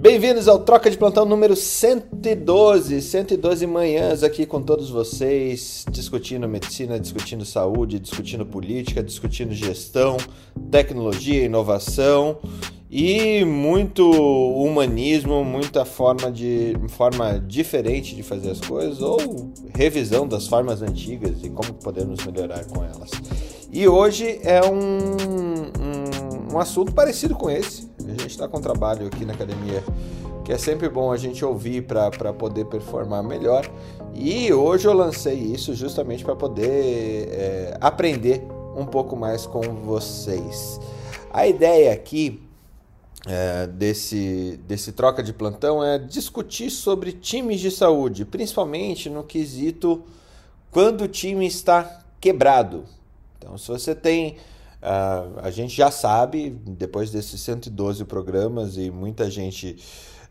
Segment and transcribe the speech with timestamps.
[0.00, 7.00] Bem-vindos ao Troca de Plantão número 112, 112 manhãs aqui com todos vocês, discutindo medicina,
[7.00, 10.16] discutindo saúde, discutindo política, discutindo gestão,
[10.70, 12.38] tecnologia, inovação
[12.88, 20.46] e muito humanismo, muita forma de forma diferente de fazer as coisas ou revisão das
[20.46, 23.10] formas antigas e como podemos melhorar com elas.
[23.72, 29.06] E hoje é um, um, um assunto parecido com esse, a gente está com trabalho
[29.06, 29.82] aqui na academia
[30.48, 33.70] que é sempre bom a gente ouvir para poder performar melhor.
[34.14, 38.42] E hoje eu lancei isso justamente para poder é, aprender
[38.74, 40.80] um pouco mais com vocês.
[41.30, 42.42] A ideia aqui
[43.26, 50.02] é, desse, desse troca de plantão é discutir sobre times de saúde, principalmente no quesito
[50.70, 52.84] quando o time está quebrado.
[53.36, 54.38] Então, se você tem
[54.80, 59.76] Uh, a gente já sabe, depois desses 112 programas e muita gente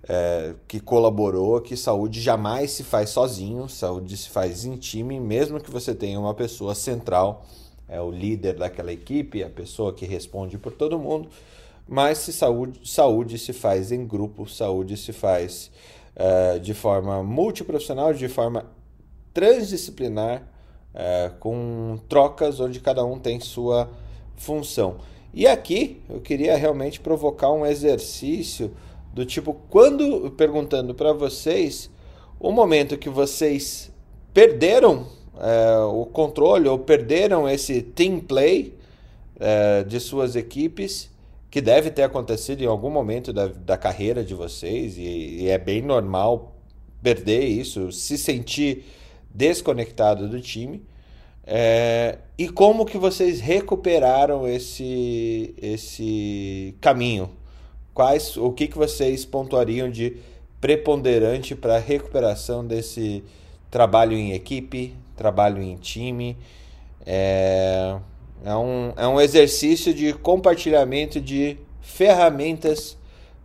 [0.07, 5.59] é, que colaborou, que saúde jamais se faz sozinho, saúde se faz em time, mesmo
[5.59, 7.45] que você tenha uma pessoa central,
[7.89, 11.29] é o líder daquela equipe, a pessoa que responde por todo mundo,
[11.87, 15.71] mas se saúde, saúde se faz em grupo, saúde se faz
[16.15, 18.65] é, de forma multiprofissional, de forma
[19.33, 20.43] transdisciplinar,
[20.93, 23.89] é, com trocas onde cada um tem sua
[24.37, 24.97] função.
[25.33, 28.71] E aqui eu queria realmente provocar um exercício
[29.13, 31.89] do tipo quando perguntando para vocês
[32.39, 33.91] o momento que vocês
[34.33, 35.07] perderam
[35.39, 38.73] é, o controle ou perderam esse team play
[39.39, 41.09] é, de suas equipes
[41.49, 45.57] que deve ter acontecido em algum momento da, da carreira de vocês e, e é
[45.57, 46.55] bem normal
[47.01, 48.85] perder isso, se sentir
[49.33, 50.83] desconectado do time.
[51.49, 57.29] É, e como que vocês recuperaram esse, esse caminho?
[57.93, 60.17] Quais, o que, que vocês pontuariam de
[60.59, 63.23] preponderante para a recuperação desse
[63.71, 66.37] trabalho em equipe, trabalho em time?
[67.05, 67.97] É,
[68.43, 72.97] é, um, é um exercício de compartilhamento de ferramentas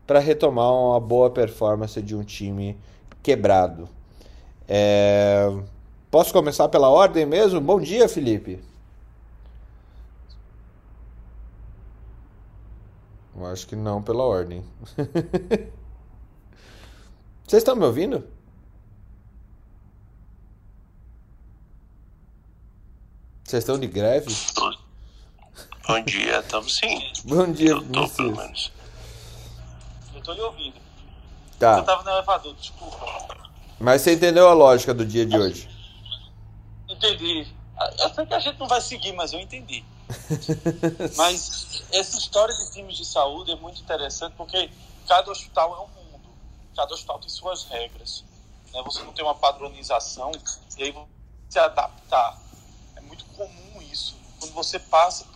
[0.04, 2.76] para retomar uma boa performance de um time
[3.22, 3.88] quebrado.
[4.66, 5.48] É,
[6.12, 7.58] Posso começar pela ordem mesmo?
[7.58, 8.62] Bom dia, Felipe.
[13.34, 14.62] Eu acho que não pela ordem.
[17.48, 18.22] Vocês estão me ouvindo?
[23.42, 24.30] Vocês estão de greve?
[25.88, 27.10] Bom dia, estamos sim.
[27.24, 28.70] Bom dia, Eu tô, pelo menos.
[30.14, 30.76] Eu tô lhe ouvindo.
[31.58, 31.78] Tá.
[31.78, 32.98] Eu tava no elevador, desculpa.
[33.80, 35.71] Mas você entendeu a lógica do dia de hoje?
[36.92, 37.46] Entendi.
[37.98, 39.84] Eu sei que a gente não vai seguir, mas eu entendi.
[41.16, 44.70] mas essa história de times de saúde é muito interessante porque
[45.08, 46.28] cada hospital é um mundo.
[46.76, 48.24] Cada hospital tem suas regras.
[48.72, 48.82] Né?
[48.84, 50.32] Você não tem uma padronização
[50.76, 51.08] e aí você
[51.48, 52.38] se adaptar.
[52.96, 54.16] É muito comum isso.
[54.38, 55.26] Quando você passa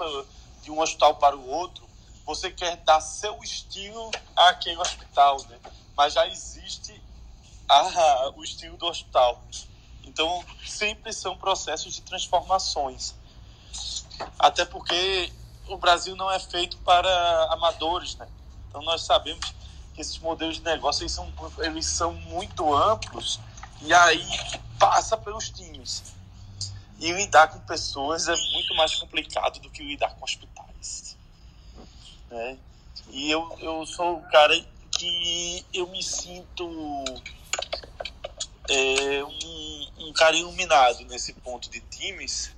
[0.62, 1.86] de um hospital para o outro,
[2.24, 5.58] você quer dar seu estilo àquele hospital, né?
[5.96, 7.00] mas já existe
[7.68, 9.42] a, o estilo do hospital.
[10.16, 13.14] Então, sempre são processos de transformações.
[14.38, 15.30] Até porque
[15.68, 18.26] o Brasil não é feito para amadores, né?
[18.66, 19.52] Então, nós sabemos
[19.94, 23.38] que esses modelos de negócio eles são, eles são muito amplos
[23.82, 24.26] e aí
[24.78, 26.02] passa pelos times.
[26.98, 31.14] E lidar com pessoas é muito mais complicado do que lidar com hospitais.
[32.30, 32.56] Né?
[33.10, 34.58] E eu, eu sou o cara
[34.92, 37.04] que eu me sinto
[38.68, 39.55] é, um,
[40.06, 42.54] um cara iluminado nesse ponto de times,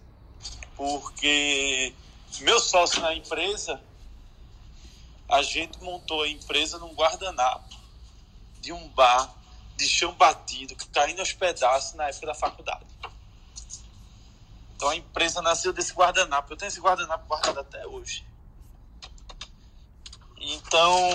[0.76, 1.94] porque
[2.40, 3.80] meu sócio na empresa,
[5.28, 7.76] a gente montou a empresa num guardanapo
[8.60, 9.34] de um bar
[9.76, 12.86] de chão batido, caindo aos pedaços na época da faculdade.
[14.74, 16.52] Então a empresa nasceu desse guardanapo.
[16.52, 18.24] Eu tenho esse guardanapo guardado até hoje.
[20.40, 21.10] Então,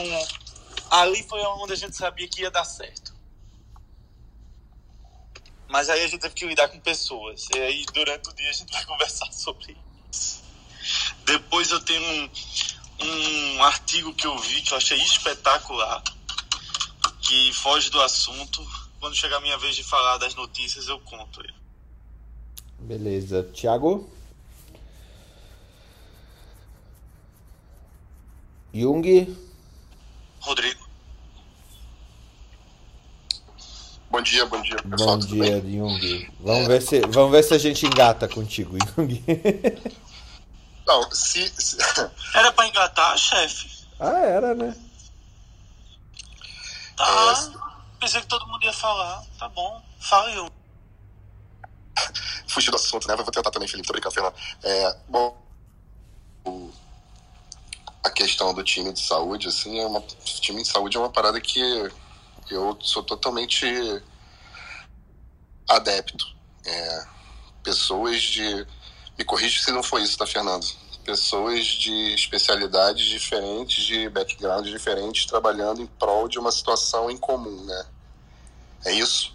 [0.92, 3.03] ali foi onde a gente sabia que ia dar certo.
[5.74, 7.48] Mas aí a gente teve que lidar com pessoas.
[7.52, 9.76] E aí durante o dia a gente vai conversar sobre
[10.12, 10.44] isso.
[11.26, 16.04] Depois eu tenho um, um artigo que eu vi que eu achei espetacular,
[17.24, 18.64] que foge do assunto.
[19.00, 21.56] Quando chegar a minha vez de falar das notícias, eu conto ele.
[22.78, 23.42] Beleza.
[23.52, 24.08] Tiago?
[28.72, 29.36] Jung?
[30.40, 30.83] Rodrigo.
[34.14, 35.18] Bom dia, bom dia, pessoal.
[35.18, 35.72] Bom dia, bem?
[35.74, 36.32] Jung.
[36.40, 39.24] Vamos, ver se, vamos ver se a gente engata contigo, Jung.
[40.86, 41.78] Não, se, se-
[42.36, 43.88] Era pra engatar, chefe.
[44.00, 44.76] ah, era, né?
[46.96, 47.80] Tá.
[48.00, 49.24] Pensei que todo mundo ia falar.
[49.40, 49.82] Tá bom.
[50.00, 50.48] Fala eu.
[52.48, 53.16] Fugir do assunto, né?
[53.16, 53.88] Vou tentar também, Felipe.
[53.88, 54.36] Tô brincando, Fernando.
[54.62, 55.36] É, bom,
[56.46, 56.70] o-
[58.04, 61.42] a questão do time de saúde, assim, é uma, time de saúde é uma parada
[61.42, 61.60] que
[62.50, 63.66] eu sou totalmente
[65.68, 66.26] adepto.
[66.66, 67.06] É,
[67.64, 68.66] pessoas de.
[69.18, 70.66] Me corrija se não foi isso, tá, Fernando?
[71.06, 77.64] Pessoas de especialidades diferentes, de backgrounds diferentes, trabalhando em prol de uma situação em comum,
[77.66, 77.86] né?
[78.86, 79.34] É isso?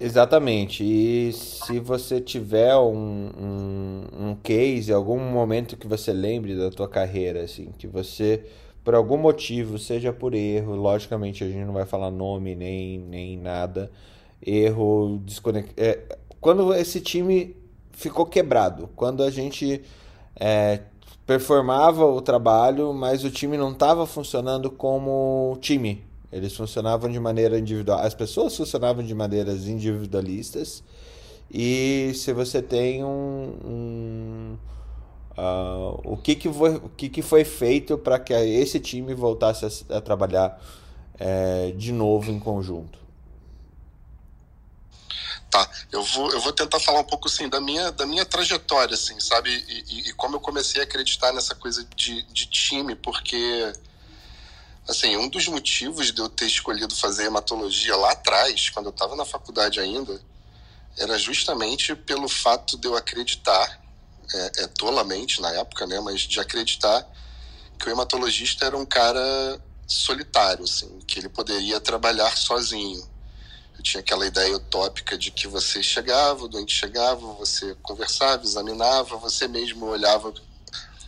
[0.00, 0.82] Exatamente.
[0.82, 6.88] E se você tiver um, um, um case, algum momento que você lembre da tua
[6.88, 8.46] carreira, assim, que você,
[8.90, 13.36] por algum motivo, seja por erro, logicamente a gente não vai falar nome nem, nem
[13.36, 13.88] nada,
[14.44, 15.70] erro, desconex...
[15.76, 16.00] é,
[16.40, 17.54] quando esse time
[17.92, 19.80] ficou quebrado, quando a gente
[20.34, 20.80] é,
[21.24, 26.02] performava o trabalho, mas o time não estava funcionando como time.
[26.32, 28.00] Eles funcionavam de maneira individual.
[28.00, 30.82] As pessoas funcionavam de maneiras individualistas.
[31.48, 34.56] E se você tem um
[35.36, 39.84] ah, o que, que, foi, o que, que foi feito para que esse time voltasse
[39.90, 40.60] a, a trabalhar
[41.18, 42.98] eh, de novo em conjunto?
[45.50, 48.94] Tá, eu vou, eu vou tentar falar um pouco assim da minha, da minha trajetória,
[48.94, 49.50] assim, sabe?
[49.50, 53.72] E, e- e como eu comecei a acreditar nessa coisa de, de time, porque
[54.88, 59.16] assim, um dos motivos de eu ter escolhido fazer hematologia lá atrás, quando eu estava
[59.16, 60.20] na faculdade ainda,
[60.96, 63.79] era justamente pelo fato de eu acreditar,
[64.32, 66.00] é, é, tolamente na época, né?
[66.00, 67.06] Mas de acreditar
[67.78, 73.02] que o hematologista era um cara solitário, assim, que ele poderia trabalhar sozinho.
[73.76, 79.16] Eu tinha aquela ideia utópica de que você chegava, o doente chegava, você conversava, examinava,
[79.16, 80.32] você mesmo olhava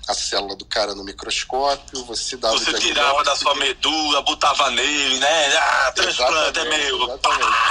[0.08, 5.19] a célula do cara no microscópio, você dava Você tirava da sua medula, botava nele,
[5.19, 5.56] né?
[5.56, 7.20] Ah, transplante é meu.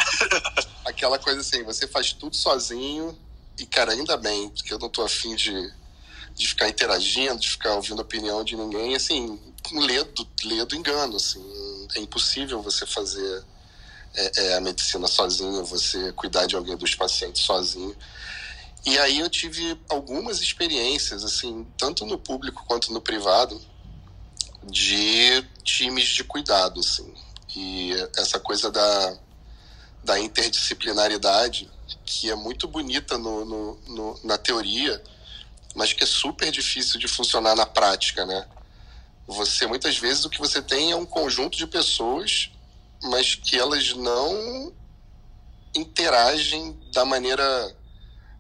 [0.85, 3.17] Aquela coisa assim, você faz tudo sozinho
[3.61, 5.53] e, cara, ainda bem, porque eu não tô afim de,
[6.33, 9.39] de ficar interagindo, de ficar ouvindo a opinião de ninguém, assim,
[9.71, 11.39] ledo, ledo engano, assim,
[11.95, 13.43] é impossível você fazer
[14.15, 17.95] é, é, a medicina sozinho, você cuidar de alguém dos pacientes sozinho.
[18.83, 23.61] E aí eu tive algumas experiências, assim, tanto no público quanto no privado,
[24.63, 27.13] de times de cuidado, assim.
[27.55, 29.19] E essa coisa da,
[30.03, 31.69] da interdisciplinaridade,
[32.11, 35.01] que é muito bonita no, no, no, na teoria,
[35.73, 38.45] mas que é super difícil de funcionar na prática, né?
[39.25, 42.51] Você, muitas vezes, o que você tem é um conjunto de pessoas,
[43.01, 44.73] mas que elas não
[45.73, 47.77] interagem da maneira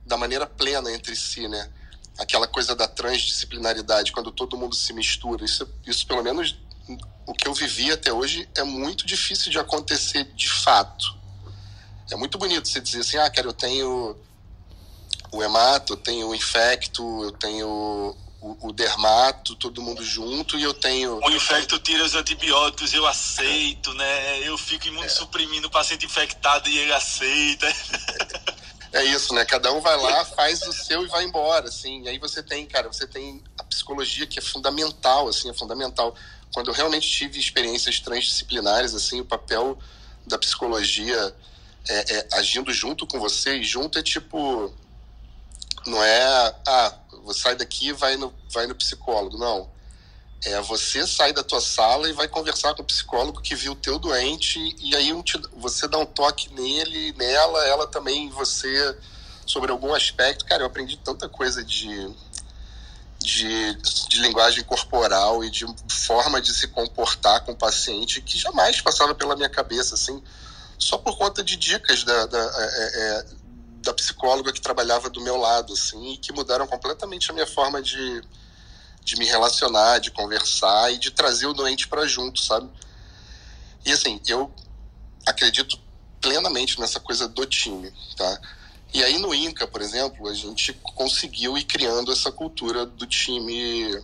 [0.05, 1.71] da maneira plena entre si, né?
[2.17, 5.45] Aquela coisa da transdisciplinaridade, quando todo mundo se mistura.
[5.45, 6.57] Isso, isso pelo menos,
[7.25, 11.20] o que eu vivi até hoje é muito difícil de acontecer de fato.
[12.11, 14.15] É muito bonito você dizer assim, ah, cara, eu tenho
[15.31, 20.63] o hemato, eu tenho o infecto, eu tenho o, o dermato, todo mundo junto, e
[20.63, 21.19] eu tenho...
[21.23, 24.39] O infecto tira os antibióticos, eu aceito, né?
[24.47, 27.67] Eu fico imunossuprimindo o paciente infectado e ele aceita.
[28.91, 29.45] É isso, né?
[29.45, 32.03] Cada um vai lá, faz o seu e vai embora, assim.
[32.03, 36.13] E aí você tem, cara, você tem a psicologia que é fundamental, assim, é fundamental.
[36.53, 39.79] Quando eu realmente tive experiências transdisciplinares, assim, o papel
[40.27, 41.33] da psicologia
[41.89, 44.73] é, é, agindo junto com você, e junto é tipo,
[45.85, 49.69] não é, ah, você sai daqui e vai no, vai no psicólogo, não.
[50.43, 53.75] É você sai da tua sala e vai conversar com o psicólogo que viu o
[53.75, 58.97] teu doente e aí um te- você dá um toque nele, nela, ela também, você,
[59.45, 60.43] sobre algum aspecto.
[60.45, 62.09] Cara, eu aprendi tanta coisa de,
[63.19, 63.75] de,
[64.09, 69.13] de linguagem corporal e de forma de se comportar com o paciente que jamais passava
[69.13, 70.23] pela minha cabeça, assim,
[70.81, 73.25] só por conta de dicas da, da, é, é,
[73.83, 77.81] da psicóloga que trabalhava do meu lado, assim, e que mudaram completamente a minha forma
[77.81, 78.21] de,
[79.03, 82.67] de me relacionar, de conversar e de trazer o doente para junto, sabe?
[83.85, 84.51] E assim, eu
[85.25, 85.79] acredito
[86.19, 88.41] plenamente nessa coisa do time, tá?
[88.91, 94.03] E aí no Inca, por exemplo, a gente conseguiu ir criando essa cultura do time,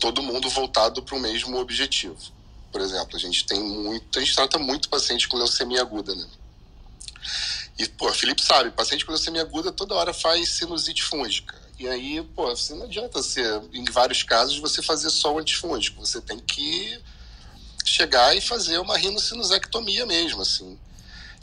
[0.00, 2.37] todo mundo voltado para o mesmo objetivo.
[2.70, 6.26] Por exemplo, a gente tem muito, a gente trata muito paciente com leucemia aguda, né?
[7.78, 11.56] E, pô, Felipe sabe, paciente com leucemia aguda toda hora faz sinusite fúngica.
[11.78, 16.04] E aí, pô, você não adianta ser, em vários casos, você fazer só o antifúngico.
[16.04, 17.00] Você tem que
[17.84, 20.76] chegar e fazer uma rinocinusectomia mesmo, assim.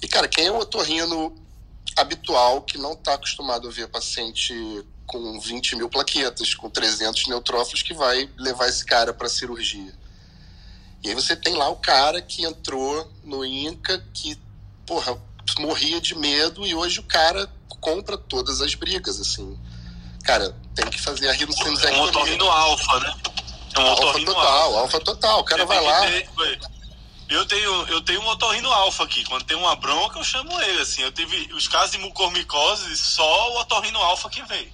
[0.04, 1.34] E, cara, quem é o otorrino
[1.96, 4.54] habitual que não está acostumado a ver paciente
[5.08, 9.94] com 20 mil plaquetas, com 300 neutrófilos, que vai levar esse cara para cirurgia?
[11.06, 14.36] E aí você tem lá o cara que entrou no Inca, que,
[14.88, 15.16] porra,
[15.60, 17.48] morria de medo e hoje o cara
[17.80, 19.56] compra todas as brigas, assim.
[20.24, 23.14] Cara, tem que fazer a É um otorrino alfa, né?
[23.76, 25.00] É um Alfa total, alfa.
[25.00, 25.40] total.
[25.42, 26.02] O cara Você vai lá.
[26.08, 26.30] ter-
[27.30, 29.24] Eu tenho, eu tenho um otorrino alfa aqui.
[29.26, 30.82] Quando tem uma bronca, eu chamo ele.
[30.82, 34.72] Assim, eu tive os casos de mucormicose, só o otorrino alfa que veio.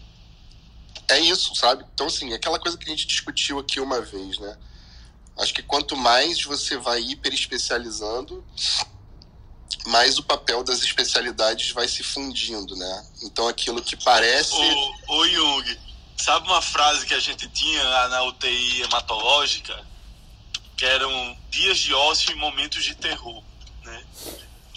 [1.09, 1.83] É isso, sabe?
[1.93, 4.57] Então, assim, aquela coisa que a gente discutiu aqui uma vez, né?
[5.38, 8.45] Acho que quanto mais você vai hiper especializando,
[9.88, 13.07] mais o papel das especialidades vai se fundindo, né?
[13.23, 14.53] Então, aquilo que parece.
[14.53, 15.79] Ô, ô Jung,
[16.17, 19.85] sabe uma frase que a gente tinha lá na UTI hematológica?
[20.77, 23.43] Que eram dias de ócio e momentos de terror,
[23.83, 24.05] né?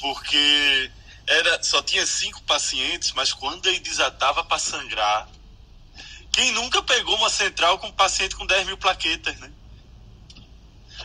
[0.00, 0.90] Porque
[1.26, 5.28] era, só tinha cinco pacientes, mas quando ele desatava para sangrar,
[6.32, 9.50] quem nunca pegou uma central com um paciente com 10 mil plaquetas, né?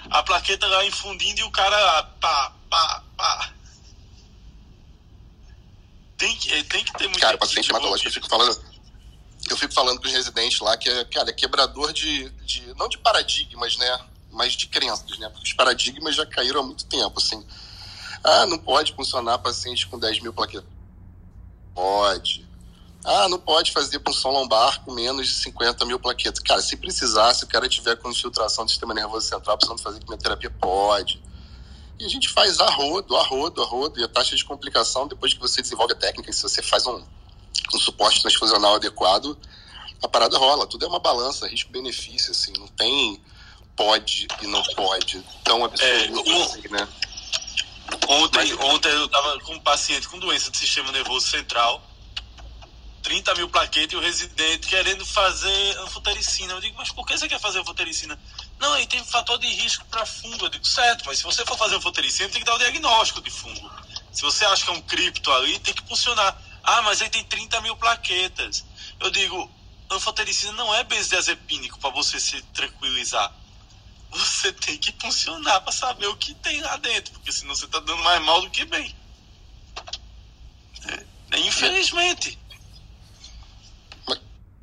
[0.09, 3.53] A plaqueta lá infundindo e o cara pá, pá, pá.
[6.17, 8.69] Tem que, eh, tem que ter muito Cara, paciente hematológico, eu fico falando.
[9.49, 12.73] Eu fico falando com os residentes lá que é, cara, é quebrador de, de.
[12.75, 13.99] Não de paradigmas, né?
[14.31, 15.29] Mas de crenças, né?
[15.29, 17.45] Porque os paradigmas já caíram há muito tempo, assim.
[18.23, 20.69] Ah, não pode funcionar paciente com 10 mil plaquetas.
[21.73, 22.48] Pode.
[23.03, 26.39] Ah, não pode fazer punção lombar com menos de 50 mil plaquetas.
[26.39, 29.99] Cara, se precisar, se o cara tiver com infiltração do sistema nervoso central, precisando fazer
[29.99, 31.21] quimioterapia, pode.
[31.97, 33.99] E a gente faz a rodo, a rodo, a rodo.
[33.99, 37.01] E a taxa de complicação, depois que você desenvolve a técnica, se você faz um,
[37.73, 39.37] um suporte transfusional adequado,
[40.01, 40.67] a parada rola.
[40.67, 42.53] Tudo é uma balança, risco-benefício, assim.
[42.57, 43.21] Não tem
[43.75, 46.87] pode e não pode tão absoluto É, assim, né?
[48.09, 51.81] Ontem, ontem eu tava com um paciente com doença do sistema nervoso central,
[53.01, 56.53] 30 mil plaquetas, e o residente querendo fazer anfotericina.
[56.53, 58.17] Eu digo, mas por que você quer fazer anfotericina?
[58.59, 60.45] Não, aí tem fator de risco para fungo.
[60.45, 63.29] Eu digo, certo, mas se você for fazer anfotericina, tem que dar o diagnóstico de
[63.29, 63.71] fungo.
[64.11, 66.41] Se você acha que é um cripto ali, tem que funcionar.
[66.63, 68.65] Ah, mas aí tem 30 mil plaquetas.
[68.99, 69.49] Eu digo,
[69.89, 73.33] anfotericina não é benzodiazepínico para você se tranquilizar
[74.11, 77.79] você tem que funcionar para saber o que tem lá dentro, porque senão você tá
[77.79, 78.95] dando mais mal do que bem.
[81.31, 82.37] É, infelizmente.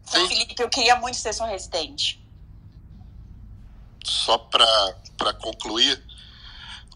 [0.07, 0.29] Sim.
[0.29, 2.23] Felipe, eu queria muito ser sua residente.
[4.05, 6.01] só para concluir,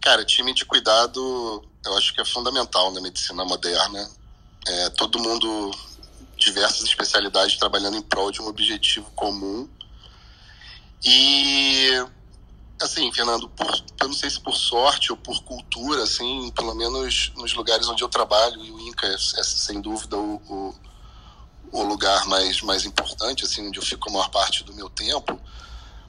[0.01, 4.09] cara, time de cuidado eu acho que é fundamental na medicina moderna.
[4.67, 5.71] É, todo mundo,
[6.37, 9.67] diversas especialidades trabalhando em prol de um objetivo comum.
[11.03, 11.89] E,
[12.79, 13.67] assim, Fernando, por,
[13.99, 18.03] eu não sei se por sorte ou por cultura, assim, pelo menos nos lugares onde
[18.03, 20.75] eu trabalho, e o INCA é, é sem dúvida o, o,
[21.71, 25.39] o lugar mais, mais importante, assim, onde eu fico a maior parte do meu tempo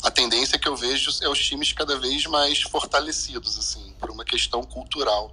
[0.03, 4.25] a tendência que eu vejo é os times cada vez mais fortalecidos, assim, por uma
[4.25, 5.31] questão cultural.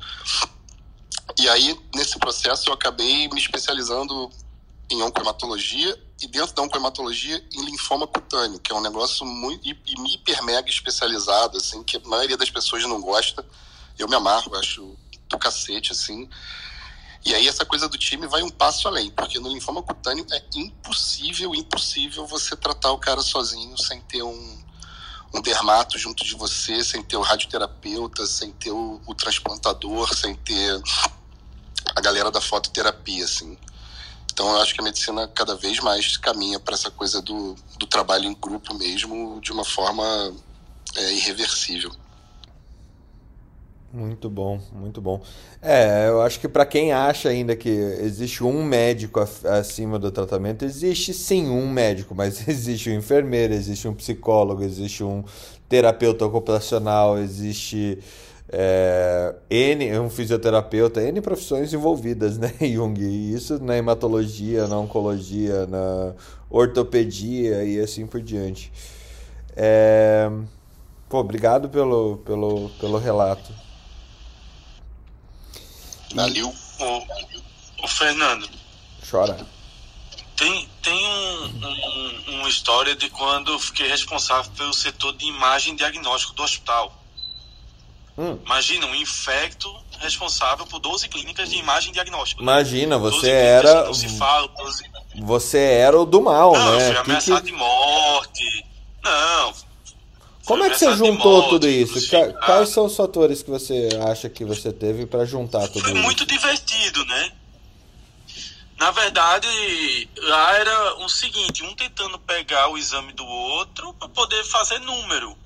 [1.37, 4.29] E aí, nesse processo, eu acabei me especializando
[4.91, 9.81] em oncohematologia e dentro da oncohematologia em linfoma cutâneo, que é um negócio muito hi-
[10.13, 13.43] hiper mega especializado, assim, que a maioria das pessoas não gosta.
[13.97, 14.95] Eu me amarro, acho
[15.27, 16.29] do cacete, assim.
[17.25, 20.43] E aí essa coisa do time vai um passo além, porque no linfoma cutâneo é
[20.55, 24.63] impossível, impossível você tratar o cara sozinho sem ter um,
[25.33, 30.33] um dermato junto de você, sem ter o radioterapeuta, sem ter o, o transplantador, sem
[30.35, 30.81] ter
[31.95, 33.57] a galera da fototerapia, assim.
[34.31, 37.85] Então eu acho que a medicina cada vez mais caminha para essa coisa do, do
[37.85, 40.33] trabalho em grupo mesmo, de uma forma
[40.95, 41.91] é, irreversível.
[43.91, 45.19] Muito bom, muito bom.
[45.59, 50.63] É, eu acho que para quem acha ainda que existe um médico acima do tratamento,
[50.63, 55.23] existe sim um médico, mas existe um enfermeiro, existe um psicólogo, existe um
[55.67, 57.97] terapeuta ocupacional, existe
[58.47, 62.93] é, N, um fisioterapeuta, N profissões envolvidas, né, Jung?
[62.99, 66.13] E isso na hematologia, na oncologia, na
[66.47, 68.71] ortopedia e assim por diante.
[69.55, 70.29] É,
[71.09, 73.68] pô, obrigado pelo, pelo, pelo relato.
[76.13, 76.53] Valeu.
[76.79, 78.49] O, o Fernando,
[79.09, 79.45] Chora.
[80.35, 85.75] tem, tem um, um- uma história de quando eu fiquei responsável pelo setor de imagem
[85.75, 86.95] diagnóstico do hospital.
[88.17, 88.37] Hum.
[88.45, 92.41] Imagina, um infecto responsável por 12 clínicas de imagem diagnóstico.
[92.41, 94.83] Imagina, 12 você era Não se fala, 12
[95.21, 96.85] você era o do mal, Não, eu né?
[96.85, 98.65] fui Que ameaçado que- de morte.
[99.03, 99.53] Não.
[100.49, 101.93] Como é que você juntou morte, tudo isso?
[101.93, 102.45] Ca- crucificado.
[102.45, 106.01] Quais são os fatores que você acha que você teve para juntar tudo Foi isso?
[106.01, 107.31] muito divertido, né?
[108.79, 109.47] Na verdade,
[110.17, 115.37] lá era o seguinte, um tentando pegar o exame do outro para poder fazer número.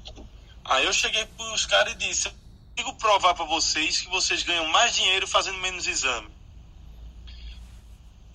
[0.63, 2.33] Aí eu cheguei pros caras e disse: eu
[2.77, 6.29] consigo provar para vocês que vocês ganham mais dinheiro fazendo menos exame.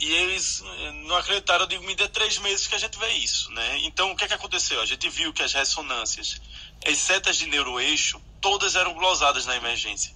[0.01, 3.09] E eles eh, não acreditaram, eu digo, me dê três meses que a gente vê
[3.15, 3.79] isso, né?
[3.83, 4.81] Então, o que, é que aconteceu?
[4.81, 6.41] A gente viu que as ressonâncias,
[6.87, 10.15] as setas de neuroeixo, todas eram glosadas na emergência.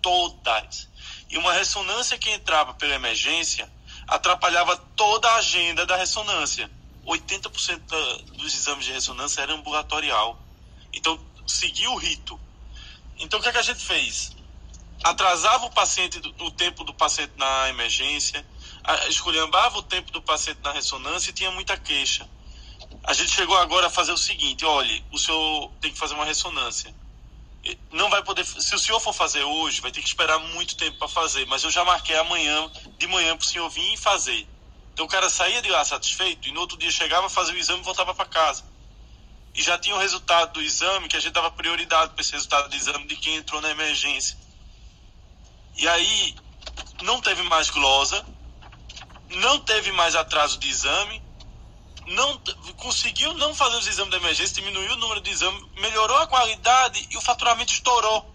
[0.00, 0.88] Todas.
[1.30, 3.70] E uma ressonância que entrava pela emergência
[4.06, 6.70] atrapalhava toda a agenda da ressonância.
[7.06, 10.38] 80% dos exames de ressonância era ambulatorial.
[10.92, 12.38] Então, seguia o rito.
[13.18, 14.32] Então, o que, é que a gente fez?
[15.02, 18.44] Atrasava o paciente, o tempo do paciente na emergência,
[19.08, 22.28] esculhambava o tempo do paciente na ressonância e tinha muita queixa.
[23.02, 26.24] A gente chegou agora a fazer o seguinte: olhe, o senhor tem que fazer uma
[26.24, 26.94] ressonância.
[27.90, 30.98] Não vai poder, se o senhor for fazer hoje, vai ter que esperar muito tempo
[30.98, 34.46] para fazer, mas eu já marquei amanhã, de manhã, para o senhor vir e fazer.
[34.92, 37.80] Então o cara saía de lá satisfeito e no outro dia chegava, fazia o exame
[37.80, 38.64] e voltava para casa.
[39.54, 42.68] E já tinha o resultado do exame, que a gente dava prioridade para esse resultado
[42.68, 44.36] do exame de quem entrou na emergência.
[45.76, 46.34] E aí
[47.02, 48.24] não teve mais glosa,
[49.30, 51.22] não teve mais atraso de exame,
[52.06, 52.40] não
[52.76, 57.06] conseguiu não fazer os exames de emergência, diminuiu o número de exames, melhorou a qualidade
[57.10, 58.26] e o faturamento estourou.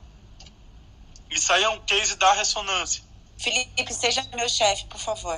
[1.29, 3.03] Isso aí é um case da ressonância.
[3.37, 5.37] Felipe, seja meu chefe, por favor.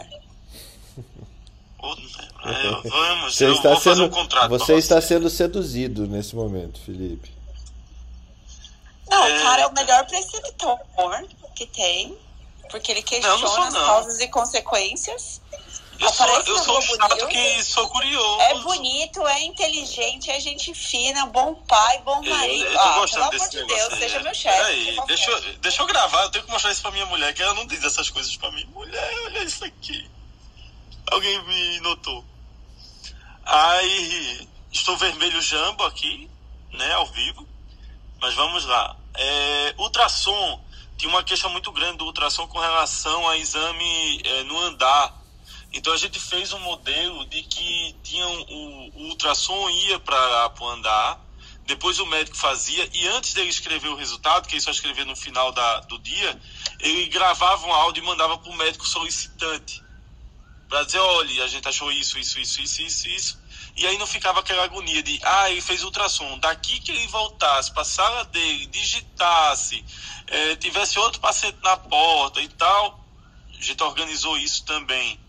[2.44, 7.32] É, vamos, você está sendo, um você está sendo seduzido nesse momento, Felipe.
[9.10, 9.40] Não, é...
[9.40, 10.80] o cara é o melhor preceptor
[11.56, 12.18] que tem,
[12.70, 15.42] porque ele questiona não, não as causas e consequências.
[16.02, 18.42] Eu sou, eu sou chato que sou curioso.
[18.42, 22.66] É bonito, é inteligente, é gente fina, bom pai, bom marido.
[22.66, 24.00] Eu, eu ah, pelo amor de Deus, aí.
[24.00, 24.58] seja meu chefe.
[24.58, 27.44] Peraí, deixa, eu, deixa eu gravar, eu tenho que mostrar isso pra minha mulher, que
[27.44, 28.66] ela não diz essas coisas pra mim.
[28.74, 30.10] Mulher, olha isso aqui.
[31.12, 32.26] Alguém me notou.
[33.46, 36.28] Aí, estou vermelho jambo aqui,
[36.72, 37.48] né, ao vivo.
[38.20, 38.96] Mas vamos lá.
[39.14, 40.60] É, ultrassom,
[40.98, 45.21] tinha uma queixa muito grande do ultrassom com relação a exame é, no andar
[45.74, 50.52] então a gente fez um modelo de que tinha um, o, o ultrassom ia para
[50.74, 51.20] andar,
[51.66, 55.16] depois o médico fazia, e antes dele escrever o resultado, que ele só escrevia no
[55.16, 56.40] final da, do dia,
[56.80, 59.82] ele gravava um áudio e mandava para o médico solicitante.
[60.68, 63.42] Para dizer, olha, a gente achou isso, isso, isso, isso, isso, isso.
[63.76, 66.38] E aí não ficava aquela agonia de, ah, ele fez ultrassom.
[66.40, 69.84] Daqui que ele voltasse para a sala dele, digitasse,
[70.28, 73.00] é, tivesse outro paciente na porta e tal.
[73.58, 75.20] A gente organizou isso também.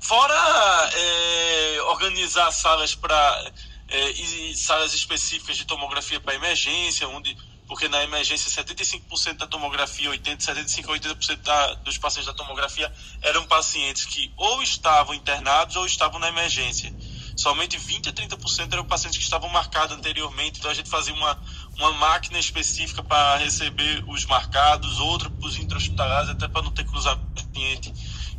[0.00, 3.52] Fora é, organizar salas para
[3.88, 7.36] é, salas específicas de tomografia para emergência, onde
[7.68, 12.92] porque na emergência 75% da tomografia, 80, 75 a 80% da, dos pacientes da tomografia
[13.22, 16.92] eram pacientes que ou estavam internados ou estavam na emergência.
[17.36, 21.38] Somente 20 a 30% eram pacientes que estavam marcados anteriormente, então a gente fazia uma,
[21.76, 26.84] uma máquina específica para receber os marcados, outra para os intra-hospitalares, até para não ter
[26.84, 27.92] cruzamento paciente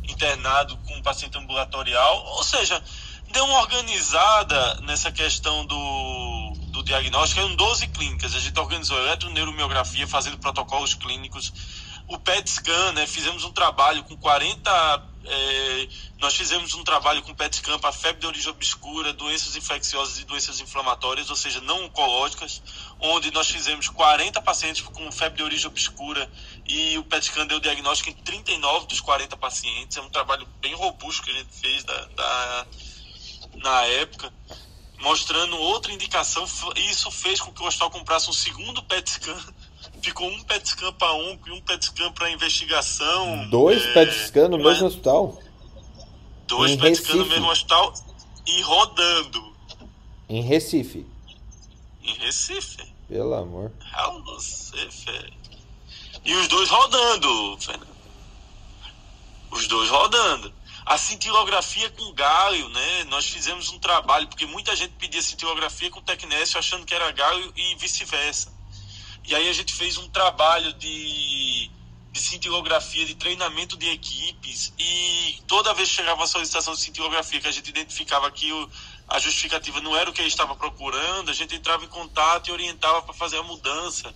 [0.08, 2.82] internado com paciente ambulatorial, ou seja,
[3.30, 7.40] deu uma organizada nessa questão do, do diagnóstico.
[7.40, 11.52] Eram 12 clínicas, a gente organizou eletroneuromiografia, fazendo protocolos clínicos,
[12.08, 15.11] o PET scan, né, fizemos um trabalho com 40.
[15.24, 20.18] É, nós fizemos um trabalho com PET scan para febre de origem obscura, doenças infecciosas
[20.18, 22.62] e doenças inflamatórias, ou seja, não oncológicas,
[23.00, 26.30] onde nós fizemos 40 pacientes com febre de origem obscura
[26.66, 29.96] e o PET scan deu diagnóstico em 39 dos 40 pacientes.
[29.96, 32.66] É um trabalho bem robusto que a gente fez da, da
[33.56, 34.32] na época,
[34.98, 36.44] mostrando outra indicação.
[36.76, 39.54] Isso fez com que o hospital comprasse um segundo PET scan.
[40.02, 43.48] Ficou um PET scan para um e um PET scan para investigação.
[43.48, 45.40] Dois é, PET scan no mesmo hospital?
[46.48, 47.94] Dois em PET scan no mesmo hospital
[48.44, 49.54] e rodando.
[50.28, 51.06] Em Recife.
[52.02, 52.84] Em Recife.
[53.08, 53.70] Pelo amor.
[56.24, 57.88] E os dois rodando, Fernando.
[59.52, 60.52] Os dois rodando.
[60.84, 63.04] A cintilografia com galho, né?
[63.04, 67.52] Nós fizemos um trabalho, porque muita gente pedia cintilografia com tecnésio achando que era galho
[67.56, 68.52] e vice-versa.
[69.24, 71.70] E aí a gente fez um trabalho de,
[72.10, 77.40] de cintilografia, de treinamento de equipes, e toda vez que chegava uma solicitação de cintilografia,
[77.40, 78.70] que a gente identificava que o,
[79.08, 82.52] a justificativa não era o que ele estava procurando, a gente entrava em contato e
[82.52, 84.12] orientava para fazer a mudança.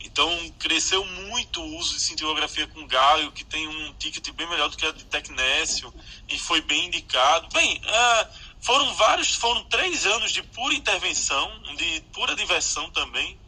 [0.00, 4.68] Então cresceu muito o uso de cintilografia com galho, que tem um ticket bem melhor
[4.68, 5.92] do que a de Tecnécio,
[6.28, 7.48] e foi bem indicado.
[7.52, 8.28] Bem, uh,
[8.60, 13.38] foram vários, foram três anos de pura intervenção, de pura diversão também.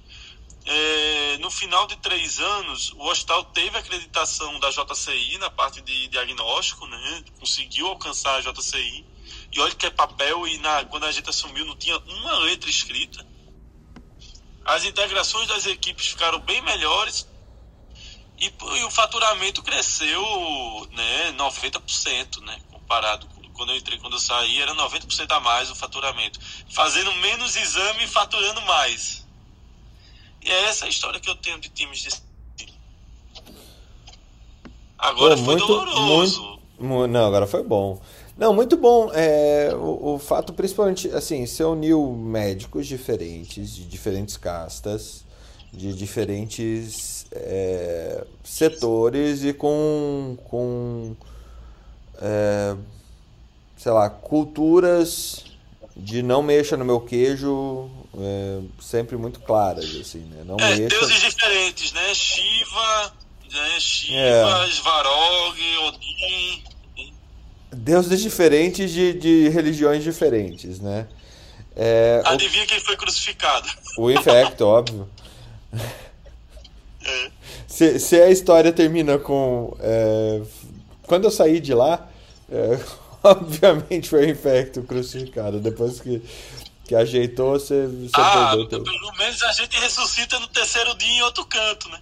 [0.71, 6.09] É, no final de três anos, o hospital teve acreditação da JCI na parte de
[6.09, 7.25] diagnóstico, né?
[7.39, 9.05] conseguiu alcançar a JCI.
[9.53, 12.69] E olha que é papel, e na, quando a gente assumiu não tinha uma letra
[12.69, 13.27] escrita
[14.69, 17.27] as integrações das equipes ficaram bem melhores
[18.39, 20.23] e, e o faturamento cresceu
[20.93, 25.69] né, 90%, né, comparado com quando eu entrei, quando eu saí, era 90% a mais
[25.69, 26.39] o faturamento.
[26.71, 29.18] Fazendo menos exame e faturando mais.
[30.49, 32.09] E é essa a história que eu tenho de times de
[34.99, 36.59] Agora Pô, foi muito, doloroso.
[36.79, 38.01] Muito, não, agora foi bom.
[38.37, 39.11] Não, muito bom.
[39.13, 45.23] É, o, o fato, principalmente, assim, você uniu médicos diferentes, de diferentes castas,
[45.71, 51.15] de diferentes é, setores e com, com
[52.23, 52.75] é,
[53.77, 55.45] sei lá, culturas
[55.95, 60.43] de não mexa no meu queijo é, sempre muito claras, assim, né?
[60.45, 60.89] Não é, mexa...
[60.89, 62.15] deuses diferentes, né?
[62.15, 63.13] Shiva,
[63.53, 63.81] né?
[63.81, 64.69] Shiva, é.
[64.69, 66.69] Svarog, Odin
[67.73, 71.07] deuses diferentes de, de religiões diferentes, né?
[71.77, 72.67] É, Adivinha o...
[72.67, 73.69] quem foi crucificado?
[73.97, 75.09] O Infecto, óbvio.
[77.05, 77.31] É.
[77.67, 79.77] Se, se, a história termina com.
[79.81, 80.43] É,
[81.07, 82.09] quando eu saí de lá,
[82.51, 82.79] é,
[83.23, 85.61] obviamente foi o Infecto crucificado.
[85.61, 86.23] Depois que
[86.89, 88.83] que ajeitou, você, você ah, perdeu.
[88.83, 92.01] Pelo menos a gente ressuscita no terceiro dia em outro canto, né?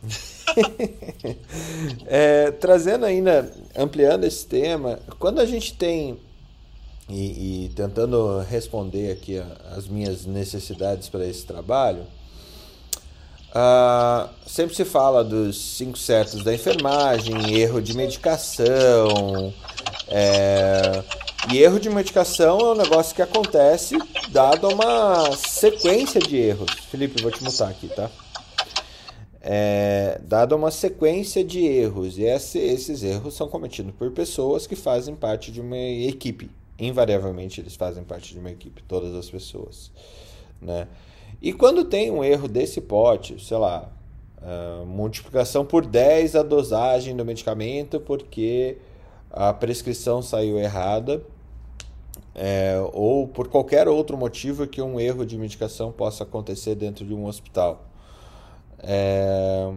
[2.06, 6.16] é, trazendo ainda, ampliando esse tema, quando a gente tem
[7.08, 9.42] e, e tentando responder aqui
[9.76, 12.06] as minhas necessidades para esse trabalho,
[13.50, 19.52] uh, sempre se fala dos cinco certos da enfermagem, erro de medicação,
[20.06, 21.02] é,
[21.52, 23.96] e erro de medicação é um negócio que acontece
[24.30, 26.70] dado uma sequência de erros.
[26.90, 28.10] Felipe, vou te mutar aqui, tá?
[29.40, 32.18] É, dado uma sequência de erros.
[32.18, 36.50] E esse, esses erros são cometidos por pessoas que fazem parte de uma equipe.
[36.78, 39.92] Invariavelmente eles fazem parte de uma equipe, todas as pessoas.
[40.60, 40.88] Né?
[41.40, 43.88] E quando tem um erro desse pote, sei lá,
[44.38, 48.78] uh, multiplicação por 10 a dosagem do medicamento porque
[49.30, 51.22] a prescrição saiu errada
[52.34, 57.14] é, ou por qualquer outro motivo que um erro de medicação possa acontecer dentro de
[57.14, 57.86] um hospital.
[58.78, 59.72] É,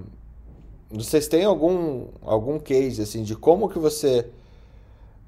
[0.90, 4.30] vocês têm algum, algum case assim de como que você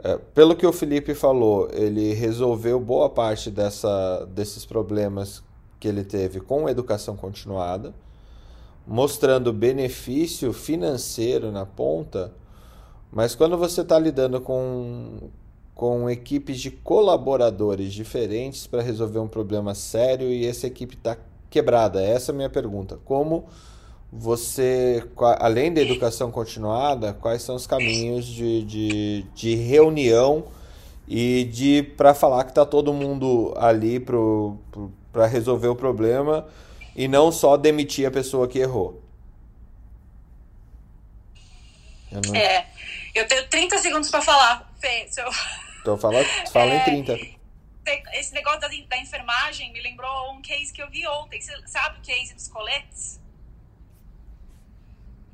[0.03, 5.43] é, pelo que o Felipe falou, ele resolveu boa parte dessa, desses problemas
[5.79, 7.93] que ele teve com educação continuada,
[8.85, 12.33] mostrando benefício financeiro na ponta,
[13.11, 15.29] mas quando você está lidando com,
[15.75, 21.17] com equipes de colaboradores diferentes para resolver um problema sério e essa equipe está
[21.49, 22.01] quebrada?
[22.01, 22.97] Essa é a minha pergunta.
[23.03, 23.45] Como
[24.11, 25.03] você,
[25.39, 30.45] além da educação continuada, quais são os caminhos de, de, de reunião
[31.07, 36.45] e de para falar que está todo mundo ali para resolver o problema
[36.95, 39.01] e não só demitir a pessoa que errou?
[42.11, 42.35] Não...
[42.35, 42.67] É,
[43.13, 45.09] eu tenho 30 segundos para falar, Fê.
[45.17, 45.29] Eu...
[45.81, 47.19] Então fala, fala é, em 30.
[48.13, 51.41] Esse negócio da, da, enfermagem me lembrou um case que eu vi ontem.
[51.41, 53.19] Você sabe o case dos coletes?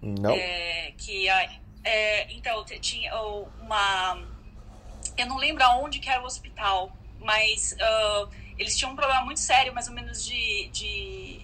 [0.01, 0.31] Não.
[0.31, 1.27] É, que
[1.87, 3.19] é, então tinha
[3.61, 4.21] uma
[5.17, 9.39] eu não lembro aonde que era o hospital mas uh, eles tinham um problema muito
[9.39, 11.41] sério mais ou menos de, de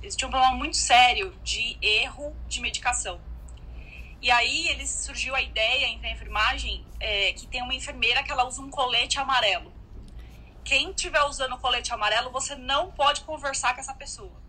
[0.00, 3.20] eles tinham um problema muito sério de erro de medicação
[4.22, 8.30] e aí eles surgiu a ideia entre a enfermagem é, que tem uma enfermeira que
[8.30, 9.72] ela usa um colete amarelo.
[10.62, 14.40] Quem estiver usando o colete amarelo, você não pode conversar com essa pessoa.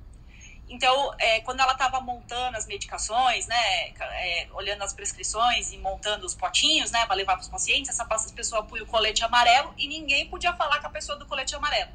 [0.67, 6.25] Então, é, quando ela estava montando as medicações, né, é, olhando as prescrições e montando
[6.25, 9.88] os potinhos, né, para levar para os pacientes, essa pessoa põe o colete amarelo e
[9.88, 11.91] ninguém podia falar com a pessoa do colete amarelo.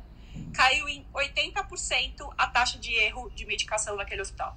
[0.52, 4.56] Caiu em 80% a taxa de erro de medicação naquele hospital.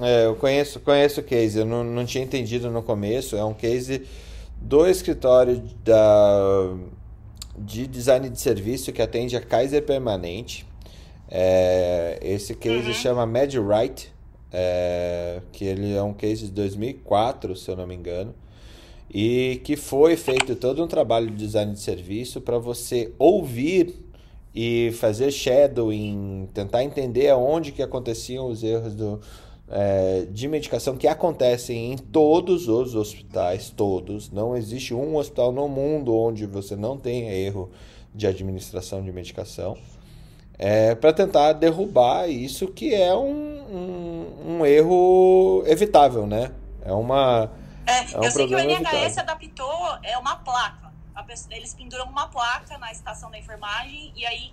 [0.00, 3.36] É, eu conheço, conheço o case, eu não, não tinha entendido no começo.
[3.36, 4.06] É um case
[4.60, 6.74] do escritório da,
[7.58, 10.66] de design de serviço que atende a Kaiser Permanente.
[11.28, 12.94] É, esse case uhum.
[12.94, 14.12] chama MedRight,
[14.50, 18.34] é, que ele é um case de 2004, se eu não me engano,
[19.12, 23.94] e que foi feito todo um trabalho de design de serviço para você ouvir
[24.54, 29.20] e fazer shadowing, tentar entender aonde que aconteciam os erros do,
[29.72, 34.30] é, de medicação que acontecem em todos os hospitais, todos.
[34.30, 37.70] Não existe um hospital no mundo onde você não tenha erro
[38.14, 39.78] de administração de medicação.
[40.58, 46.52] É, para tentar derrubar isso que é um, um, um, erro evitável, né?
[46.84, 47.50] É uma.
[47.86, 49.20] É, é um eu sei que o NHS evitável.
[49.22, 50.92] adaptou é uma placa.
[51.26, 54.52] Pessoa, eles penduram uma placa na estação da enfermagem e aí,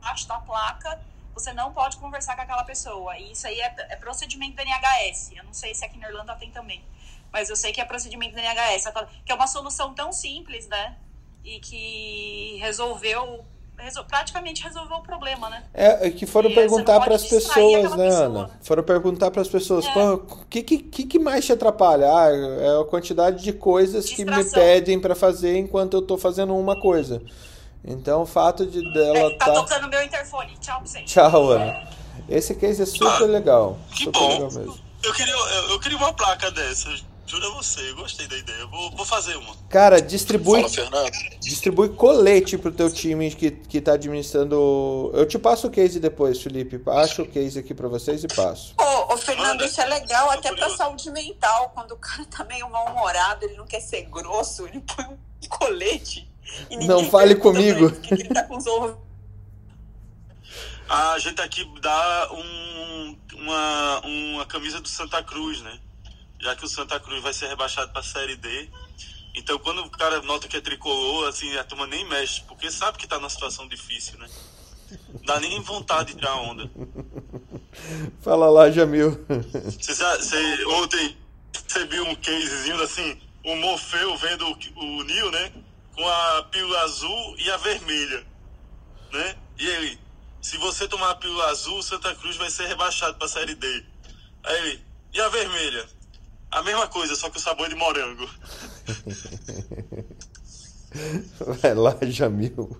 [0.00, 0.98] abaixo da placa,
[1.36, 3.18] você não pode conversar com aquela pessoa.
[3.18, 5.32] E isso aí é, é procedimento da NHS.
[5.36, 6.82] Eu não sei se aqui na Irlanda tem também.
[7.30, 8.86] Mas eu sei que é procedimento da NHS.
[9.24, 10.96] Que é uma solução tão simples, né?
[11.44, 13.44] E que resolveu
[13.76, 14.04] resol...
[14.04, 15.64] praticamente resolveu o problema, né?
[15.74, 18.50] É, que foram e perguntar para as pessoas, né, pessoa, Ana?
[18.62, 19.90] Foram perguntar para as pessoas, é.
[19.90, 20.18] o
[20.48, 22.06] que, que, que mais te atrapalha?
[22.06, 24.42] Ah, é a quantidade de coisas Distração.
[24.42, 27.22] que me pedem para fazer enquanto eu estou fazendo uma coisa.
[27.86, 30.56] Então, o fato de dela é, tá, tá tocando meu interfone.
[30.60, 31.02] Tchau pra você.
[31.02, 31.88] Tchau, Ana.
[32.28, 33.78] Esse case é super ah, legal.
[33.92, 34.28] Que super bom.
[34.28, 34.78] Legal mesmo.
[35.04, 37.04] Eu queria, eu, eu queria uma placa dessas.
[37.26, 38.66] Juro a você, eu gostei da ideia.
[38.66, 39.54] Vou, vou fazer uma.
[39.68, 40.60] Cara, distribui.
[40.60, 41.12] Fala, Fernando.
[41.40, 45.10] Distribui colete pro teu time que, que tá administrando.
[45.12, 46.80] Eu te passo o case depois, Felipe.
[46.86, 48.74] Acho o case aqui pra vocês e passo.
[48.78, 49.66] Ô, ô Fernando, Manda.
[49.66, 51.72] isso é legal até pra saúde mental.
[51.74, 55.18] Quando o cara tá meio mal-humorado, ele não quer ser grosso, ele põe um
[55.48, 56.28] colete.
[56.86, 57.90] Não fale comigo.
[58.32, 58.60] Tá com
[60.88, 65.80] a gente aqui dá um, uma, uma camisa do Santa Cruz, né?
[66.40, 68.68] já que o Santa Cruz vai ser rebaixado para a Série D.
[69.34, 72.98] Então, quando o cara nota que é tricolor, assim, a turma nem mexe, porque sabe
[72.98, 74.28] que está numa situação difícil, né?
[75.26, 76.70] Dá nem vontade de tirar onda.
[78.22, 79.24] Fala lá, Jamil.
[79.78, 81.16] Você, você, ontem
[81.64, 85.52] recebi um casezinho assim, o Morfeu vendo o, o Nil, né?
[85.96, 88.26] Com a pílula azul e a vermelha,
[89.12, 89.36] né?
[89.58, 89.98] E ele,
[90.42, 93.84] se você tomar a pílula azul, Santa Cruz vai ser rebaixado para a Série D.
[94.44, 95.88] Aí ele, e a vermelha?
[96.50, 98.28] A mesma coisa, só que o sabor é de morango.
[101.60, 102.78] Vai lá, Jamil.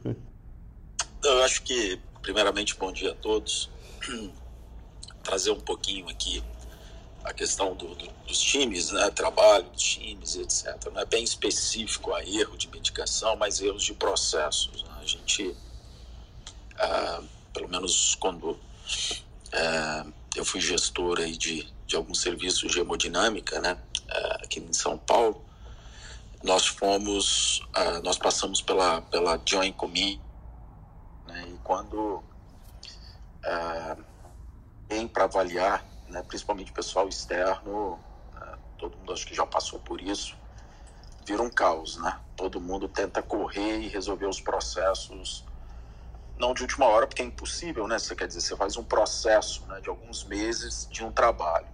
[1.22, 3.70] Eu acho que, primeiramente, bom dia a todos.
[5.22, 6.42] Trazer um pouquinho aqui
[7.26, 9.10] a questão do, do, dos times, né?
[9.10, 10.76] trabalho dos times, etc.
[10.92, 14.84] Não é bem específico a erro de medicação, mas erros de processos.
[14.84, 14.90] Né?
[15.00, 15.56] A gente,
[16.78, 18.58] ah, pelo menos quando
[19.52, 23.76] ah, eu fui gestor aí de, de alguns serviços de hemodinâmica, né,
[24.08, 25.42] eh, aqui em São Paulo,
[26.44, 27.66] nós fomos,
[28.04, 30.20] nós passamos pela, pela Joint Committee,
[31.26, 32.22] né, e quando
[34.90, 35.82] vem para avaliar,
[36.16, 40.35] né, principalmente pessoal externo, uh, todo mundo acho que já passou por isso,
[41.26, 42.18] vira um caos, né?
[42.35, 45.44] Todo mundo tenta correr e resolver os processos
[46.38, 47.98] não de última hora, porque é impossível, né?
[47.98, 51.66] Você quer dizer, você faz um processo né, de alguns meses de um trabalho.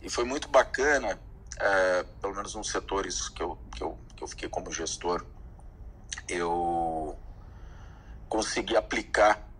[0.00, 1.18] E foi muito bacana,
[1.58, 5.24] é, pelo menos nos setores que eu, que, eu, que eu fiquei como gestor,
[6.28, 7.18] eu
[8.28, 9.51] consegui aplicar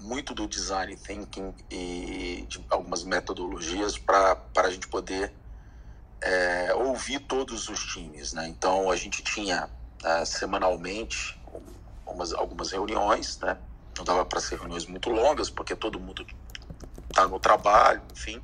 [0.00, 5.32] muito do design thinking e de algumas metodologias para a gente poder
[6.20, 8.32] é, ouvir todos os times.
[8.32, 8.48] Né?
[8.48, 9.68] Então, a gente tinha
[10.02, 11.40] é, semanalmente
[12.06, 13.56] algumas, algumas reuniões, né?
[13.96, 16.26] não dava para ser reuniões muito longas, porque todo mundo
[17.10, 18.42] está no trabalho, enfim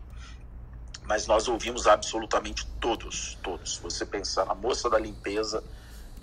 [1.07, 3.77] mas nós ouvimos absolutamente todos, todos.
[3.77, 5.63] Se você pensar na moça da limpeza,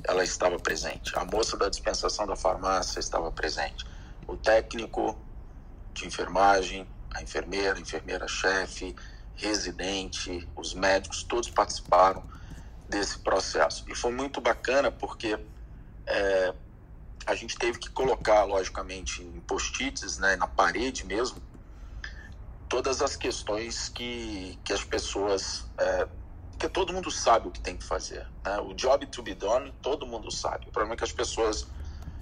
[0.04, 1.18] ela estava presente.
[1.18, 3.86] A moça da dispensação da farmácia estava presente.
[4.28, 5.18] O técnico
[5.94, 8.96] de enfermagem, a enfermeira, a enfermeira-chefe,
[9.36, 12.24] residente, os médicos, todos participaram
[12.88, 13.84] desse processo.
[13.88, 15.40] E foi muito bacana porque
[16.06, 16.54] é,
[17.26, 21.42] a gente teve que colocar, logicamente, em post-its, né, na parede mesmo,
[22.68, 25.66] todas as questões que, que as pessoas.
[25.78, 26.08] É,
[26.52, 28.26] porque todo mundo sabe o que tem que fazer.
[28.46, 28.58] Né?
[28.60, 30.68] O job to be done, todo mundo sabe.
[30.68, 31.68] O problema é que as pessoas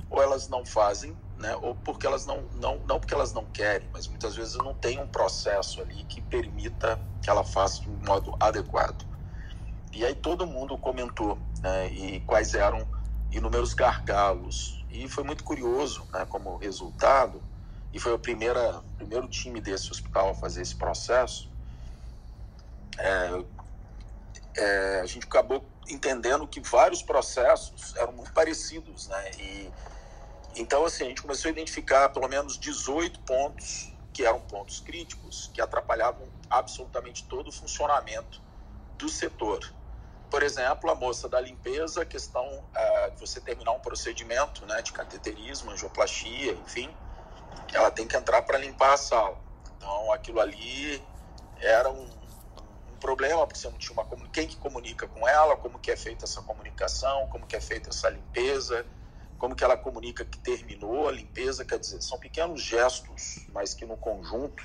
[0.10, 1.56] ou elas não fazem, né?
[1.62, 5.00] ou porque elas não, não, não porque elas não querem, mas muitas vezes não tem
[5.00, 9.06] um processo ali que permita que ela faça de um modo adequado.
[9.92, 11.92] E aí todo mundo comentou né?
[11.92, 12.88] e quais eram
[13.32, 14.86] inúmeros gargalos.
[14.90, 16.26] E foi muito curioso, né?
[16.30, 17.42] como resultado,
[17.92, 21.52] e foi o primeira, primeiro time desse hospital a fazer esse processo,
[22.98, 23.44] é,
[24.56, 29.32] é, a gente acabou entendendo que vários processos eram muito parecidos, né?
[29.40, 29.72] E,
[30.56, 35.50] então, assim, a gente começou a identificar pelo menos 18 pontos que eram pontos críticos,
[35.54, 38.42] que atrapalhavam absolutamente todo o funcionamento
[38.98, 39.74] do setor.
[40.30, 44.82] Por exemplo, a moça da limpeza, a questão uh, de você terminar um procedimento né,
[44.82, 46.90] de cateterismo, angioplastia, enfim,
[47.74, 49.38] ela tem que entrar para limpar a sala.
[49.78, 51.02] Então aquilo ali
[51.60, 55.80] era um, um, problema, porque você não tinha uma quem que comunica com ela, como
[55.80, 58.86] que é feita essa comunicação, como que é feita essa limpeza,
[59.42, 63.88] como que ela comunica que terminou a limpeza, quer dizer, são pequenos gestos, mas que
[63.88, 64.64] no conjunto,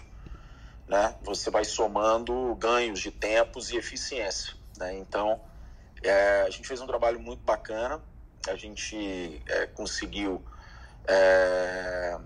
[0.87, 4.93] né, você vai somando ganhos de tempos e eficiência, né?
[4.99, 5.41] Então,
[6.03, 8.05] é, a gente fez um trabalho muito bacana,
[8.47, 10.45] a gente é, conseguiu
[11.09, 12.19] é,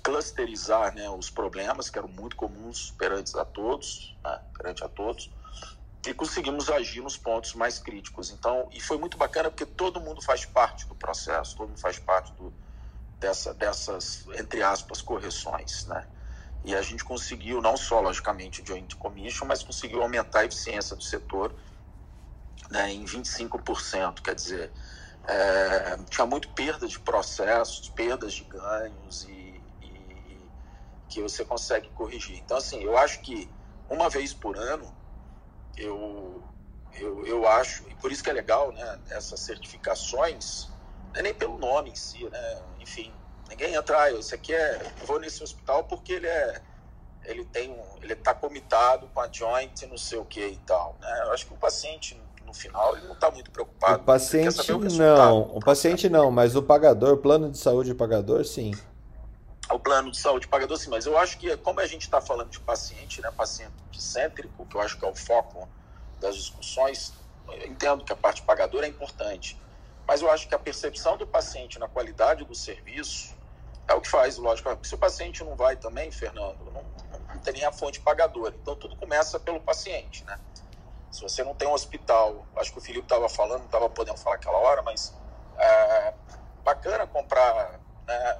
[0.00, 5.32] clusterizar né, os problemas que eram muito comuns perante a todos, né, perante a todos,
[6.06, 8.30] e conseguimos agir nos pontos mais críticos.
[8.30, 11.98] Então, e foi muito bacana porque todo mundo faz parte do processo, todo mundo faz
[11.98, 12.52] parte do,
[13.18, 16.06] dessa, dessas, entre aspas, correções, né?
[16.64, 21.02] E a gente conseguiu, não só, logicamente, Joint Commission, mas conseguiu aumentar a eficiência do
[21.02, 21.54] setor
[22.70, 24.20] né, em 25%.
[24.20, 24.72] Quer dizer,
[25.26, 30.50] é, tinha muito perda de processos, perdas de ganhos e, e,
[31.08, 32.38] que você consegue corrigir.
[32.38, 33.48] Então, assim, eu acho que
[33.88, 34.92] uma vez por ano,
[35.78, 36.42] eu,
[36.94, 40.68] eu, eu acho, e por isso que é legal, né, essas certificações,
[41.12, 43.12] não é nem pelo nome em si, né, enfim,
[43.48, 46.60] Ninguém entra, ah, esse aqui é, vou nesse hospital porque ele é,
[47.24, 50.96] ele tem um, ele está comitado com a joint, não sei o que e tal,
[51.00, 51.22] né?
[51.24, 54.02] Eu acho que o paciente no final ele não está muito preocupado.
[54.02, 58.44] O paciente o não, o paciente não, mas o pagador, o plano de saúde pagador,
[58.44, 58.72] sim.
[59.70, 62.50] O plano de saúde pagador, sim, mas eu acho que como a gente está falando
[62.50, 65.68] de paciente, né, paciente cêntrico, que eu acho que é o foco
[66.18, 67.12] das discussões,
[67.66, 69.60] entendo que a parte pagadora é importante,
[70.06, 73.36] mas eu acho que a percepção do paciente na qualidade do serviço
[73.86, 74.78] é o que faz, lógico.
[74.82, 76.84] Se o paciente não vai também, Fernando, não,
[77.34, 78.54] não tem nem a fonte pagadora.
[78.60, 80.38] Então, tudo começa pelo paciente, né?
[81.10, 84.18] Se você não tem um hospital, acho que o Felipe estava falando, não estava podendo
[84.18, 85.14] falar aquela hora, mas
[85.58, 86.14] é
[86.62, 88.38] bacana comprar né,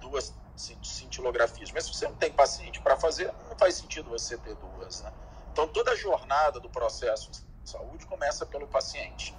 [0.00, 1.70] duas cintilografias.
[1.72, 5.12] Mas se você não tem paciente para fazer, não faz sentido você ter duas, né?
[5.52, 9.34] Então, toda a jornada do processo de saúde começa pelo paciente.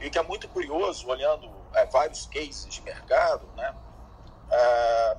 [0.00, 3.74] E o que é muito curioso, olhando é, vários cases de mercado, né?
[4.50, 5.16] é,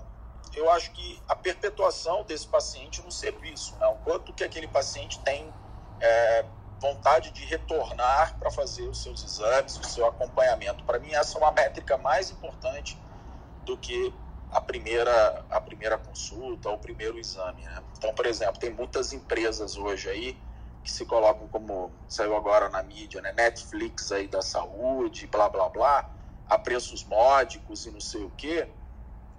[0.53, 3.87] eu acho que a perpetuação desse paciente no serviço, né?
[3.87, 5.51] o quanto que aquele paciente tem
[5.99, 6.45] é,
[6.79, 10.83] vontade de retornar para fazer os seus exames, o seu acompanhamento.
[10.83, 12.97] Para mim, essa é uma métrica mais importante
[13.65, 14.13] do que
[14.55, 17.61] a primeira, a primeira consulta o primeiro exame.
[17.61, 17.83] Né?
[17.97, 20.37] Então, por exemplo, tem muitas empresas hoje aí
[20.83, 23.33] que se colocam como, saiu agora na mídia, né?
[23.33, 26.09] Netflix aí da saúde, blá, blá, blá,
[26.47, 28.69] a preços módicos e não sei o quê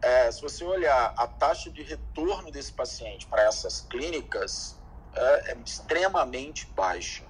[0.03, 4.81] é, se você olhar a taxa de retorno desse paciente para essas clínicas,
[5.15, 7.25] é, é, extremamente baixa.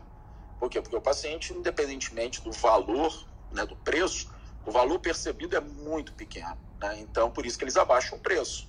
[0.59, 0.81] Por quê?
[0.81, 3.13] Porque o paciente, independentemente do valor,
[3.51, 4.31] né, do preço,
[4.65, 6.59] o valor percebido é muito pequeno.
[6.81, 7.01] Né?
[7.01, 8.69] Então, por isso que eles abaixam o preço.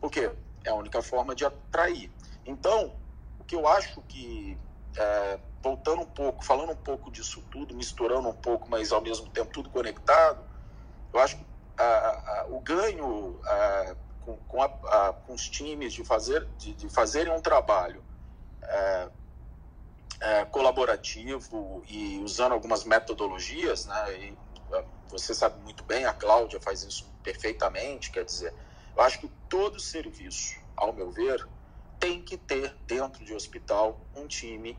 [0.00, 0.30] Por quê?
[0.64, 2.10] É a única forma de atrair.
[2.44, 2.94] Então,
[3.38, 4.58] o que eu acho que,
[4.96, 9.28] é, voltando um pouco, falando um pouco disso tudo, misturando um pouco, mas ao mesmo
[9.30, 10.44] tempo tudo conectado,
[11.12, 11.46] eu acho que
[12.48, 13.40] o ganho
[14.20, 18.04] com, com, a, com, os times de, fazer, de, de fazerem um trabalho
[18.62, 19.08] é,
[20.20, 24.18] é, colaborativo e usando algumas metodologias, né?
[24.18, 24.38] E,
[25.08, 28.52] você sabe muito bem, a Cláudia faz isso perfeitamente, quer dizer,
[28.96, 31.46] eu acho que todo serviço, ao meu ver,
[31.98, 34.78] tem que ter dentro de hospital um time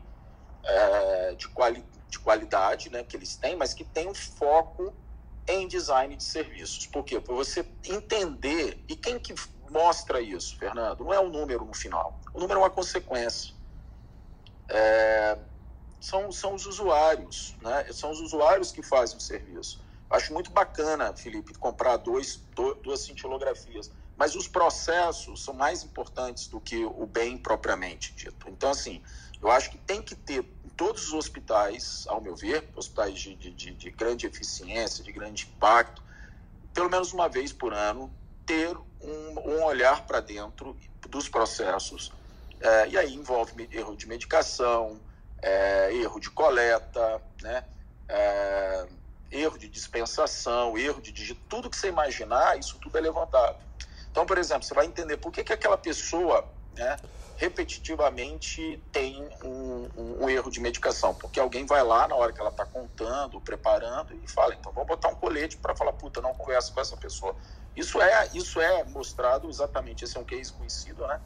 [0.64, 4.94] é, de, quali de qualidade, né, que eles têm, mas que tem um foco
[5.46, 6.86] em design de serviços.
[6.86, 7.20] Por quê?
[7.20, 9.34] Para você entender, e quem que
[9.70, 11.04] mostra isso, Fernando?
[11.04, 12.20] Não é um número no final.
[12.32, 13.54] O número é uma consequência.
[14.68, 15.38] É,
[16.00, 17.92] são, são os usuários, né?
[17.92, 19.83] São os usuários que fazem o serviço.
[20.10, 22.42] Acho muito bacana, Felipe, comprar dois,
[22.82, 28.48] duas cintilografias, mas os processos são mais importantes do que o bem propriamente dito.
[28.48, 29.02] Então, assim,
[29.42, 30.44] eu acho que tem que ter
[30.76, 36.02] todos os hospitais, ao meu ver, hospitais de, de, de grande eficiência, de grande impacto,
[36.72, 38.12] pelo menos uma vez por ano,
[38.46, 40.76] ter um, um olhar para dentro
[41.08, 42.12] dos processos.
[42.60, 45.00] É, e aí envolve erro de medicação,
[45.42, 47.64] é, erro de coleta, né?
[48.08, 48.86] É,
[49.34, 53.58] erro de dispensação, erro de digito, tudo que você imaginar, isso tudo é levantado.
[54.10, 56.96] Então, por exemplo, você vai entender por que, que aquela pessoa né,
[57.36, 62.40] repetitivamente tem um, um, um, erro de medicação, porque alguém vai lá na hora que
[62.40, 66.32] ela está contando, preparando e fala, então vamos botar um colete para falar, puta, não
[66.32, 67.34] conversa com essa pessoa.
[67.74, 71.20] Isso é, isso é mostrado exatamente, esse é um case conhecido, né?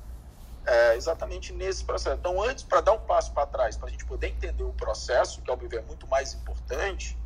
[0.67, 2.17] É, exatamente nesse processo.
[2.17, 5.41] Então, antes, para dar um passo para trás, para a gente poder entender o processo,
[5.43, 7.19] que ao meu ver é muito mais importante,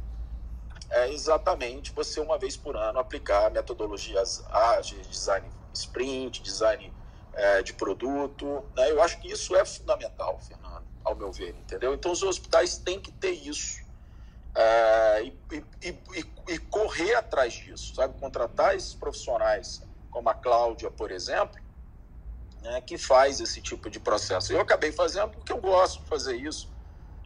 [0.93, 6.93] é exatamente você, uma vez por ano, aplicar metodologias ágeis, design sprint, design
[7.33, 8.65] é, de produto.
[8.77, 8.91] Né?
[8.91, 11.95] Eu acho que isso é fundamental, Fernando, ao meu ver, entendeu?
[11.95, 13.83] Então os hospitais têm que ter isso
[14.55, 18.19] é, e, e, e, e, correr atrás disso, sabe?
[18.21, 21.59] Contratar esses profissionais, como a Cláudia, por exemplo,
[22.61, 24.53] né, que faz esse tipo de processo.
[24.53, 26.71] Eu acabei fazendo porque eu gosto de fazer isso.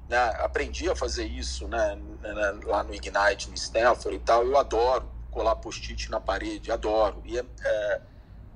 [0.08, 0.18] Né?
[0.38, 4.44] Aprendi a fazer isso né, né lá no Ignite, no Stanford e tal.
[4.44, 7.22] Eu adoro colar post-it na parede, adoro.
[7.24, 8.00] E é, é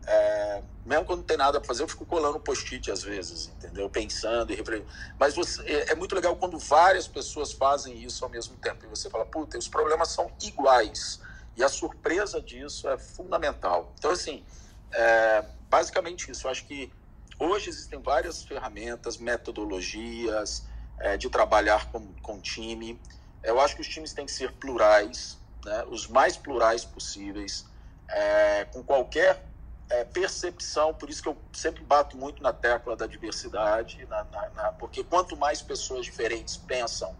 [0.06, 3.88] é, mesmo quando não tem nada para fazer, eu fico colando post-it às vezes, entendeu?
[3.88, 4.90] Pensando e refletindo.
[5.18, 8.84] Mas você, é, é, muito legal quando várias pessoas fazem isso ao mesmo tempo.
[8.84, 11.20] E você fala, puta, os problemas são iguais.
[11.56, 13.92] E a surpresa disso é fundamental.
[13.98, 14.44] Então, assim,
[14.92, 16.46] é, basicamente isso.
[16.46, 16.90] Eu acho que
[17.38, 20.66] hoje existem várias ferramentas, metodologias
[21.00, 23.00] é, de trabalhar com, com time.
[23.42, 25.84] Eu acho que os times têm que ser plurais, né?
[25.88, 27.64] os mais plurais possíveis,
[28.08, 29.50] é, com qualquer
[29.88, 34.50] é, percepção, por isso que eu sempre bato muito na tecla da diversidade, na, na,
[34.50, 37.14] na, porque quanto mais pessoas diferentes pensam,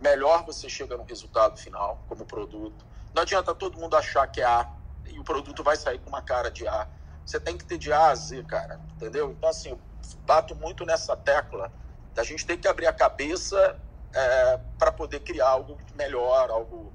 [0.00, 2.84] melhor você chega no resultado final como produto.
[3.14, 4.68] Não adianta todo mundo achar que é A
[5.06, 6.86] e o produto vai sair com uma cara de A.
[7.24, 9.30] Você tem que ter de A a Z, cara, entendeu?
[9.30, 9.80] Então, assim, eu
[10.26, 11.72] bato muito nessa tecla
[12.14, 13.78] da gente ter que abrir a cabeça
[14.12, 16.92] é, para poder criar algo melhor, algo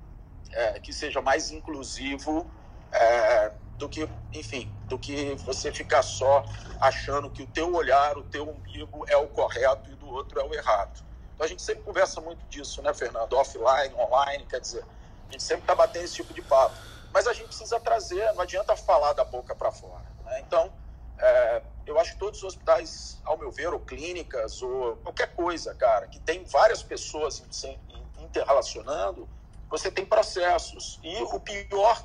[0.51, 2.49] é, que seja mais inclusivo
[2.91, 6.45] é, do que, enfim, do que você ficar só
[6.79, 10.43] achando que o teu olhar, o teu umbigo é o correto e do outro é
[10.43, 11.03] o errado.
[11.33, 13.33] Então a gente sempre conversa muito disso, né, Fernando?
[13.33, 14.85] Offline, online, quer dizer,
[15.27, 16.75] a gente sempre está batendo esse tipo de papo.
[17.13, 20.03] Mas a gente precisa trazer, não adianta falar da boca para fora.
[20.23, 20.41] Né?
[20.45, 20.71] Então,
[21.19, 25.73] é, eu acho que todos os hospitais, ao meu ver, ou clínicas, ou qualquer coisa,
[25.75, 27.79] cara, que tem várias pessoas se
[28.19, 29.27] interrelacionando,
[29.69, 30.99] você tem processos.
[31.03, 32.03] E o pior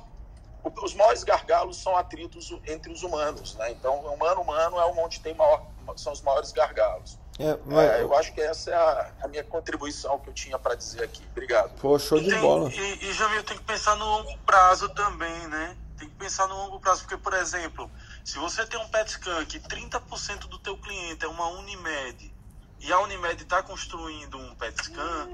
[0.83, 3.71] os maiores gargalos são atritos entre os humanos, né?
[3.71, 7.17] Então, humano-humano é onde tem maior, são os maiores gargalos.
[7.39, 7.89] É, mas...
[7.89, 11.03] é, eu acho que essa é a, a minha contribuição que eu tinha para dizer
[11.03, 11.23] aqui.
[11.31, 11.71] Obrigado.
[11.79, 12.69] Pô, show de tem, bola.
[12.71, 15.75] E, e Jamil, tem que pensar no longo prazo também, né?
[15.97, 17.89] Tem que pensar no longo prazo, porque, por exemplo,
[18.23, 22.33] se você tem um PET scan que 30% do teu cliente é uma Unimed
[22.79, 25.29] e a Unimed está construindo um PET scan,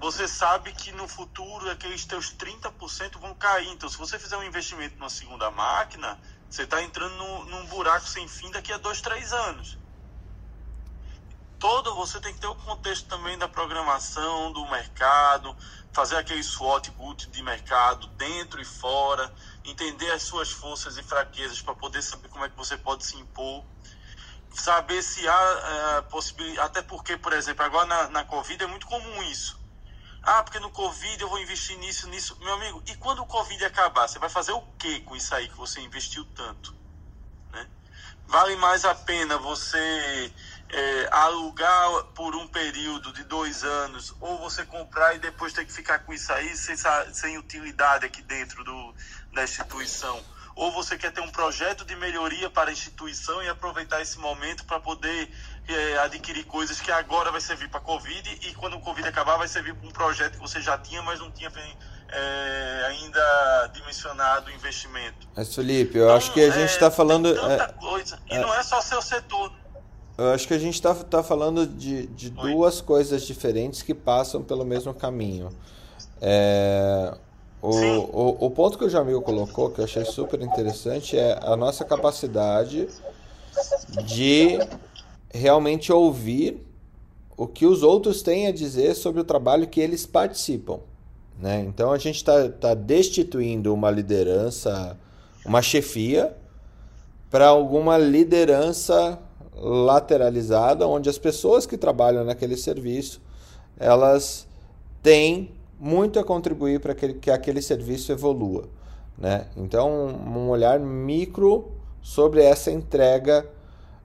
[0.00, 3.68] você sabe que no futuro aqueles teus 30% vão cair.
[3.68, 6.18] Então, se você fizer um investimento numa segunda máquina,
[6.50, 9.78] você está entrando no, num buraco sem fim daqui a dois, três anos.
[11.62, 15.56] Todo você tem que ter o contexto também da programação, do mercado,
[15.92, 19.32] fazer aquele SWOT good de mercado dentro e fora,
[19.64, 23.16] entender as suas forças e fraquezas para poder saber como é que você pode se
[23.16, 23.64] impor
[24.52, 26.66] saber se há é, possibilidade.
[26.66, 29.56] Até porque, por exemplo, agora na, na Covid é muito comum isso.
[30.20, 32.36] Ah, porque no Covid eu vou investir nisso, nisso.
[32.40, 35.48] Meu amigo, e quando o Covid acabar, você vai fazer o que com isso aí
[35.48, 36.74] que você investiu tanto?
[37.52, 37.68] Né?
[38.26, 40.32] Vale mais a pena você
[40.72, 45.72] é, alugar por um período de dois anos ou você comprar e depois ter que
[45.72, 46.74] ficar com isso aí sem,
[47.12, 48.94] sem utilidade aqui dentro do,
[49.32, 50.20] da instituição?
[50.54, 54.64] ou você quer ter um projeto de melhoria para a instituição e aproveitar esse momento
[54.64, 55.30] para poder
[55.68, 59.36] é, adquirir coisas que agora vai servir para a Covid e quando o Covid acabar
[59.36, 61.50] vai servir para um projeto que você já tinha, mas não tinha
[62.08, 65.28] é, ainda dimensionado o investimento.
[65.34, 67.34] Mas Felipe, eu então, acho que a gente está é, falando...
[67.34, 69.52] Tanta é, coisa, e não é só seu setor.
[70.22, 74.42] Eu acho que a gente está tá falando de, de duas coisas diferentes que passam
[74.42, 75.50] pelo mesmo caminho.
[76.20, 77.12] É,
[77.60, 81.56] o, o, o, ponto que o Jamil colocou, que eu achei super interessante, é a
[81.56, 82.88] nossa capacidade
[84.04, 84.58] de
[85.32, 86.64] realmente ouvir
[87.36, 90.78] o que os outros têm a dizer sobre o trabalho que eles participam.
[91.36, 91.64] Né?
[91.66, 94.96] Então a gente está tá destituindo uma liderança,
[95.44, 96.36] uma chefia,
[97.28, 99.18] para alguma liderança
[99.54, 103.20] lateralizada, onde as pessoas que trabalham naquele serviço
[103.78, 104.46] elas
[105.02, 108.68] têm muito a contribuir para que, que aquele serviço evolua.
[109.18, 109.46] Né?
[109.56, 113.46] Então, um olhar micro sobre essa entrega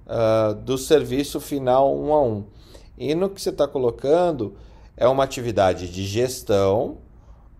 [0.06, 2.43] uh, do serviço final um a um.
[2.98, 4.56] E no que você está colocando
[4.95, 6.98] é uma atividade de gestão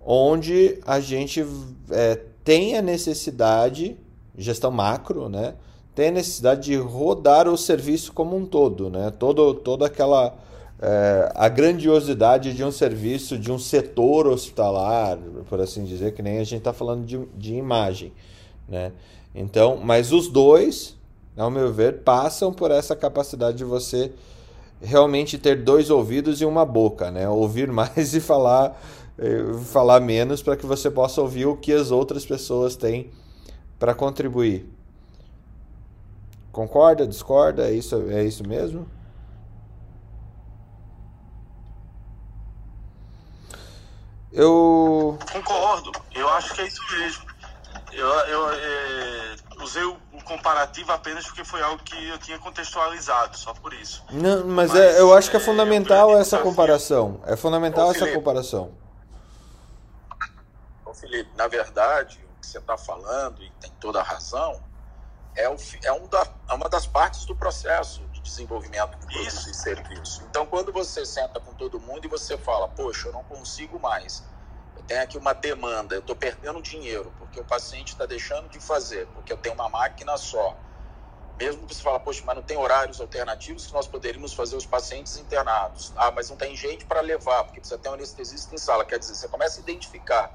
[0.04, 1.46] onde a gente
[1.92, 3.98] é, tem a necessidade,
[4.36, 5.54] gestão macro, né?
[5.98, 9.12] Tem a necessidade de rodar o serviço como um todo, né?
[9.18, 10.32] Todo, toda aquela
[10.80, 15.18] é, a grandiosidade de um serviço, de um setor hospitalar,
[15.50, 18.14] por assim dizer, que nem a gente está falando de, de imagem.
[18.70, 18.91] Né?
[19.34, 20.95] Então, mas os dois,
[21.36, 24.12] ao meu ver, passam por essa capacidade de você
[24.80, 27.28] realmente ter dois ouvidos e uma boca, né?
[27.28, 28.80] Ouvir mais e falar,
[29.66, 33.10] falar menos para que você possa ouvir o que as outras pessoas têm
[33.80, 34.77] para contribuir.
[36.58, 37.05] Concorda?
[37.05, 37.70] Discorda?
[37.70, 38.89] É isso, é isso mesmo?
[44.32, 45.20] Eu.
[45.32, 47.26] Concordo, eu acho que é isso mesmo.
[47.93, 53.53] Eu, eu é, usei o, comparativo apenas porque foi algo que eu tinha contextualizado, só
[53.53, 54.03] por isso.
[54.10, 57.22] Não, mas, mas é, eu acho que é, é fundamental essa comparação.
[57.28, 58.72] É fundamental Ô, essa comparação.
[60.84, 64.60] Ô, Felipe, na verdade, o que você está falando, e tem toda a razão,
[65.38, 69.50] é, o, é, um da, é uma das partes do processo de desenvolvimento do produto
[69.50, 70.24] e serviço.
[70.24, 74.24] Então, quando você senta com todo mundo e você fala, poxa, eu não consigo mais,
[74.76, 78.60] eu tenho aqui uma demanda, eu estou perdendo dinheiro, porque o paciente está deixando de
[78.60, 80.60] fazer, porque eu tenho uma máquina só.
[81.40, 84.66] Mesmo que você fala, poxa, mas não tem horários alternativos que nós poderíamos fazer os
[84.66, 85.94] pacientes internados.
[85.96, 88.84] Ah, mas não tem gente para levar, porque precisa ter um anestesista em sala.
[88.84, 90.34] Quer dizer, você começa a identificar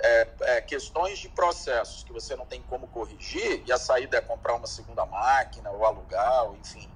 [0.00, 4.20] é, é, questões de processos que você não tem como corrigir e a saída é
[4.20, 6.88] comprar uma segunda máquina ou alugar, ou, enfim.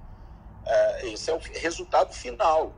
[0.65, 2.73] É, esse é o resultado final.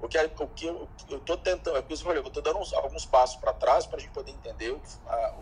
[0.00, 2.72] O que, o que eu estou tentando, é que eu falei, eu estou dando uns,
[2.72, 5.34] alguns passos para trás para a gente poder entender o, a,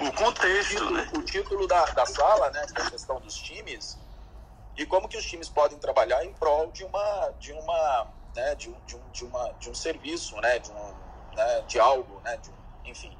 [0.00, 1.10] o, o contexto, o título, né?
[1.16, 3.98] o título da, da sala, né, da questão dos times
[4.76, 8.70] e como que os times podem trabalhar em prol de uma, de uma, né, de,
[8.70, 10.94] um, de, um, de uma, de um serviço, né, de um,
[11.34, 13.16] né, de algo, né, de um, enfim.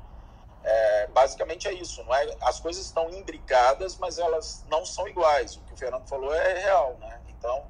[0.65, 2.37] É, basicamente é isso, não é?
[2.43, 5.57] As coisas estão imbricadas, mas elas não são iguais.
[5.57, 7.21] O que o Fernando falou é real, né?
[7.29, 7.67] Então,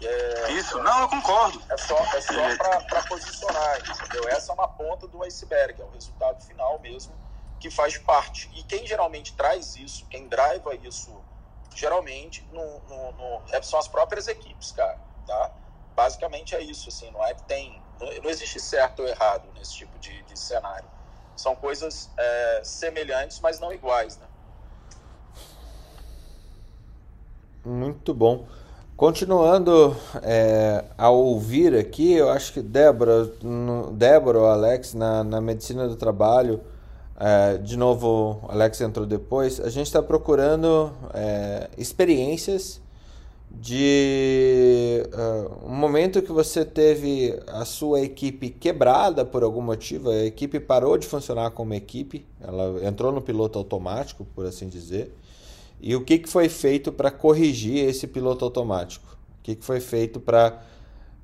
[0.00, 1.60] é, Isso, não, eu concordo.
[1.70, 2.56] é só, é só
[2.88, 4.28] para posicionar, entendeu?
[4.28, 7.14] Essa é uma ponta do iceberg, é o resultado final mesmo
[7.58, 8.50] que faz parte.
[8.54, 11.24] E quem geralmente traz isso, quem driva isso,
[11.74, 15.50] geralmente no, no, no, é, são as próprias equipes, cara, tá?
[15.94, 19.74] Basicamente é isso, assim, não é que tem, não, não existe certo ou errado nesse
[19.74, 20.88] tipo de, de cenário.
[21.36, 24.26] São coisas é, semelhantes, mas não iguais, né?
[27.64, 28.46] Muito bom.
[28.96, 33.30] Continuando é, a ouvir aqui, eu acho que Débora,
[33.92, 36.62] Débora ou Alex, na, na medicina do trabalho,
[37.18, 42.80] é, de novo, Alex entrou depois, a gente está procurando é, experiências
[43.60, 50.24] de uh, um momento que você teve a sua equipe quebrada por algum motivo, a
[50.24, 55.12] equipe parou de funcionar como equipe, ela entrou no piloto automático, por assim dizer.
[55.80, 59.16] E o que, que foi feito para corrigir esse piloto automático?
[59.40, 60.62] O que, que foi feito para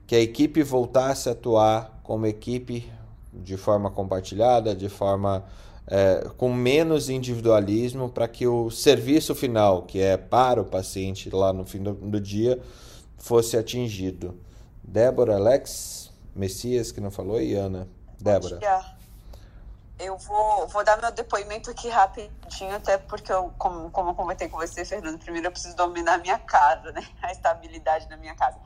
[0.07, 2.91] que a equipe voltasse a atuar como equipe
[3.33, 5.45] de forma compartilhada, de forma
[5.87, 11.53] é, com menos individualismo, para que o serviço final, que é para o paciente lá
[11.53, 12.61] no fim do, do dia,
[13.19, 14.39] fosse atingido?
[14.83, 17.89] Débora, Alex, Messias, que não falou, e Ana.
[18.21, 18.59] Débora.
[19.99, 24.49] Eu vou, vou dar meu depoimento aqui rapidinho, até porque eu, como, como eu comentei
[24.49, 27.07] com você, Fernando, primeiro eu preciso dominar a minha casa, né?
[27.23, 28.59] A estabilidade da minha casa.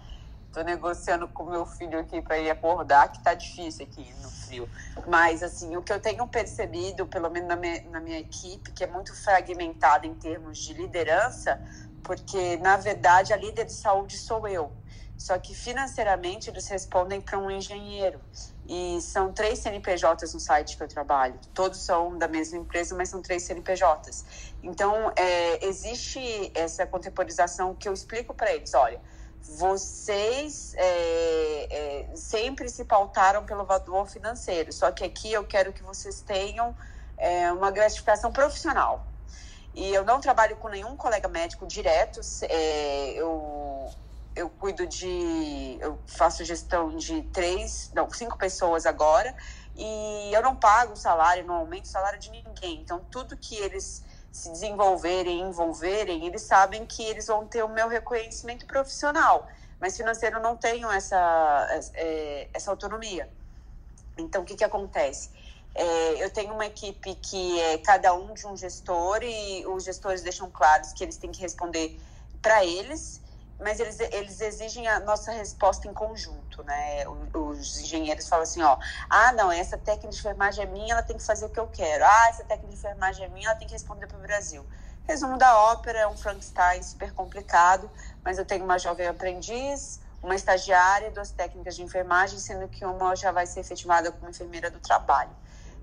[0.46, 4.68] Estou negociando com meu filho aqui para ir acordar, que tá difícil aqui no frio.
[5.06, 8.82] Mas, assim, o que eu tenho percebido, pelo menos na minha, na minha equipe, que
[8.82, 11.60] é muito fragmentada em termos de liderança,
[12.02, 14.72] porque, na verdade, a líder de saúde sou eu.
[15.16, 18.20] Só que financeiramente eles respondem para um engenheiro.
[18.66, 21.38] E são três CNPJs no site que eu trabalho.
[21.54, 24.24] Todos são da mesma empresa, mas são três CNPJs.
[24.62, 29.00] Então, é, existe essa contemporização que eu explico para eles: olha,
[29.50, 31.66] vocês é,
[32.10, 36.76] é, sempre se pautaram pelo valor financeiro, só que aqui eu quero que vocês tenham
[37.16, 39.06] é, uma gratificação profissional.
[39.74, 43.90] E eu não trabalho com nenhum colega médico direto, é, eu
[44.36, 45.78] eu cuido de.
[45.80, 49.34] Eu faço gestão de três, não, cinco pessoas agora,
[49.74, 52.80] e eu não pago salário, não aumento o salário de ninguém.
[52.82, 54.04] Então, tudo que eles
[54.36, 59.48] se desenvolverem, envolverem, eles sabem que eles vão ter o meu reconhecimento profissional.
[59.80, 63.30] Mas financeiro não tenho essa, é, essa autonomia.
[64.18, 65.30] Então, o que, que acontece?
[65.74, 70.20] É, eu tenho uma equipe que é cada um de um gestor e os gestores
[70.22, 71.98] deixam claros que eles têm que responder
[72.42, 73.22] para eles
[73.58, 77.04] mas eles, eles exigem a nossa resposta em conjunto, né?
[77.32, 78.76] Os engenheiros falam assim, ó,
[79.08, 81.66] ah, não, essa técnica de enfermagem é minha, ela tem que fazer o que eu
[81.66, 82.04] quero.
[82.04, 84.64] Ah, essa técnica de enfermagem é minha, ela tem que responder para o Brasil.
[85.06, 87.90] Resumo da ópera, é um Frankenstein super complicado,
[88.24, 93.14] mas eu tenho uma jovem aprendiz, uma estagiária, duas técnicas de enfermagem, sendo que uma
[93.14, 95.30] já vai ser efetivada como enfermeira do trabalho.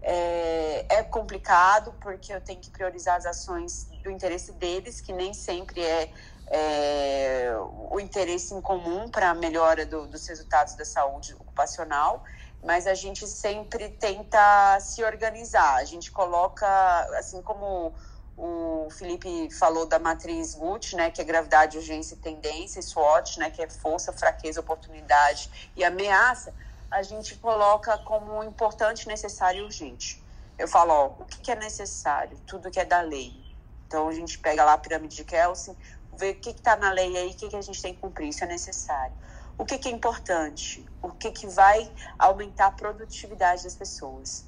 [0.01, 5.33] É, é complicado porque eu tenho que priorizar as ações do interesse deles, que nem
[5.33, 6.11] sempre é
[6.47, 7.53] é,
[7.89, 12.23] o interesse em comum para a melhora do, dos resultados da saúde ocupacional,
[12.63, 15.75] mas a gente sempre tenta se organizar.
[15.75, 16.67] A gente coloca,
[17.17, 17.93] assim como
[18.37, 23.39] o Felipe falou da matriz GUT, né, que é gravidade, urgência e tendência, e SWOT,
[23.39, 26.53] né, que é força, fraqueza, oportunidade e ameaça,
[26.89, 30.23] a gente coloca como importante, necessário e urgente.
[30.57, 32.37] Eu falo, ó, o que é necessário?
[32.45, 33.33] Tudo que é da lei.
[33.87, 35.75] Então a gente pega lá a pirâmide de Kelsen,
[36.17, 38.29] ver o que está na lei aí, o que, que a gente tem que cumprir,
[38.29, 39.13] isso é necessário.
[39.57, 40.85] O que, que é importante?
[41.01, 44.45] O que, que vai aumentar a produtividade das pessoas?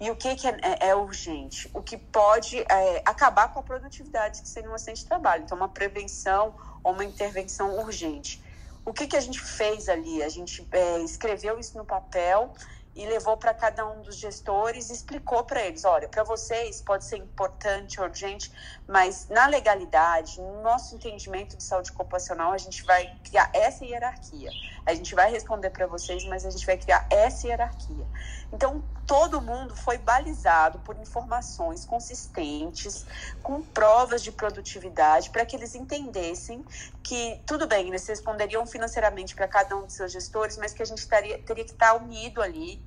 [0.00, 1.70] E o que, que é, é, é urgente?
[1.74, 5.44] O que pode é, acabar com a produtividade que seria um acidente de trabalho.
[5.44, 8.42] Então, uma prevenção ou uma intervenção urgente.
[8.84, 10.22] O que, que a gente fez ali?
[10.22, 12.52] A gente é, escreveu isso no papel
[12.94, 17.16] e levou para cada um dos gestores explicou para eles: olha, para vocês pode ser
[17.16, 18.52] importante, urgente,
[18.86, 24.50] mas na legalidade, no nosso entendimento de saúde ocupacional, a gente vai criar essa hierarquia.
[24.84, 28.06] A gente vai responder para vocês, mas a gente vai criar essa hierarquia.
[28.52, 33.06] Então, todo mundo foi balizado por informações consistentes,
[33.42, 36.64] com provas de produtividade, para que eles entendessem
[37.02, 40.86] que, tudo bem, eles responderiam financeiramente para cada um dos seus gestores, mas que a
[40.86, 42.79] gente taria, teria que estar unido ali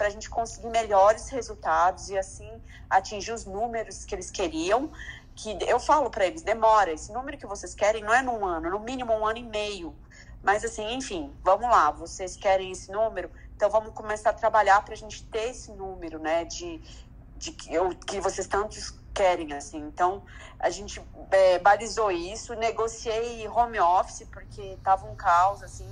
[0.00, 2.50] para a gente conseguir melhores resultados e assim
[2.88, 4.90] atingir os números que eles queriam.
[5.36, 6.90] Que eu falo para eles, demora.
[6.90, 9.94] Esse número que vocês querem não é num ano, no mínimo um ano e meio.
[10.42, 11.90] Mas assim, enfim, vamos lá.
[11.90, 13.30] Vocês querem esse número?
[13.54, 16.46] Então vamos começar a trabalhar para a gente ter esse número, né?
[16.46, 16.80] De,
[17.36, 18.74] de que, eu, que vocês tanto
[19.12, 19.80] querem, assim.
[19.80, 20.22] Então
[20.58, 25.86] a gente é, balizou isso, negociei home office porque tava um caos, assim,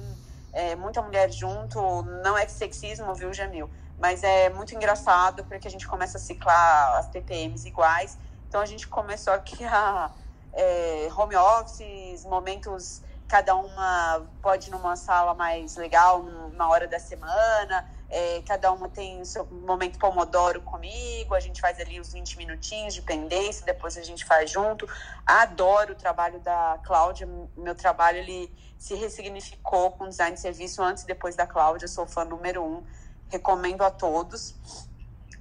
[0.55, 1.79] é, muita mulher junto.
[2.25, 3.69] Não é sexismo, viu, Jamil?
[3.99, 8.17] Mas é muito engraçado porque a gente começa a ciclar as TPMs iguais.
[8.49, 10.15] Então a gente começou a criar
[10.53, 16.99] é, home offices, momentos, cada uma pode ir numa sala mais legal, numa hora da
[16.99, 17.89] semana.
[18.11, 22.39] É, cada uma tem o seu momento pomodoro comigo, a gente faz ali os 20
[22.39, 24.89] minutinhos de pendência, depois a gente faz junto.
[25.27, 31.03] Adoro o trabalho da Cláudia, meu trabalho ele se ressignificou com design de serviço antes
[31.03, 32.83] e depois da Cláudia, sou fã número um
[33.29, 34.55] recomendo a todos.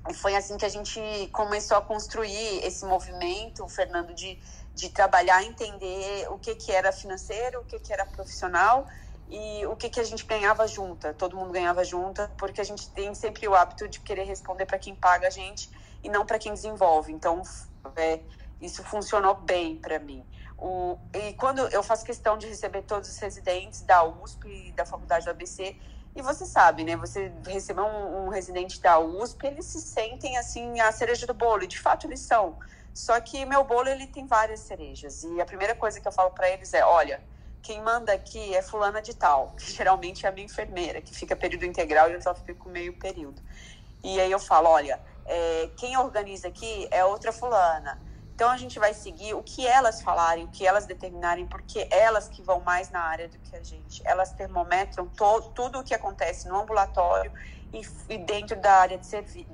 [0.09, 0.99] E foi assim que a gente
[1.33, 4.39] começou a construir esse movimento, Fernando, de,
[4.73, 8.87] de trabalhar, entender o que, que era financeiro, o que, que era profissional
[9.29, 11.13] e o que, que a gente ganhava junta.
[11.13, 14.79] Todo mundo ganhava junta, porque a gente tem sempre o hábito de querer responder para
[14.79, 15.69] quem paga a gente
[16.01, 17.11] e não para quem desenvolve.
[17.11, 17.41] Então,
[17.97, 18.21] é,
[18.61, 20.25] isso funcionou bem para mim.
[20.57, 24.85] O, e quando eu faço questão de receber todos os residentes da USP e da
[24.85, 25.75] Faculdade do ABC,
[26.17, 26.97] e você sabe, né?
[26.97, 31.63] Você receber um, um, residente da USP, eles se sentem assim a cereja do bolo.
[31.63, 32.57] E de fato eles são.
[32.91, 35.21] Só que meu bolo ele tem várias cerejas.
[35.23, 37.23] E a primeira coisa que eu falo para eles é: olha,
[37.61, 41.35] quem manda aqui é fulana de tal, que geralmente é a minha enfermeira, que fica
[41.35, 43.39] período integral e eu só fico meio período.
[44.03, 48.01] E aí eu falo: olha, é, quem organiza aqui é outra fulana.
[48.37, 52.29] Então a gente vai seguir o que elas falarem, o que elas determinarem, porque elas
[52.29, 53.99] que vão mais na área do que a gente.
[54.05, 57.31] Elas termometram to, tudo o que acontece no ambulatório
[57.73, 59.47] e, e dentro da área de serviço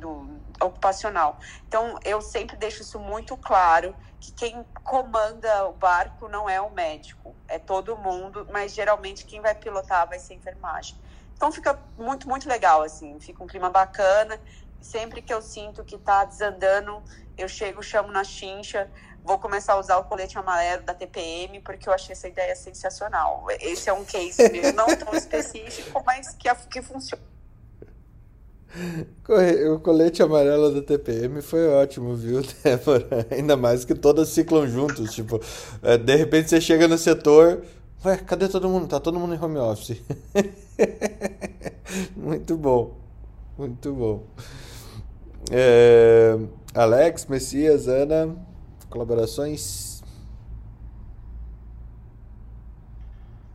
[0.62, 1.40] ocupacional.
[1.66, 6.70] Então eu sempre deixo isso muito claro que quem comanda o barco não é o
[6.70, 10.98] médico, é todo mundo, mas geralmente quem vai pilotar vai ser a enfermagem.
[11.38, 14.38] Então fica muito, muito legal, assim, fica um clima bacana.
[14.82, 17.02] Sempre que eu sinto que está desandando,
[17.38, 18.90] eu chego, chamo na chincha,
[19.24, 23.46] vou começar a usar o colete amarelo da TPM, porque eu achei essa ideia sensacional.
[23.60, 27.24] Esse é um case mesmo, não tão específico, mas que, que funciona.
[29.72, 33.28] O colete amarelo da TPM foi ótimo, viu, Débora?
[33.30, 35.14] Ainda mais que todas ciclam juntos.
[35.14, 35.40] Tipo,
[35.84, 37.64] é, de repente você chega no setor.
[38.04, 38.88] Ué, cadê todo mundo?
[38.88, 40.02] Tá todo mundo em home office.
[42.18, 42.98] Muito bom.
[43.58, 44.24] Muito bom.
[45.52, 46.38] É,
[46.74, 48.36] Alex, Messias, Ana,
[48.90, 50.02] colaborações?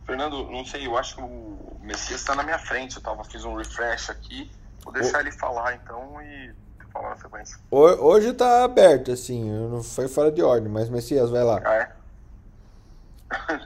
[0.05, 2.97] Fernando, não sei, eu acho que o Messias está na minha frente.
[2.97, 4.49] Eu tava, fiz um refresh aqui.
[4.83, 5.21] Vou deixar o...
[5.21, 6.51] ele falar então e
[6.91, 7.57] falar na sequência.
[7.71, 11.61] Hoje está aberto, assim, não foi fora de ordem, mas Messias, vai lá.
[11.63, 11.98] Ah, é?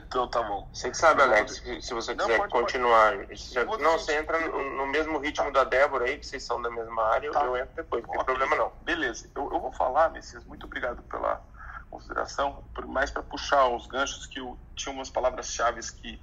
[0.06, 0.68] Então tá bom.
[0.72, 3.16] Você que sabe, Alex, se você quiser não, continuar.
[3.16, 3.82] Pode.
[3.82, 7.02] não, você entra no, no, mesmo ritmo da Débora aí, que vocês são da mesma
[7.02, 7.44] área, tá.
[7.44, 8.34] eu entro depois, não tem okay.
[8.34, 8.72] problema não.
[8.82, 11.42] Beleza, eu, eu vou falar, Messias, muito obrigado pela
[11.90, 16.20] consideração, mais para puxar os ganchos que eu tinha umas palavras-chave que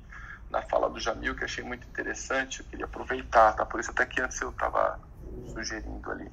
[0.49, 3.65] na fala do Jamil que eu achei muito interessante, eu queria aproveitar, tá?
[3.65, 4.99] Por isso até que antes eu estava
[5.47, 6.29] sugerindo ali.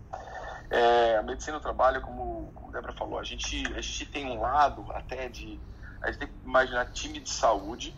[0.71, 4.27] É, a medicina do trabalho, como, como a Débora falou, a gente, a gente tem
[4.27, 5.59] um lado até de
[6.03, 7.95] a gente tem que imaginar time de saúde,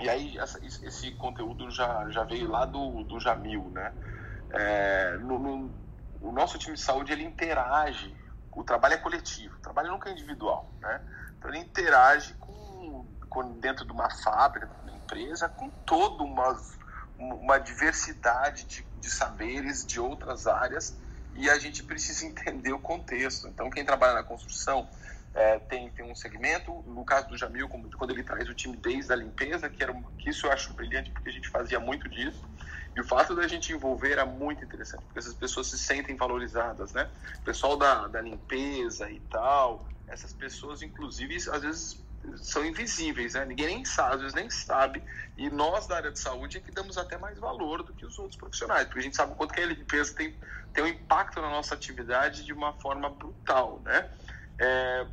[0.00, 3.92] e aí essa, esse conteúdo já, já veio lá do, do Jamil, né?
[4.50, 5.74] É, no, no,
[6.20, 8.14] o nosso time de saúde, ele interage,
[8.50, 11.00] o trabalho é coletivo, o trabalho nunca é individual, né?
[11.38, 16.60] Então ele interage com, com dentro de uma fábrica, de uma empresa, com toda uma,
[17.18, 20.96] uma diversidade de, de saberes de outras áreas,
[21.34, 23.48] e a gente precisa entender o contexto.
[23.48, 24.88] Então, quem trabalha na construção,
[25.34, 29.12] é, tem, tem um segmento, no caso do Jamil, quando ele traz o time desde
[29.12, 32.46] a limpeza, que, era, que isso eu acho brilhante, porque a gente fazia muito disso,
[32.94, 36.92] E o fato da gente envolver era muito interessante, porque essas pessoas se sentem valorizadas,
[36.92, 37.08] né?
[37.40, 42.04] O pessoal da, da limpeza e tal, essas pessoas, inclusive, às vezes
[42.36, 43.44] são invisíveis, né?
[43.46, 45.02] Ninguém nem sabe, às vezes nem sabe.
[45.36, 48.18] E nós da área de saúde é que damos até mais valor do que os
[48.18, 50.38] outros profissionais, porque a gente sabe o quanto que a limpeza tem,
[50.72, 54.08] tem um impacto na nossa atividade de uma forma brutal, né?
[54.58, 55.06] É,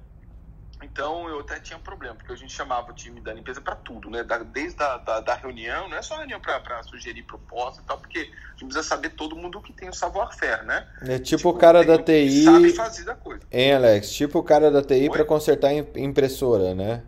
[0.81, 4.09] então eu até tinha problema, porque a gente chamava o time da limpeza para tudo,
[4.09, 4.23] né?
[4.23, 7.97] Da, desde a da, da, reunião, não é só reunião para sugerir propostas e tal,
[7.97, 10.87] porque a gente precisa saber todo mundo que tem o savoir-faire, né?
[11.01, 12.45] É tipo, tipo o cara da TI.
[12.45, 13.43] Sabe fazer da coisa.
[13.51, 14.11] Hein, Alex?
[14.11, 17.03] Tipo o cara da TI para consertar impressora, né?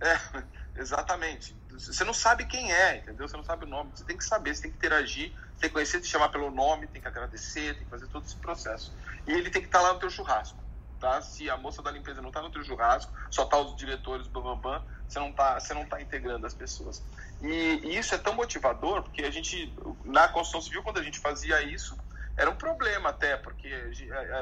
[0.00, 0.18] É,
[0.80, 1.54] exatamente.
[1.70, 3.28] Você não sabe quem é, entendeu?
[3.28, 3.90] Você não sabe o nome.
[3.94, 6.86] Você tem que saber, você tem que interagir, tem que conhecer, te chamar pelo nome,
[6.86, 8.90] tem que agradecer, tem que fazer todo esse processo.
[9.26, 10.65] E ele tem que estar lá no teu churrasco
[11.06, 11.22] tá?
[11.22, 14.56] Se a moça da limpeza não está no teu churrasco, só tá os diretores, bam,
[14.58, 17.00] bam, você não tá, você não tá integrando as pessoas.
[17.40, 17.46] E,
[17.84, 19.72] e, isso é tão motivador, porque a gente,
[20.04, 21.96] na construção civil, quando a gente fazia isso,
[22.36, 23.68] era um problema até, porque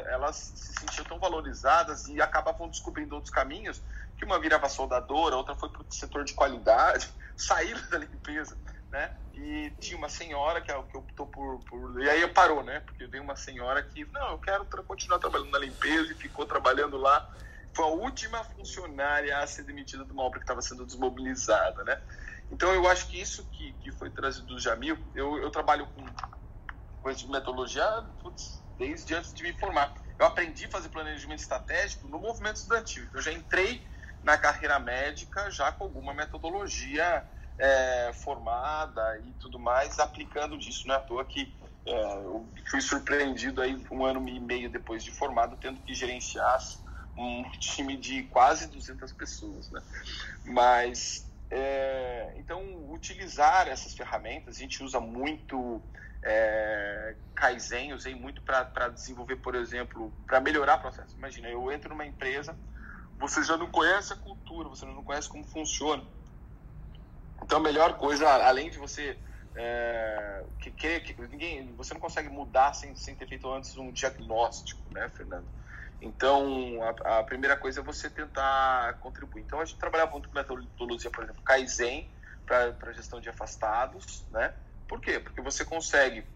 [0.07, 3.83] elas se sentiam tão valorizadas e acabavam descobrindo outros caminhos,
[4.17, 8.57] que uma virava soldadora, outra foi para o setor de qualidade, saíram da limpeza,
[8.95, 9.11] né?
[9.35, 12.01] E tinha uma senhora que, é que optou por, por.
[12.01, 12.79] E aí parou, né?
[12.79, 16.97] Porque veio uma senhora que, não, eu quero continuar trabalhando na limpeza e ficou trabalhando
[16.97, 17.29] lá.
[17.75, 22.01] Foi a última funcionária a ser demitida de uma obra que estava sendo desmobilizada, né?
[22.53, 26.05] Então eu acho que isso que, que foi trazido do Jamil, eu, eu trabalho com
[27.03, 27.85] coisas de metodologia
[28.23, 29.93] putz, desde antes de me formar.
[30.17, 33.09] Eu aprendi a fazer planejamento estratégico no movimento estudantil.
[33.13, 33.85] Eu já entrei
[34.23, 37.27] na carreira médica já com alguma metodologia
[37.59, 40.87] é, formada e tudo mais, aplicando disso.
[40.87, 41.55] Não é à toa que
[41.87, 46.59] é, eu fui surpreendido aí um ano e meio depois de formado, tendo que gerenciar
[47.17, 49.71] um time de quase 200 pessoas.
[49.71, 49.81] Né?
[50.45, 55.81] Mas, é, então, utilizar essas ferramentas, a gente usa muito
[56.23, 61.17] é, Kaizen, usei muito para desenvolver, por exemplo, para melhorar o processo.
[61.17, 62.59] Imagina, eu entro numa empresa,
[63.17, 66.03] você já não conhece a cultura, você não conhece como funciona
[67.45, 69.17] então a melhor coisa, além de você
[69.55, 73.93] é, que, que, que, ninguém, você não consegue mudar sem, sem ter feito antes um
[73.93, 75.47] diagnóstico, né, Fernando?
[76.01, 79.43] Então, a, a primeira coisa é você tentar contribuir.
[79.43, 82.11] Então, a gente trabalhava muito com metodologia, por exemplo, Kaizen,
[82.47, 84.53] para gestão de afastados, né?
[84.89, 85.21] Por quê?
[85.21, 86.27] Porque você consegue,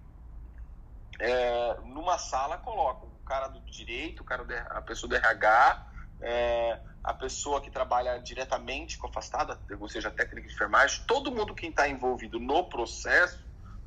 [1.18, 5.86] é, numa sala, coloca o cara do direito, o cara do, a pessoa do RH,
[6.20, 11.32] é, a pessoa que trabalha diretamente com afastada, ou seja, a técnica de enfermagem, todo
[11.32, 13.38] mundo que está envolvido no processo,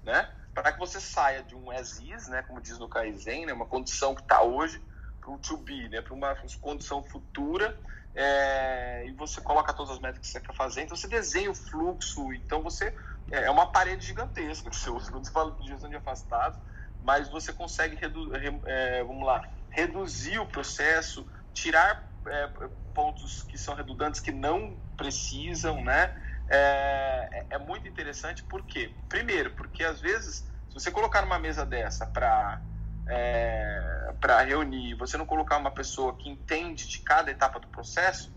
[0.04, 3.54] né, para que você saia de um as is, né, como diz no Kaizen, né,
[3.54, 4.82] uma condição que está hoje,
[5.20, 7.78] para um to be, né, para uma condição futura,
[8.14, 11.56] é, e você coloca todas as métricas que você quer fazer, então você desenha o
[11.56, 12.94] fluxo, então você
[13.32, 16.60] é, é uma parede gigantesca que você usa quando você fala de gestão de afastados,
[17.00, 18.32] mas você consegue redu
[18.66, 22.48] é, vamos lá, reduzir o processo, tirar é,
[22.94, 26.14] pontos que são redundantes que não precisam, né?
[26.50, 28.96] É, é, muito interessante, por quê?
[29.08, 32.62] Primeiro, porque às vezes, se você colocar numa mesa dessa para
[33.08, 38.32] é, para reunir, você não colocar uma pessoa que entende de cada etapa do processo,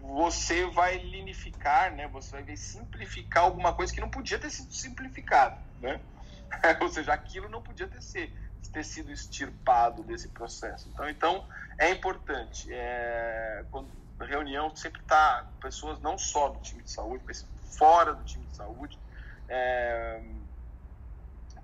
[0.00, 2.08] você vai linificar, né?
[2.08, 6.00] Você vai simplificar alguma coisa que não podia ter sido simplificado, né?
[6.80, 8.32] Ou seja, aquilo não podia ter sido
[8.70, 10.88] ter sido extirpado desse processo.
[10.88, 11.46] Então, então
[11.78, 12.68] é importante.
[12.72, 13.88] É, quando
[14.24, 17.46] reunião sempre está pessoas não só do time de saúde, mas
[17.76, 18.98] fora do time de saúde,
[19.48, 20.22] é,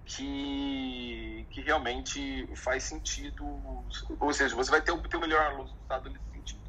[0.05, 3.45] que, que realmente faz sentido.
[4.21, 6.61] Ou seja, você vai ter o, ter o melhor resultado nesse sentido.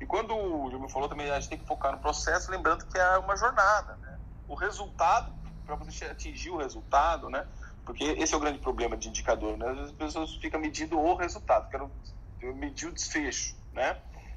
[0.00, 2.98] E quando o Júlio falou também, a gente tem que focar no processo, lembrando que
[2.98, 3.96] é uma jornada.
[3.96, 4.18] Né?
[4.46, 5.34] O resultado,
[5.66, 7.46] para você atingir o resultado, né?
[7.88, 9.66] Porque esse é o grande problema de indicador, né?
[9.82, 11.90] As pessoas ficam medindo o resultado, quero
[12.54, 13.96] medir o desfecho, né?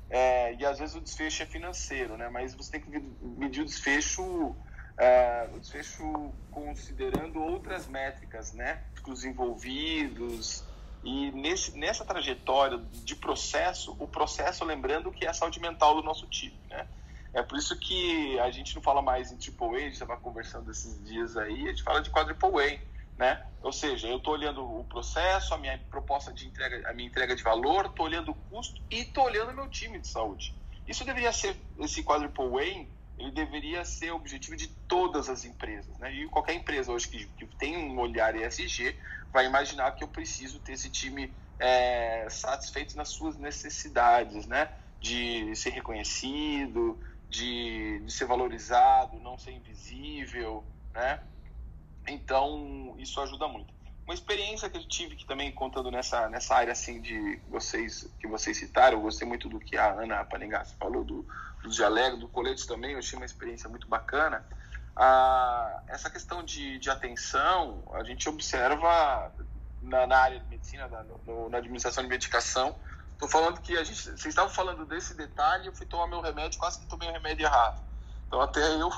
[0.10, 2.30] É, e às vezes o desfecho é financeiro, né?
[2.30, 2.90] Mas você tem que
[3.22, 4.56] medir o desfecho,
[4.98, 8.80] é, o desfecho considerando outras métricas, né?
[9.06, 10.64] Os envolvidos
[11.04, 16.04] e nesse, nessa trajetória de processo, o processo lembrando que é a saúde mental do
[16.04, 16.88] nosso time, né?
[17.34, 20.16] É por isso que a gente não fala mais em triple A, a gente estava
[20.16, 23.42] conversando esses dias aí, a gente fala de quadruple A né?
[23.62, 27.36] Ou seja, eu estou olhando o processo, a minha proposta de entrega, a minha entrega
[27.36, 30.56] de valor, estou olhando o custo e estou olhando o meu time de saúde.
[30.88, 35.96] Isso deveria ser, esse quadruple way, ele deveria ser o objetivo de todas as empresas,
[36.00, 36.12] né?
[36.12, 38.96] E qualquer empresa hoje que, que tem um olhar ESG
[39.32, 44.70] vai imaginar que eu preciso ter esse time é, satisfeito nas suas necessidades, né?
[45.00, 47.00] De ser reconhecido,
[47.30, 51.20] de, de ser valorizado, não ser invisível, né?
[52.08, 53.74] Então, isso ajuda muito.
[54.06, 58.28] Uma experiência que eu tive que também contando nessa, nessa área assim de vocês que
[58.28, 61.26] vocês citaram, eu gostei muito do que a Ana Panegassi falou do,
[61.62, 64.46] do dialeto, do colete também, eu achei uma experiência muito bacana.
[64.96, 69.32] Ah, essa questão de, de atenção, a gente observa
[69.82, 72.76] na, na área de medicina, na, no, na administração de medicação.
[73.14, 76.60] Estou falando que a gente, vocês estavam falando desse detalhe, eu fui tomar meu remédio,
[76.60, 77.82] quase que tomei o remédio errado.
[78.32, 78.90] Então até eu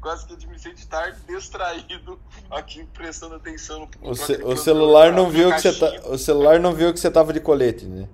[0.00, 5.28] quase que admiti de estar distraído aqui prestando atenção no, o, ce o celular não
[5.28, 8.08] viu que você tá, o celular não viu que você tava de colete, né?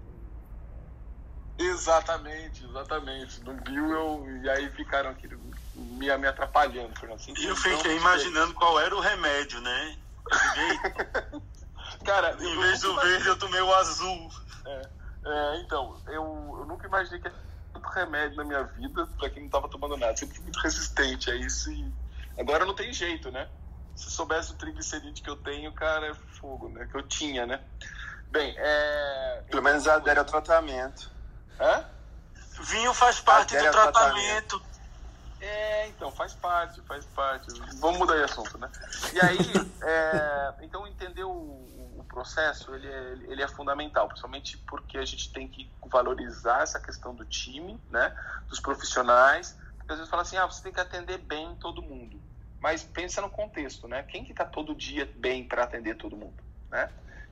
[1.58, 3.44] Exatamente, exatamente.
[3.44, 5.28] Não viu eu e aí ficaram aqui
[5.74, 9.98] me, me atrapalhando, Assim, e eu fiquei então, imaginando qual era o remédio, né?
[12.02, 14.30] Cara, em vez do verde eu tomei o azul.
[14.64, 14.88] É,
[15.26, 17.28] é, então, eu, eu nunca imaginei que
[17.90, 20.16] remédio na minha vida para quem não estava tomando nada.
[20.16, 21.92] Sempre fui muito resistente a isso e
[22.38, 23.48] agora não tem jeito, né?
[23.94, 26.86] Se soubesse o triglicerídeo que eu tenho, cara, é fogo, né?
[26.90, 27.60] Que eu tinha, né?
[28.30, 29.44] Bem, é...
[29.50, 31.10] Pelo menos adere ao tratamento.
[31.60, 31.84] Hã?
[32.60, 34.58] Vinho faz parte adere do tratamento.
[34.58, 34.72] tratamento.
[35.40, 37.52] É, então, faz parte, faz parte.
[37.80, 38.70] Vamos mudar de assunto, né?
[39.12, 39.38] E aí,
[39.82, 41.30] é, então entender o,
[42.12, 47.14] processo ele é, ele é fundamental, principalmente porque a gente tem que valorizar essa questão
[47.14, 48.14] do time, né,
[48.48, 52.20] dos profissionais, porque às vezes fala assim, ah, você tem que atender bem todo mundo,
[52.60, 56.36] mas pensa no contexto, né, quem que está todo dia bem para atender todo mundo,
[56.70, 56.88] né?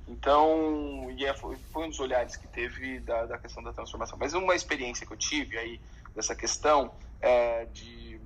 [0.09, 4.19] Então, e é, foi, foi, um dos olhares que teve da, da questão da transformação.
[4.19, 5.81] Mas uma experiência que eu tive aí
[6.17, 8.21] dessa questão é, de,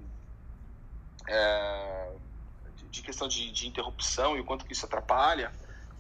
[1.27, 2.11] é,
[2.91, 5.53] de, questão de, de interrupção e o quanto que isso atrapalha,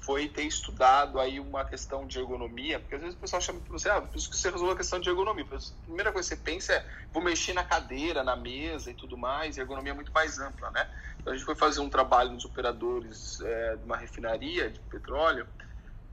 [0.04, 3.72] foi ter estudado aí uma questão de ergonomia, porque às vezes o pessoal chama para
[3.72, 5.44] você, ah, preciso que você resolva a questão de ergonomia.
[5.44, 9.16] A primeira coisa que você pensa é, vou mexer na cadeira, na mesa e tudo
[9.16, 10.86] mais, e ergonomia é muito mais ampla, né?
[11.20, 15.46] Então a gente foi fazer um trabalho nos operadores é, de uma refinaria de petróleo,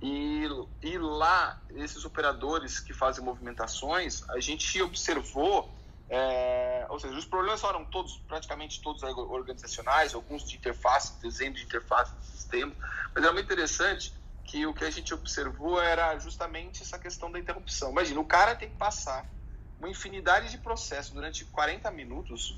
[0.02, 0.48] e,
[0.82, 5.72] e lá, esses operadores que fazem movimentações, a gente observou
[6.14, 11.64] é, ou seja, os problemas foram todos, praticamente todos organizacionais, alguns de interface, desenho de
[11.64, 12.76] interface de sistema,
[13.16, 17.40] mas era muito interessante que o que a gente observou era justamente essa questão da
[17.40, 17.92] interrupção.
[17.92, 19.26] Imagina, o cara tem que passar
[19.80, 22.58] uma infinidade de processos durante 40 minutos,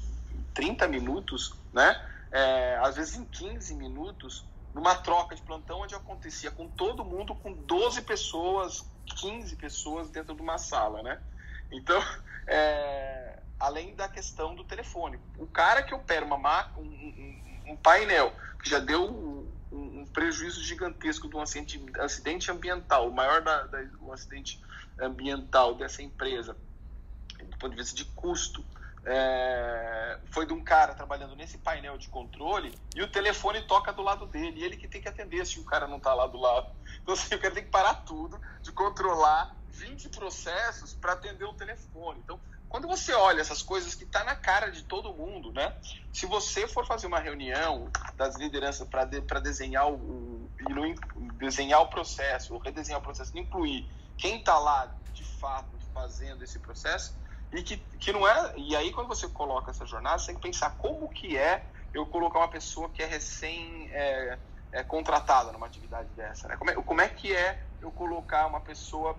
[0.55, 1.95] 30 minutos, né?
[2.31, 7.35] É, às vezes em 15 minutos, numa troca de plantão onde acontecia com todo mundo,
[7.35, 8.83] com 12 pessoas,
[9.19, 11.21] 15 pessoas dentro de uma sala, né?
[11.71, 12.01] Então,
[12.47, 15.17] é, além da questão do telefone.
[15.37, 20.61] O cara que opera uma um, um, um painel que já deu um, um, prejuízo
[20.61, 23.79] gigantesco de um acidente, acidente ambiental, o maior da, da,
[24.11, 24.61] acidente
[24.99, 26.57] ambiental dessa empresa,
[27.39, 28.63] do ponto de vista de custo,
[29.05, 34.01] é, foi de um cara trabalhando nesse painel de controle e o telefone toca do
[34.01, 36.37] lado dele, e ele que tem que atender se o cara não está lá do
[36.37, 36.69] lado.
[37.01, 41.53] Então, assim, o cara tem que parar tudo, de controlar 20 processos para atender o
[41.53, 42.19] telefone.
[42.23, 42.39] Então,
[42.73, 45.71] quando você olha essas coisas que está na cara de todo mundo, né?
[46.11, 50.49] Se você for fazer uma reunião das lideranças para de, desenhar o,
[51.37, 56.57] desenhar o processo, ou redesenhar o processo, incluir quem está lá de fato fazendo esse
[56.57, 57.15] processo,
[57.51, 58.53] e que, que não é.
[58.57, 61.63] E aí, quando você coloca essa jornada, você tem que pensar como que é
[61.93, 64.39] eu colocar uma pessoa que é recém é,
[64.71, 66.57] é, contratada numa atividade dessa, né?
[66.57, 69.15] Como é, como é que é eu colocar uma pessoa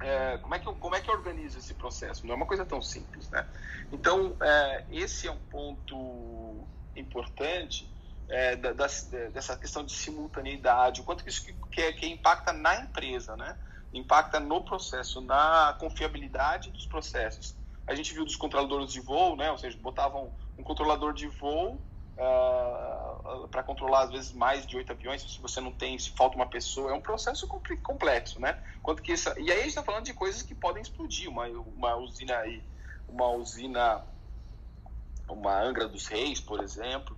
[0.00, 2.26] é, como, é que eu, como é que eu organizo esse processo?
[2.26, 3.46] Não é uma coisa tão simples, né?
[3.92, 7.88] Então, é, esse é um ponto importante
[8.28, 8.86] é, da, da,
[9.32, 13.56] dessa questão de simultaneidade, o quanto que isso que, que, que, impacta na empresa, né?
[13.92, 17.54] Impacta no processo, na confiabilidade dos processos.
[17.86, 19.50] A gente viu dos controladores de voo, né?
[19.50, 21.80] Ou seja, botavam um controlador de voo
[22.20, 26.10] uh, ah, para controlar às vezes mais de oito aviões, se você não tem, se
[26.10, 27.46] falta uma pessoa, é um processo
[27.82, 28.62] complexo, né?
[28.82, 31.46] Quanto que isso, e aí a gente está falando de coisas que podem explodir, uma,
[31.46, 32.62] uma usina aí,
[33.08, 34.04] uma usina,
[35.28, 37.16] uma Angra dos Reis, por exemplo,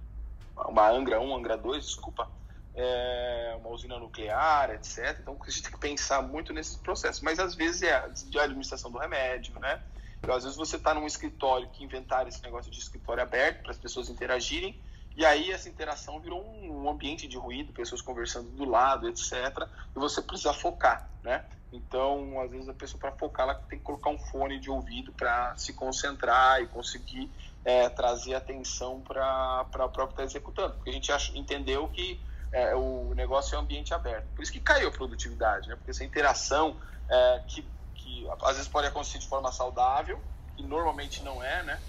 [0.57, 2.31] uma Angra 1, Angra 2, desculpa,
[2.75, 5.19] é, uma usina nuclear, etc.
[5.21, 7.21] Então a gente tem que pensar muito nesses processos.
[7.21, 8.05] Mas às vezes é a
[8.43, 9.83] administração do remédio, né?
[10.19, 13.73] Então, às vezes você está num escritório que inventaram esse negócio de escritório aberto para
[13.73, 14.81] as pessoas interagirem
[15.17, 19.33] e aí essa interação virou um ambiente de ruído, pessoas conversando do lado, etc.
[19.95, 21.45] E você precisa focar, né?
[21.73, 25.13] Então, às vezes a pessoa para focar ela tem que colocar um fone de ouvido
[25.13, 27.31] para se concentrar e conseguir
[27.65, 32.21] é, trazer atenção para o próprio que está executando, porque a gente ach, entendeu que
[32.53, 34.27] é, o negócio é um ambiente aberto.
[34.35, 35.77] Por isso que caiu a produtividade, né?
[35.77, 36.77] Porque essa interação
[37.09, 40.21] é, que, que às vezes pode acontecer de forma saudável,
[40.57, 41.81] que normalmente não é, né?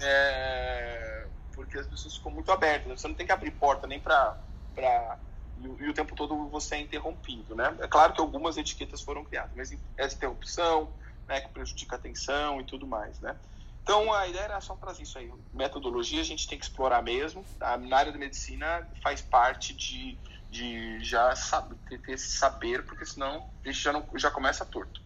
[0.00, 3.00] É, porque as pessoas ficam muito abertas.
[3.00, 4.36] Você não tem que abrir porta nem para
[4.74, 5.18] para
[5.60, 7.74] e, e, o tempo todo você é interrompido, né?
[7.80, 10.88] É claro que algumas etiquetas foram criadas, mas essa interrupção,
[11.28, 13.36] né, que prejudica a atenção e tudo mais, né?
[13.84, 15.30] Então a ideia era só trazer isso aí.
[15.52, 17.44] Metodologia a gente tem que explorar mesmo.
[17.58, 17.76] Tá?
[17.76, 20.16] Na área da medicina faz parte de,
[20.50, 25.02] de já saber, ter esse saber, porque senão a gente já, não, já começa torto.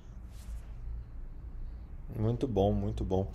[2.17, 3.31] Muito bom, muito bom.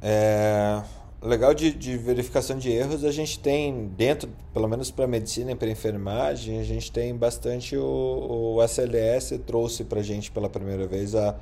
[0.00, 0.82] É,
[1.24, 5.54] legal de, de, verificação de erros, a gente tem dentro, pelo menos para medicina e
[5.54, 10.86] para enfermagem, a gente tem bastante o, o SLS trouxe para a gente pela primeira
[10.86, 11.34] vez a,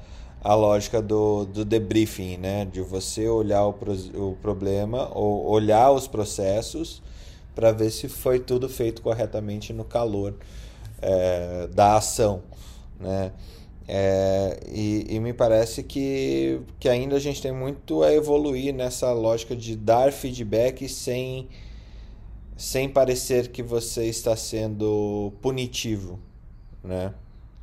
[0.42, 2.64] a lógica do, do debriefing, né?
[2.64, 3.74] De você olhar o,
[4.14, 7.02] o problema, ou olhar os processos
[7.54, 10.34] para ver se foi tudo feito corretamente no calor
[11.00, 12.42] é, da ação,
[13.00, 13.32] né?
[13.88, 19.12] É, e, e, me parece que, que ainda a gente tem muito a evoluir nessa
[19.12, 21.48] lógica de dar feedback sem,
[22.56, 26.18] sem parecer que você está sendo punitivo,
[26.82, 27.12] né?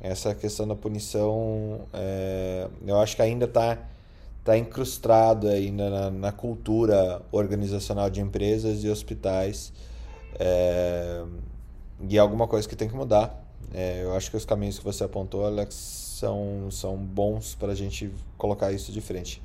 [0.00, 3.78] Essa questão da punição, é, eu acho que ainda está
[4.42, 9.70] tá incrustado ainda na, na, cultura organizacional de empresas e hospitais
[10.38, 11.22] é,
[12.08, 13.44] e é alguma coisa que tem que mudar.
[13.74, 17.74] É, eu acho que os caminhos que você apontou, Alex, são, são bons para a
[17.74, 19.42] gente colocar isso de frente.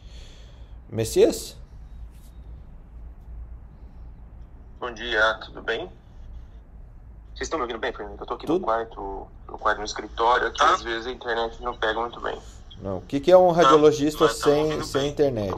[0.89, 1.55] Messias?
[4.77, 5.89] Bom dia, tudo bem?
[7.33, 8.17] Vocês estão me ouvindo bem, Fernando?
[8.17, 8.59] Eu estou aqui tudo?
[8.59, 10.73] no quarto, no quarto no escritório, que ah.
[10.73, 12.37] às vezes a internet não pega muito bem.
[12.81, 12.97] Não.
[12.97, 15.53] O que, que é um radiologista sem, sem internet?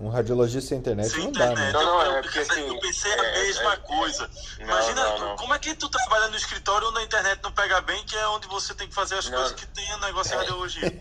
[0.00, 1.56] Um radiologista sem internet sem não internet.
[1.56, 1.72] dá, né?
[1.72, 2.66] Não, não, é porque assim...
[2.66, 3.76] Eu pensei a é, mesma é...
[3.76, 4.30] coisa.
[4.58, 7.52] Imagina, não, não, como é que tu tá trabalha no escritório onde a internet não
[7.52, 10.30] pega bem, que é onde você tem que fazer as coisas que tem o negócio
[10.30, 10.38] de é.
[10.38, 10.98] radiologia?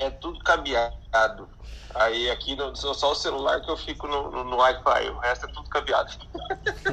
[0.00, 1.46] É tudo cabeado.
[1.94, 5.46] Aí aqui no, só o celular que eu fico no, no, no Wi-Fi, o resto
[5.46, 6.10] é tudo cabeado.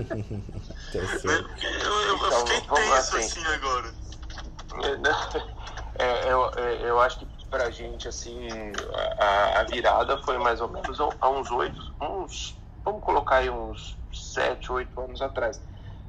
[0.93, 1.41] eu, eu,
[2.01, 3.93] eu então, fiquei tenso assim, assim agora.
[5.99, 6.51] É, eu,
[6.81, 8.47] eu acho que pra gente, assim,
[9.17, 13.97] a, a virada foi mais ou menos há uns oito, uns, vamos colocar aí uns
[14.11, 15.61] sete, oito anos atrás.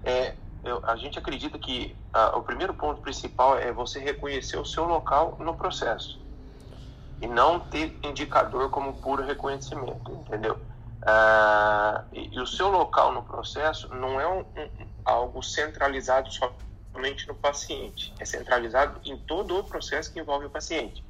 [0.02, 4.64] É, eu, a gente acredita que a, o primeiro ponto principal é você reconhecer o
[4.64, 6.18] seu local no processo
[7.20, 10.60] e não ter indicador como puro reconhecimento, entendeu?
[11.04, 16.28] Ah, e, e, o seu local no processo não é um, um, algo centralizado
[16.92, 21.04] somente no paciente, é centralizado em todo o processo que envolve o paciente.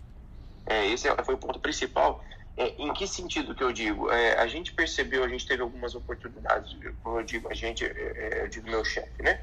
[0.68, 2.22] É, esse é, foi o ponto principal.
[2.56, 4.10] É, em que sentido que eu digo?
[4.10, 7.88] É, a gente percebeu, a gente teve algumas oportunidades, como eu digo, a gente, é,
[7.88, 9.40] é, eu digo meu chefe, né?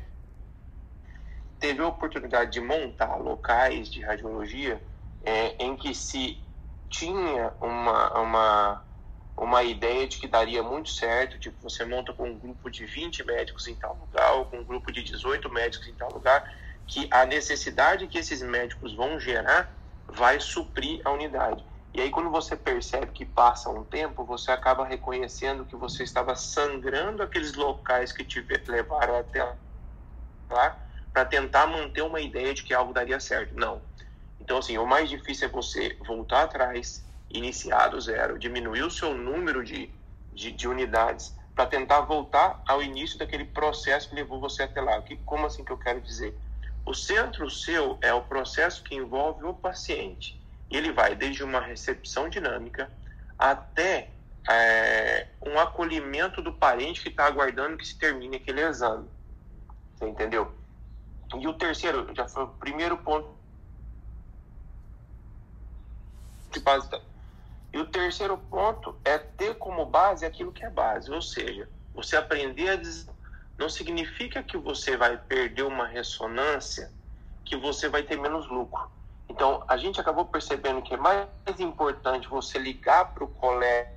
[1.60, 4.82] Teve a oportunidade de montar locais de radiologia
[5.24, 6.44] é, em que se
[6.90, 8.86] tinha uma, uma,
[9.36, 13.24] uma ideia de que daria muito certo, tipo, você monta com um grupo de 20
[13.24, 16.44] médicos em tal lugar, ou com um grupo de 18 médicos em tal lugar,
[16.86, 19.74] que a necessidade que esses médicos vão gerar
[20.16, 21.64] vai suprir a unidade.
[21.94, 26.36] E aí, quando você percebe que passa um tempo, você acaba reconhecendo que você estava
[26.36, 29.56] sangrando aqueles locais que te levaram até
[30.50, 30.78] lá
[31.14, 33.56] para tentar manter uma ideia de que algo daria certo.
[33.56, 33.82] Não.
[34.42, 39.14] Então, assim, o mais difícil é você voltar atrás, iniciar do zero, diminuir o seu
[39.14, 39.90] número de,
[40.34, 45.02] de, de unidades para tentar voltar ao início daquele processo que levou você até lá.
[45.02, 46.38] Que, como assim que eu quero dizer?
[46.86, 50.40] O centro seu é o processo que envolve o paciente.
[50.70, 52.92] Ele vai desde uma recepção dinâmica
[53.38, 54.12] até
[54.48, 59.10] é, um acolhimento do parente que está aguardando que se termine aquele exame.
[59.96, 60.54] Você entendeu?
[61.34, 63.36] E o terceiro, já foi o primeiro ponto
[66.52, 66.88] de base.
[67.74, 72.16] E o terceiro ponto é ter como base aquilo que é base, ou seja, você
[72.16, 72.76] aprender a
[73.58, 76.92] não significa que você vai perder uma ressonância
[77.44, 78.90] que você vai ter menos lucro.
[79.30, 81.28] Então, a gente acabou percebendo que é mais
[81.60, 83.96] importante você ligar para o colega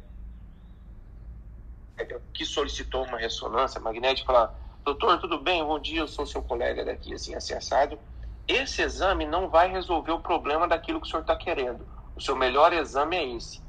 [2.32, 4.54] que solicitou uma ressonância magnética e falar:
[4.84, 5.64] Doutor, tudo bem?
[5.64, 7.98] Bom dia, eu sou seu colega daqui, assim, assim, assado.
[8.46, 11.86] Esse exame não vai resolver o problema daquilo que o senhor está querendo.
[12.14, 13.60] O seu melhor exame é esse.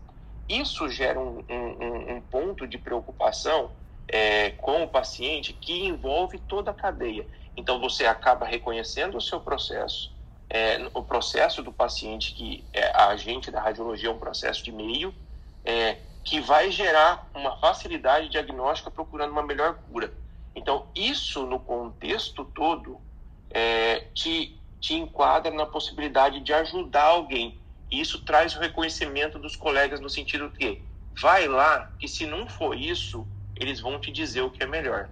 [0.48, 3.72] Isso gera um, um, um ponto de preocupação
[4.10, 7.26] é, com o paciente que envolve toda a cadeia.
[7.55, 10.12] Então você acaba reconhecendo o seu processo,
[10.49, 14.72] é, o processo do paciente que é, a agente da radiologia é um processo de
[14.72, 15.14] meio
[15.64, 20.12] é, que vai gerar uma facilidade diagnóstica procurando uma melhor cura.
[20.55, 22.99] Então isso no contexto todo
[23.51, 27.60] é, te, te enquadra na possibilidade de ajudar alguém.
[27.91, 30.82] Isso traz o reconhecimento dos colegas no sentido que
[31.20, 33.28] vai lá que se não for isso
[33.60, 35.10] eles vão te dizer o que é melhor.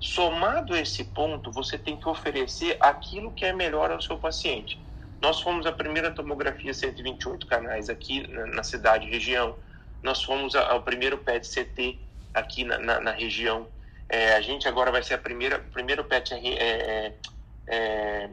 [0.00, 4.78] somado a esse ponto, você tem que oferecer aquilo que é melhor ao seu paciente.
[5.20, 9.56] Nós fomos a primeira tomografia 128 canais aqui na, cidade, região.
[10.02, 11.98] Nós fomos ao primeiro PET-CT
[12.34, 13.66] aqui na, na, na região.
[14.08, 17.14] É, a gente agora vai ser a primeira primeiro PET é,
[17.66, 18.30] é,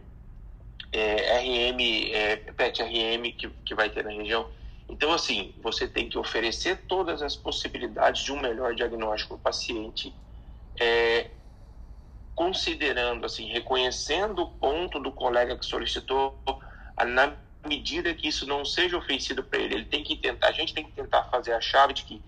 [0.92, 4.46] é RM, é, PET RM que, que vai ter na região.
[4.92, 9.44] Então, assim, você tem que oferecer todas as possibilidades de um melhor diagnóstico para o
[9.44, 10.14] paciente,
[10.78, 11.32] é,
[12.36, 16.38] considerando, assim, reconhecendo o ponto do colega que solicitou,
[17.08, 17.34] na
[17.66, 19.76] medida que isso não seja ofensivo para ele.
[19.76, 22.22] Ele tem que tentar, a gente tem que tentar fazer a chave de que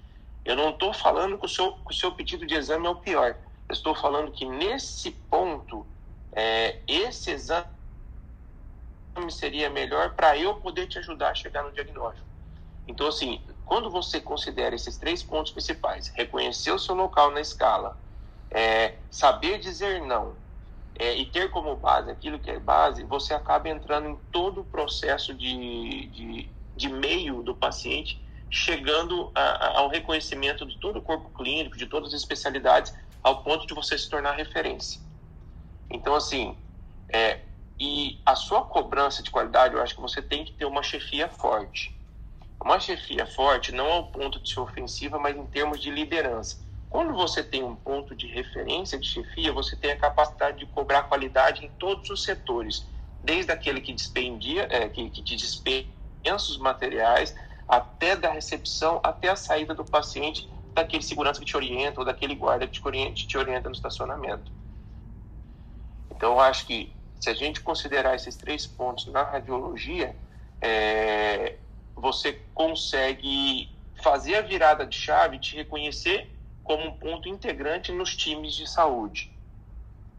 [0.45, 2.95] eu não estou falando que o, seu, que o seu pedido de exame é o
[2.95, 3.35] pior.
[3.67, 5.85] Eu estou falando que nesse ponto,
[6.31, 7.67] é, esse exame
[9.29, 12.32] seria melhor para eu poder te ajudar a chegar no diagnóstico.
[12.87, 17.97] Então, assim, quando você considera esses três pontos principais, reconhecer o seu local na escala,
[18.51, 20.35] é, saber dizer não
[20.97, 24.65] é, e ter como base aquilo que é base, você acaba entrando em todo o
[24.65, 31.01] processo de, de, de meio do paciente, chegando a, a, ao reconhecimento de todo o
[31.01, 35.01] corpo clínico, de todas as especialidades, ao ponto de você se tornar referência.
[35.89, 36.55] Então, assim,
[37.11, 37.39] é,
[37.79, 41.27] e a sua cobrança de qualidade, eu acho que você tem que ter uma chefia
[41.27, 41.97] forte.
[42.63, 46.63] Uma chefia forte não ao ponto de ser ofensiva, mas em termos de liderança.
[46.89, 51.03] Quando você tem um ponto de referência de chefia, você tem a capacidade de cobrar
[51.03, 52.87] qualidade em todos os setores,
[53.21, 55.91] desde aquele que dispendia, é, que, que te dispensa
[56.23, 57.35] os materiais,
[57.67, 62.33] até da recepção, até a saída do paciente, daquele segurança que te orienta ou daquele
[62.33, 64.49] guarda que te orienta, te orienta no estacionamento.
[66.11, 70.15] Então, eu acho que se a gente considerar esses três pontos na radiologia,
[70.61, 71.57] é,
[71.95, 73.69] você consegue
[74.01, 76.29] fazer a virada de chave, te reconhecer
[76.63, 79.31] como um ponto integrante nos times de saúde,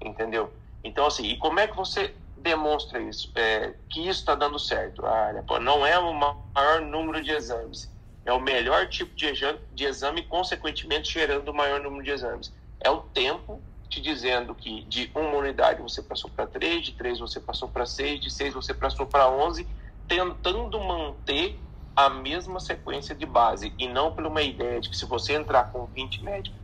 [0.01, 0.53] entendeu?
[0.83, 3.31] Então assim, e como é que você demonstra isso?
[3.35, 5.05] É, que isso está dando certo?
[5.05, 7.93] Ah, não é o maior número de exames,
[8.25, 12.53] é o melhor tipo de exame, de exame, consequentemente gerando o maior número de exames.
[12.81, 17.21] É o tempo te dizendo que de uma unidade você passou para três, de três
[17.21, 19.69] você passou para seis, de seis você passou para onze,
[20.09, 21.59] tentando manter
[21.97, 25.65] a mesma sequência de base e não por uma ideia de que se você entrar
[25.71, 26.59] com 20 médicos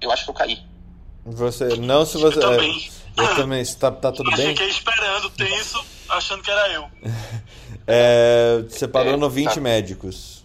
[0.00, 0.62] eu acho que eu caí.
[1.24, 2.90] Você não se você Eu também.
[3.18, 4.48] é, eu também está tá tudo Eu bem?
[4.48, 6.88] fiquei esperando tenso, achando que era eu.
[7.88, 9.60] É, você parou É, no 20 tá.
[9.60, 10.35] médicos.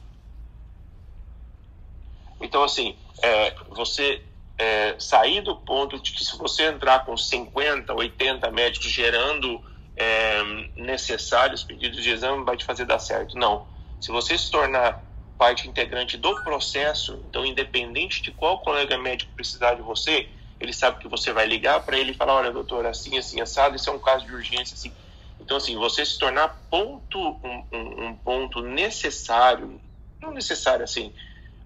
[2.41, 4.21] Então, assim, é, você
[4.57, 9.61] é, sair do ponto de que se você entrar com 50, 80 médicos gerando
[9.95, 10.41] é,
[10.75, 13.37] necessários pedidos de exame, vai te fazer dar certo.
[13.37, 13.65] Não.
[13.99, 15.03] Se você se tornar
[15.37, 20.29] parte integrante do processo, então, independente de qual colega médico precisar de você,
[20.59, 23.75] ele sabe que você vai ligar para ele e falar: olha, doutor, assim, assim, assado,
[23.75, 24.93] isso é um caso de urgência, assim.
[25.39, 29.81] Então, assim, você se tornar ponto, um, um, um ponto necessário,
[30.21, 31.11] não necessário assim,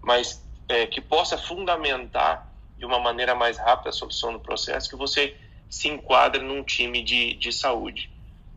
[0.01, 2.47] mas é, que possa fundamentar
[2.77, 5.35] de uma maneira mais rápida a solução do processo, que você
[5.69, 8.09] se enquadra num time de, de saúde.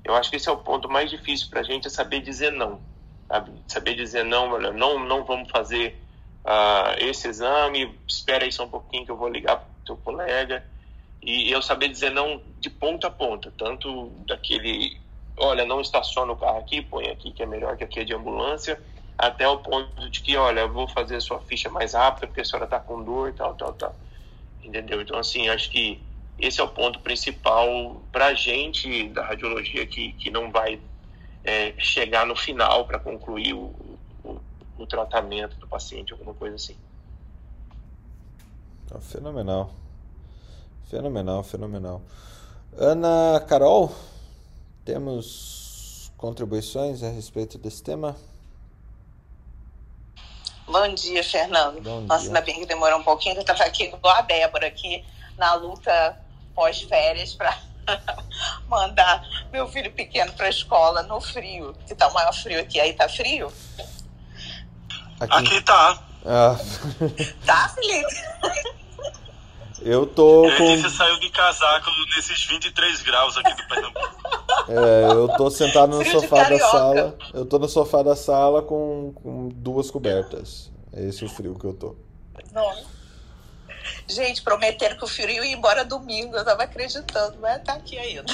[0.05, 2.53] Eu acho que esse é o ponto mais difícil para a gente, é saber dizer
[2.53, 2.81] não.
[3.27, 3.53] Sabe?
[3.67, 6.01] Saber dizer não, olha, não, não vamos fazer
[6.45, 9.97] ah, esse exame, espera aí só um pouquinho que eu vou ligar para o teu
[9.99, 10.65] colega.
[11.23, 14.99] E eu saber dizer não de ponta a ponta, tanto daquele,
[15.37, 18.15] olha, não estaciona o carro aqui, põe aqui que é melhor que aqui é de
[18.15, 18.81] ambulância,
[19.19, 22.41] até o ponto de que, olha, eu vou fazer a sua ficha mais rápida porque
[22.41, 23.97] a senhora está com dor, tal, tal, tal.
[24.63, 25.03] Entendeu?
[25.03, 26.01] Então, assim, acho que
[26.39, 30.81] esse é o ponto principal para a gente da radiologia que, que não vai
[31.43, 33.75] é, chegar no final para concluir o,
[34.23, 34.41] o,
[34.79, 36.77] o tratamento do paciente, alguma coisa assim.
[38.87, 39.73] Tá fenomenal.
[40.85, 42.03] Fenomenal, fenomenal.
[42.79, 43.93] Ana Carol,
[44.85, 48.17] temos contribuições a respeito desse tema?
[50.69, 51.81] Bom dia, Fernando.
[51.81, 52.29] Bom Nossa, dia.
[52.31, 55.05] ainda bem que demorou um pouquinho, eu estava aqui igual a Débora aqui
[55.37, 56.19] na luta
[56.55, 57.57] pós-férias para
[58.69, 62.79] mandar meu filho pequeno para a escola no frio, que tá o maior frio aqui.
[62.81, 63.53] Aí tá frio?
[65.21, 66.03] Aqui tá.
[66.27, 66.57] Ah,
[67.47, 68.15] Tá, Felipe?
[69.89, 70.91] eu tô com.
[70.91, 74.19] saiu de casaco nesses 23 graus aqui do Pernambuco.
[74.69, 77.19] É, eu tô sentado no Frio sofá da sala.
[77.33, 80.71] Eu tô no sofá da sala com, com duas cobertas.
[80.93, 81.97] É esse o frio que eu tô.
[82.53, 82.71] Não.
[84.07, 86.37] Gente, prometeram que o frio ia embora domingo.
[86.37, 88.25] Eu tava acreditando, mas tá aqui ainda.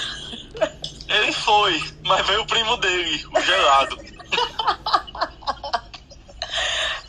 [1.08, 3.96] Ele foi, mas veio o primo dele, o gelado.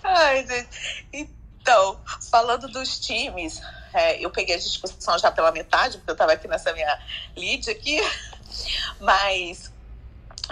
[0.03, 1.05] Ai, gente.
[1.13, 1.99] Então,
[2.29, 3.61] falando dos times,
[3.95, 6.99] é, eu peguei a discussão já pela metade, porque eu estava aqui nessa minha
[7.35, 7.99] lead aqui,
[8.99, 9.71] mas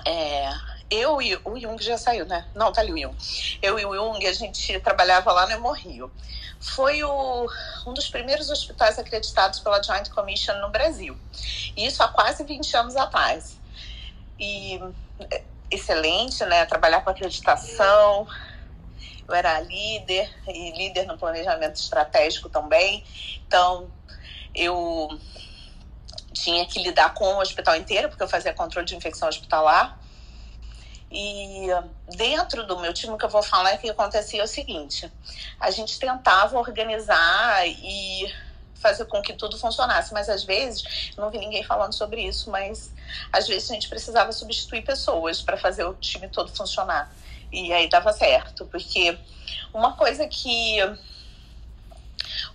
[0.06, 0.50] é,
[0.90, 2.48] eu e o Jung já saiu, né?
[2.56, 3.18] Não, tá ali o Jung.
[3.62, 6.10] Eu e o Jung, a gente trabalhava lá no Hemorrio.
[6.58, 7.50] Foi o,
[7.86, 11.18] um dos primeiros hospitais acreditados pela Joint Commission no Brasil.
[11.76, 13.60] Isso há quase 20 anos atrás.
[14.40, 14.80] E
[15.30, 16.66] é, excelente, né?
[16.66, 18.26] Trabalhar com acreditação.
[19.28, 23.04] Eu era líder e líder no planejamento estratégico também.
[23.48, 23.92] Então,
[24.54, 25.10] eu
[26.34, 29.98] tinha que lidar com o hospital inteiro, porque eu fazia controle de infecção hospitalar.
[31.12, 31.68] E
[32.16, 35.12] dentro do meu time, o que eu vou falar é que acontecia o seguinte:
[35.60, 38.34] a gente tentava organizar e
[38.74, 42.94] fazer com que tudo funcionasse, mas às vezes, não vi ninguém falando sobre isso, mas
[43.32, 47.10] às vezes a gente precisava substituir pessoas para fazer o time todo funcionar.
[47.54, 49.16] E aí dava certo, porque
[49.72, 50.78] uma coisa que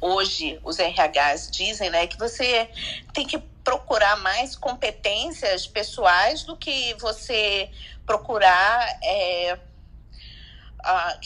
[0.00, 2.68] hoje os RHs dizem, né, que você
[3.14, 7.70] tem que procurar mais competências pessoais do que você
[8.04, 9.58] procurar é,
[10.82, 11.18] a,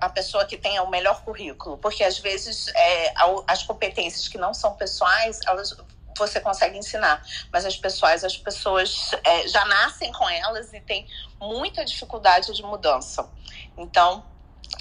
[0.00, 3.12] a, pessoa que tenha o melhor currículo, porque às vezes é,
[3.46, 5.76] as competências que não são pessoais, elas
[6.18, 7.22] você consegue ensinar,
[7.52, 11.06] mas as pessoas, as pessoas é, já nascem com elas e têm
[11.40, 13.28] muita dificuldade de mudança.
[13.76, 14.24] Então,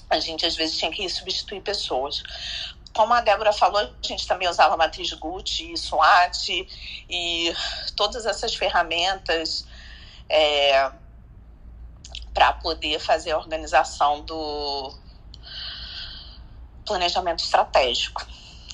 [0.10, 2.24] a gente às vezes tinha que substituir pessoas
[2.98, 6.68] como a Débora falou, a gente também usava a matriz Gucci, SWAT
[7.08, 7.54] e
[7.96, 9.68] todas essas ferramentas
[10.28, 10.92] é,
[12.34, 14.92] para poder fazer a organização do
[16.88, 18.26] planejamento estratégico.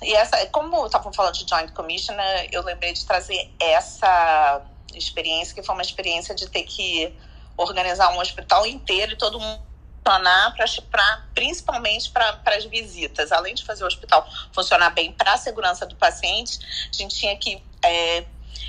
[0.03, 4.61] E essa, como estavam falando de Joint Commissioner, eu lembrei de trazer essa
[4.93, 7.15] experiência, que foi uma experiência de ter que
[7.57, 9.61] organizar um hospital inteiro e todo mundo
[10.03, 10.53] funcionar
[10.91, 13.31] para principalmente para as visitas.
[13.31, 16.59] Além de fazer o hospital funcionar bem para a segurança do paciente,
[16.93, 18.25] a gente tinha que é,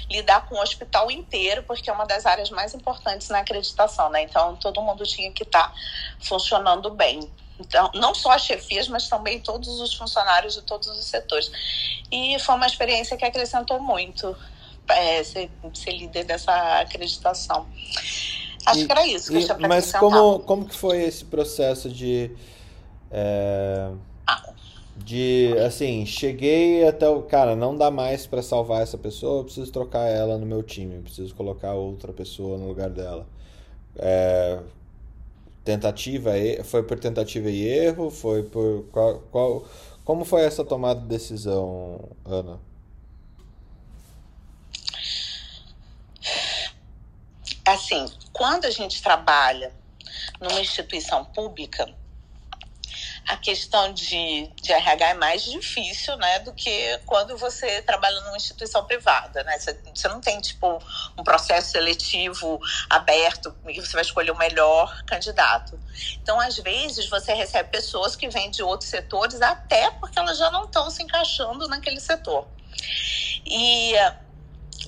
[0.08, 4.22] lidar com o hospital inteiro, porque é uma das áreas mais importantes na acreditação, né?
[4.22, 5.74] Então todo mundo tinha que estar tá
[6.20, 7.30] funcionando bem.
[7.58, 11.50] Então, não só as chefias, mas também todos os funcionários de todos os setores.
[12.10, 14.36] E foi uma experiência que acrescentou muito
[14.88, 17.66] é, ser, ser líder dessa acreditação.
[18.66, 21.24] Acho e, que era isso que e, eu tinha Mas como, como que foi esse
[21.24, 22.30] processo de...
[23.10, 23.90] É,
[24.96, 27.22] de, assim, cheguei até o...
[27.22, 30.96] Cara, não dá mais para salvar essa pessoa, eu preciso trocar ela no meu time,
[30.96, 33.26] eu preciso colocar outra pessoa no lugar dela.
[33.96, 34.60] É,
[35.64, 36.30] tentativa,
[36.64, 38.10] foi por tentativa e erro?
[38.10, 38.84] Foi por...
[38.92, 39.66] Qual, qual,
[40.04, 42.60] como foi essa tomada de decisão, Ana?
[47.66, 49.72] Assim, quando a gente trabalha
[50.38, 51.92] numa instituição pública,
[53.28, 58.36] a questão de, de RH é mais difícil, né, do que quando você trabalha numa
[58.36, 59.58] instituição privada, né?
[59.58, 60.78] Você, você não tem, tipo,
[61.18, 62.60] um processo seletivo
[62.90, 65.80] aberto e você vai escolher o melhor candidato.
[66.22, 70.50] Então, às vezes, você recebe pessoas que vêm de outros setores, até porque elas já
[70.50, 72.46] não estão se encaixando naquele setor.
[73.46, 73.94] E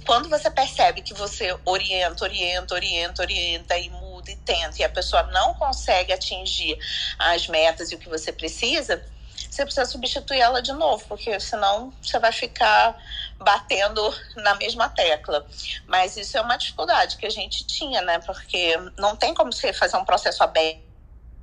[0.05, 4.89] quando você percebe que você orienta, orienta, orienta, orienta e muda e tenta, e a
[4.89, 6.79] pessoa não consegue atingir
[7.19, 9.05] as metas e o que você precisa,
[9.51, 12.97] você precisa substituir ela de novo, porque senão você vai ficar
[13.39, 14.03] batendo
[14.37, 15.47] na mesma tecla.
[15.87, 18.19] Mas isso é uma dificuldade que a gente tinha, né?
[18.21, 20.87] Porque não tem como você fazer um processo aberto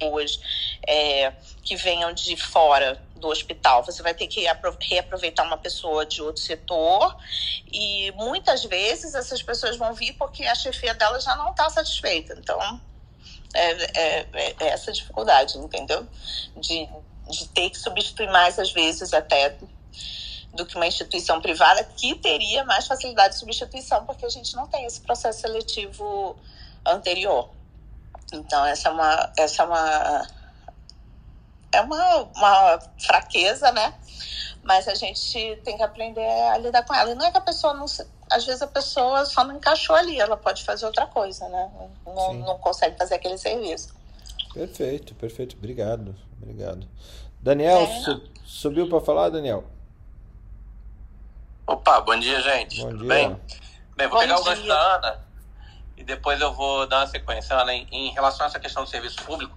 [0.01, 0.39] hoje
[0.87, 1.31] é,
[1.63, 3.83] que venham de fora do hospital.
[3.85, 4.45] Você vai ter que
[4.81, 7.15] reaproveitar uma pessoa de outro setor
[7.71, 12.35] e muitas vezes essas pessoas vão vir porque a chefia dela já não está satisfeita.
[12.37, 12.81] Então,
[13.53, 16.05] é, é, é, é essa dificuldade, entendeu?
[16.57, 16.89] De,
[17.29, 19.57] de ter que substituir mais, às vezes, até
[20.53, 24.67] do que uma instituição privada que teria mais facilidade de substituição, porque a gente não
[24.67, 26.35] tem esse processo seletivo
[26.85, 27.49] anterior.
[28.33, 30.27] Então, essa é uma, essa é uma
[31.73, 33.93] é uma, uma fraqueza, né?
[34.63, 37.11] Mas a gente tem que aprender a lidar com ela.
[37.11, 37.87] E não é que a pessoa não.
[37.87, 38.05] Se...
[38.31, 41.69] Às vezes a pessoa só não encaixou ali, ela pode fazer outra coisa, né?
[42.05, 43.93] Não, não consegue fazer aquele serviço.
[44.53, 45.55] Perfeito, perfeito.
[45.57, 46.87] Obrigado, obrigado.
[47.41, 48.01] Daniel, é.
[48.01, 49.65] su subiu para falar, Daniel?
[51.67, 52.81] Opa, bom dia, gente.
[52.81, 53.07] Bom Tudo dia.
[53.07, 53.41] bem?
[53.97, 54.41] Bem, vou bom pegar dia.
[54.41, 55.23] o gancho da Ana
[55.97, 57.55] e depois eu vou dar uma sequência.
[57.55, 59.55] Ana, em, em relação a essa questão do serviço público,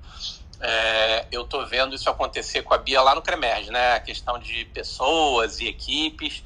[0.60, 3.94] é, eu estou vendo isso acontecer com a Bia lá no Cremerge, né?
[3.94, 6.42] A questão de pessoas e equipes.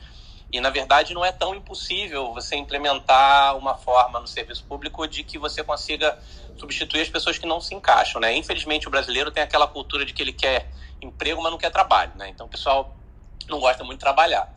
[0.53, 5.23] E, na verdade, não é tão impossível você implementar uma forma no serviço público de
[5.23, 6.19] que você consiga
[6.57, 8.35] substituir as pessoas que não se encaixam, né?
[8.35, 10.71] Infelizmente, o brasileiro tem aquela cultura de que ele quer
[11.01, 12.29] emprego, mas não quer trabalho, né?
[12.29, 12.97] Então, o pessoal
[13.49, 14.53] não gosta muito de trabalhar.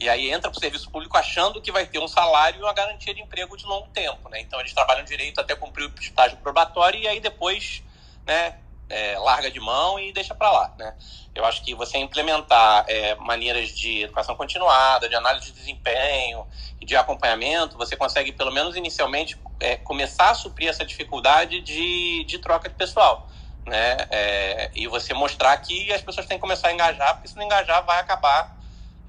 [0.00, 2.72] E aí entra para o serviço público achando que vai ter um salário e uma
[2.72, 4.40] garantia de emprego de longo tempo, né?
[4.40, 7.82] Então, eles trabalham direito até cumprir o estágio probatório e aí depois,
[8.26, 8.58] né,
[8.88, 10.94] é, larga de mão e deixa para lá, né?
[11.34, 16.46] Eu acho que você implementar é, maneiras de educação continuada, de análise de desempenho
[16.80, 22.24] e de acompanhamento, você consegue, pelo menos inicialmente, é, começar a suprir essa dificuldade de,
[22.24, 23.28] de troca de pessoal,
[23.66, 23.96] né?
[24.10, 27.44] É, e você mostrar que as pessoas têm que começar a engajar, porque se não
[27.44, 28.56] engajar, vai acabar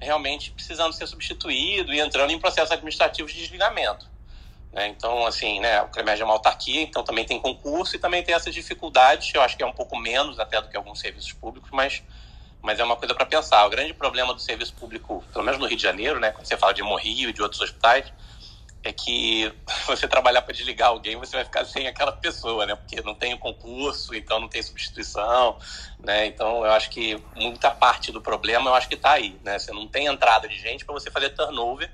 [0.00, 4.09] realmente precisando ser substituído e entrando em processos administrativos de desligamento.
[4.72, 4.86] Né?
[4.88, 8.34] Então, assim, né, o CREMERG é uma autarquia, então também tem concurso e também tem
[8.34, 11.70] essas dificuldades, eu acho que é um pouco menos até do que alguns serviços públicos,
[11.72, 12.02] mas,
[12.62, 13.66] mas é uma coisa para pensar.
[13.66, 16.56] O grande problema do serviço público, pelo menos no Rio de Janeiro, né, quando você
[16.56, 18.12] fala de Morrio e de outros hospitais,
[18.82, 19.52] é que
[19.86, 22.74] você trabalhar para desligar alguém, você vai ficar sem aquela pessoa, né?
[22.74, 25.58] Porque não tem concurso, então não tem substituição,
[25.98, 26.26] né?
[26.26, 29.58] Então eu acho que muita parte do problema eu acho que está aí, né?
[29.58, 31.90] Você não tem entrada de gente para você fazer turnover,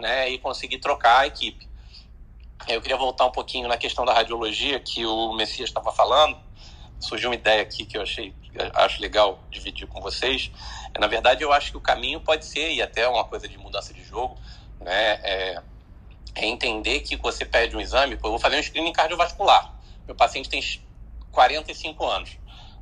[0.00, 0.30] né?
[0.30, 1.69] E conseguir trocar a equipe.
[2.68, 6.36] Eu queria voltar um pouquinho na questão da radiologia que o Messias estava falando.
[6.98, 8.34] Surgiu uma ideia aqui que eu achei,
[8.74, 10.50] acho legal dividir com vocês.
[10.98, 13.94] Na verdade, eu acho que o caminho pode ser, e até uma coisa de mudança
[13.94, 14.38] de jogo,
[14.80, 15.20] né?
[15.22, 15.62] É,
[16.34, 19.74] é entender que você pede um exame, eu vou fazer um screening cardiovascular.
[20.06, 20.62] Meu paciente tem
[21.32, 22.30] 45 anos.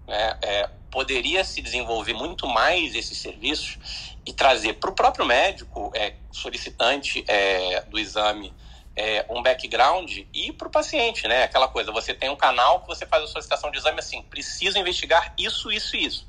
[0.06, 0.38] Né?
[0.42, 6.14] É, poderia se desenvolver muito mais esses serviços e trazer para o próprio médico é,
[6.32, 8.52] solicitante é, do exame
[8.98, 11.44] é, um background e para o paciente, né?
[11.44, 14.76] Aquela coisa, você tem um canal que você faz a solicitação de exame assim, precisa
[14.76, 16.28] investigar isso, isso e isso.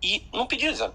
[0.00, 0.94] E não pedir exame.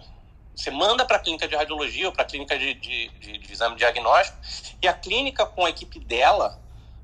[0.55, 3.51] Você manda para a clínica de radiologia ou para a clínica de, de, de, de,
[3.51, 4.37] exame diagnóstico
[4.81, 6.57] e a clínica, com a equipe dela,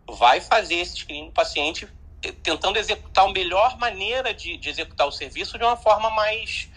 [0.07, 1.85] vai fazer esse screening do paciente
[2.23, 6.69] eh, tentando executar a melhor maneira de, de executar o serviço de uma forma mais...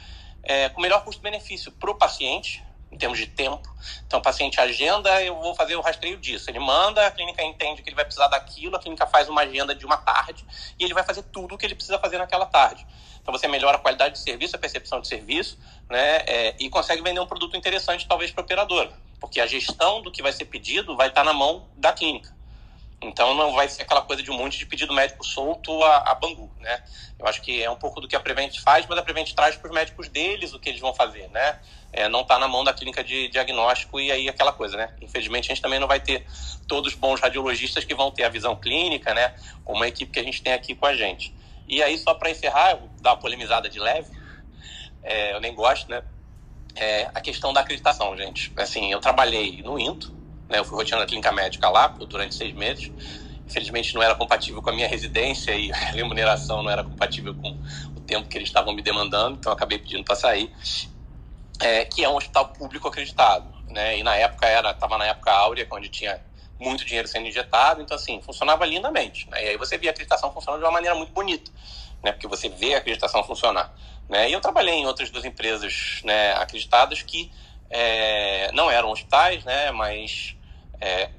[0.42, 3.68] É, com melhor custo-benefício para o paciente, em termos de tempo.
[4.06, 6.50] Então, o paciente agenda, eu vou fazer o rastreio disso.
[6.50, 9.74] Ele manda, a clínica entende que ele vai precisar daquilo, a clínica faz uma agenda
[9.74, 10.44] de uma tarde
[10.78, 12.86] e ele vai fazer tudo o que ele precisa fazer naquela tarde.
[13.20, 15.58] Então, você melhora a qualidade de serviço, a percepção de serviço,
[15.88, 16.22] né?
[16.26, 18.90] É, e consegue vender um produto interessante, talvez, para a operadora.
[19.20, 22.38] Porque a gestão do que vai ser pedido vai estar na mão da clínica.
[23.00, 26.14] Então não vai ser aquela coisa de um monte de pedido médico solto a, a
[26.14, 26.82] Bangu, né?
[27.18, 29.56] Eu acho que é um pouco do que a Prevent faz, mas a Prevent traz
[29.56, 31.60] para os médicos deles o que eles vão fazer, né?
[31.92, 34.90] É, não está na mão da clínica de diagnóstico e aí aquela coisa, né?
[35.00, 36.26] Infelizmente a gente também não vai ter
[36.66, 39.34] todos os bons radiologistas que vão ter a visão clínica, né?
[39.64, 41.34] Como a equipe que a gente tem aqui com a gente.
[41.66, 44.08] E aí só para encerrar, eu vou dar uma polemizada de leve,
[45.02, 46.02] é, eu nem gosto, né?
[46.74, 48.52] É, a questão da acreditação, gente.
[48.56, 50.12] Assim, eu trabalhei no INTO,
[50.48, 50.58] né?
[50.58, 52.92] Eu fui roteando a clínica médica lá durante seis meses.
[53.46, 57.56] Infelizmente não era compatível com a minha residência e a remuneração não era compatível com
[57.96, 60.52] o tempo que eles estavam me demandando, então acabei pedindo para sair.
[61.60, 63.98] É, que é um hospital público acreditado, né?
[63.98, 66.20] E na época era, estava na época áurea, onde tinha
[66.58, 69.28] muito dinheiro sendo injetado, então assim funcionava lindamente.
[69.30, 69.44] Né?
[69.44, 71.50] E aí você via a acreditação funcionando de uma maneira muito bonita,
[72.02, 72.12] né?
[72.12, 73.72] Porque você vê a acreditação funcionar.
[74.08, 74.30] Né?
[74.30, 77.30] E eu trabalhei em outras duas empresas né, acreditadas que
[77.70, 79.70] é, não eram hospitais, né?
[79.70, 80.36] Mas
[80.80, 81.10] é,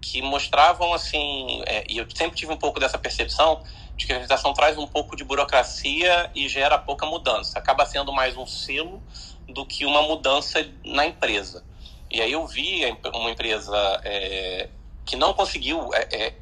[0.00, 3.62] que mostravam assim, é, e eu sempre tive um pouco dessa percepção
[3.96, 7.58] de que a acreditação traz um pouco de burocracia e gera pouca mudança.
[7.58, 9.02] Acaba sendo mais um selo
[9.48, 11.64] do que uma mudança na empresa.
[12.10, 14.68] E aí eu vi uma empresa é,
[15.04, 16.34] que não conseguiu é, é,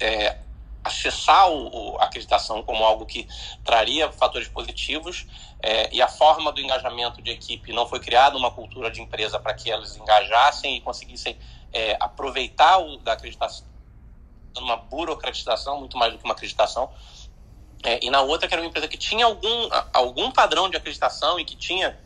[0.00, 0.38] é
[0.84, 3.28] acessar o, a acreditação como algo que
[3.64, 5.26] traria fatores positivos
[5.62, 9.38] é, e a forma do engajamento de equipe não foi criada uma cultura de empresa
[9.38, 11.38] para que elas engajassem e conseguissem
[11.72, 13.70] é, aproveitar o da acreditação
[14.58, 16.90] uma burocratização muito mais do que uma acreditação
[17.84, 21.38] é, e na outra que era uma empresa que tinha algum algum padrão de acreditação
[21.38, 21.98] e que tinha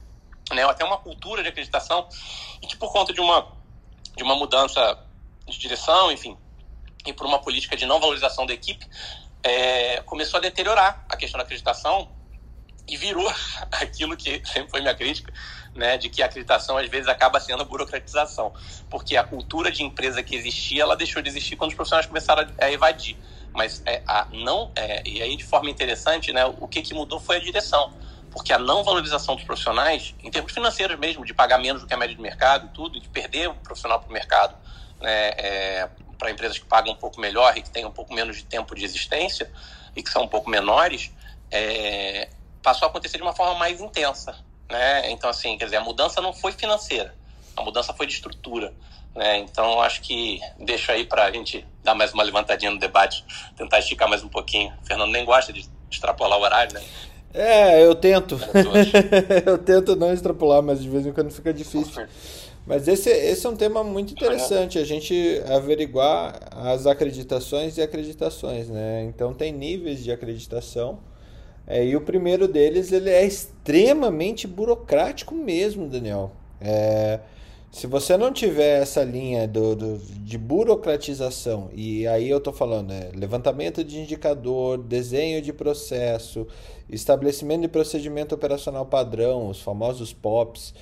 [0.52, 2.08] né, até uma cultura de acreditação
[2.62, 3.54] e que por conta de uma
[4.16, 4.98] de uma mudança
[5.46, 6.36] de direção enfim
[7.06, 8.86] e por uma política de não valorização da equipe,
[9.42, 12.08] é, começou a deteriorar a questão da acreditação
[12.88, 13.28] e virou
[13.72, 15.32] aquilo que sempre foi minha crítica,
[15.74, 18.52] né, de que a acreditação às vezes acaba sendo a burocratização,
[18.90, 22.48] porque a cultura de empresa que existia, ela deixou de existir quando os profissionais começaram
[22.58, 23.16] a, evadir.
[23.52, 27.20] Mas é, a não, é, e aí de forma interessante, né, o que, que mudou
[27.20, 27.92] foi a direção,
[28.36, 31.94] porque a não valorização dos profissionais, em termos financeiros mesmo, de pagar menos do que
[31.94, 34.54] a média de mercado e tudo, de perder o profissional para o mercado,
[35.00, 35.88] né, é,
[36.18, 38.74] para empresas que pagam um pouco melhor e que têm um pouco menos de tempo
[38.74, 39.50] de existência
[39.96, 41.10] e que são um pouco menores,
[41.50, 42.28] é,
[42.62, 44.36] passou a acontecer de uma forma mais intensa.
[44.70, 45.10] Né?
[45.10, 47.14] Então, assim, quer dizer, a mudança não foi financeira,
[47.56, 48.74] A mudança foi de estrutura.
[49.14, 49.38] Né?
[49.38, 53.24] Então, acho que deixo aí para a gente dar mais uma levantadinha no debate,
[53.56, 54.76] tentar esticar mais um pouquinho.
[54.82, 56.84] O Fernando nem gosta de extrapolar o horário, né?
[57.36, 58.40] É, eu tento.
[59.44, 62.06] eu tento não extrapolar, mas de vez em quando fica difícil.
[62.66, 68.68] Mas esse, esse é um tema muito interessante, a gente averiguar as acreditações e acreditações,
[68.68, 69.04] né?
[69.04, 70.98] Então tem níveis de acreditação.
[71.66, 76.32] É, e o primeiro deles ele é extremamente burocrático mesmo, Daniel.
[76.60, 77.20] É,
[77.70, 82.92] se você não tiver essa linha do, do, de burocratização, e aí eu estou falando
[82.92, 86.46] é, levantamento de indicador, desenho de processo,
[86.88, 90.72] estabelecimento de procedimento operacional padrão, os famosos POPs,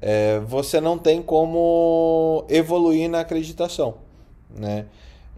[0.00, 3.96] é, você não tem como evoluir na acreditação.
[4.50, 4.86] Né?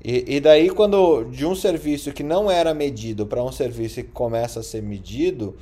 [0.03, 4.11] E, e daí, quando de um serviço que não era medido para um serviço que
[4.11, 5.57] começa a ser medido,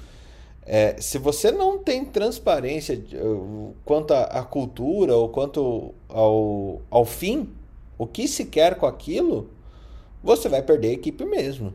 [0.71, 3.03] é, se você não tem transparência
[3.87, 7.49] quanto à cultura ou quanto ao, ao fim,
[7.97, 9.49] o que se quer com aquilo,
[10.23, 11.75] você vai perder a equipe mesmo.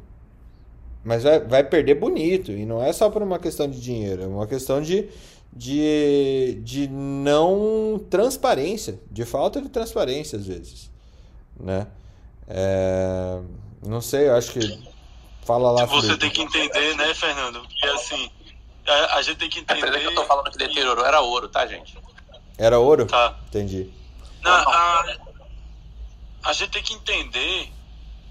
[1.03, 2.51] Mas vai, vai perder bonito.
[2.51, 5.09] E não é só por uma questão de dinheiro, é uma questão de,
[5.51, 10.91] de, de não transparência, de falta de transparência às vezes.
[11.59, 11.87] Né?
[12.47, 13.39] É,
[13.83, 14.93] não sei, eu acho que.
[15.43, 15.85] Fala lá.
[15.87, 16.19] Você Felipe.
[16.19, 17.67] tem que entender, né, Fernando?
[17.67, 18.29] Que assim
[18.87, 19.81] a, a gente tem que entender.
[19.81, 21.97] Apesar que eu tô falando que deteriorou, era ouro, tá, gente?
[22.57, 23.05] Era ouro?
[23.05, 23.35] Tá.
[23.47, 23.91] Entendi.
[24.41, 25.17] Na, a,
[26.43, 27.71] a gente tem que entender.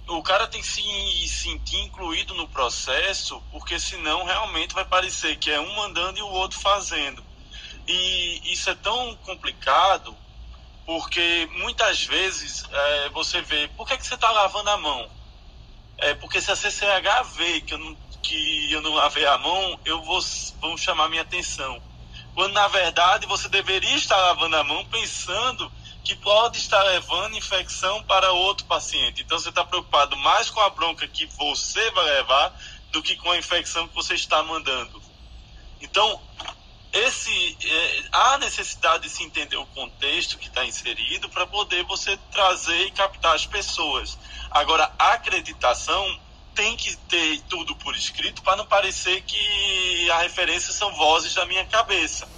[0.09, 5.51] O cara tem que se sentir incluído no processo, porque senão realmente vai parecer que
[5.51, 7.23] é um mandando e o outro fazendo.
[7.87, 10.15] E isso é tão complicado,
[10.85, 15.09] porque muitas vezes é, você vê, por que, que você está lavando a mão?
[15.99, 19.79] É porque se a CCH vê que eu não que eu não lavei a mão,
[19.85, 20.21] eu vou,
[20.61, 21.83] vão chamar minha atenção.
[22.35, 25.71] Quando na verdade você deveria estar lavando a mão pensando
[26.03, 29.23] que pode estar levando infecção para outro paciente.
[29.23, 32.59] Então você está preocupado mais com a bronca que você vai levar
[32.91, 35.03] do que com a infecção que você está mandando.
[35.81, 36.21] Então,
[36.93, 42.17] esse é, há necessidade de se entender o contexto que está inserido para poder você
[42.31, 44.19] trazer e captar as pessoas.
[44.51, 46.21] Agora, a acreditação
[46.55, 51.47] tem que ter tudo por escrito para não parecer que a referência são vozes da
[51.47, 52.29] minha cabeça.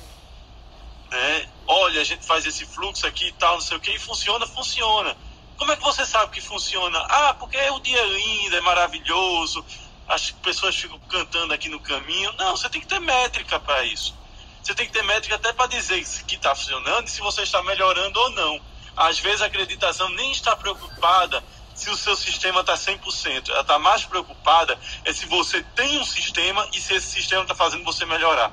[1.11, 1.49] Né?
[1.66, 4.47] Olha, a gente faz esse fluxo aqui e tal, não sei o que, e funciona,
[4.47, 5.16] funciona.
[5.57, 6.99] Como é que você sabe que funciona?
[6.99, 9.65] Ah, porque o dia é lindo, é maravilhoso,
[10.09, 12.32] as pessoas ficam cantando aqui no caminho.
[12.32, 14.15] Não, você tem que ter métrica para isso.
[14.62, 17.62] Você tem que ter métrica até para dizer que está funcionando e se você está
[17.62, 18.61] melhorando ou não.
[18.97, 21.43] Às vezes a acreditação nem está preocupada
[21.75, 23.51] se o seu sistema está 100%.
[23.51, 27.55] Ela está mais preocupada é se você tem um sistema e se esse sistema está
[27.55, 28.53] fazendo você melhorar.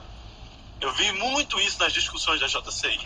[0.79, 2.99] Eu vi muito isso nas discussões da JCI.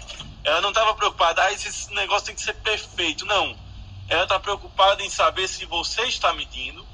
[0.43, 3.25] Ela não estava preocupada, ah, esse negócio tem que ser perfeito.
[3.25, 3.57] Não.
[4.07, 6.85] Ela está preocupada em saber se você está medindo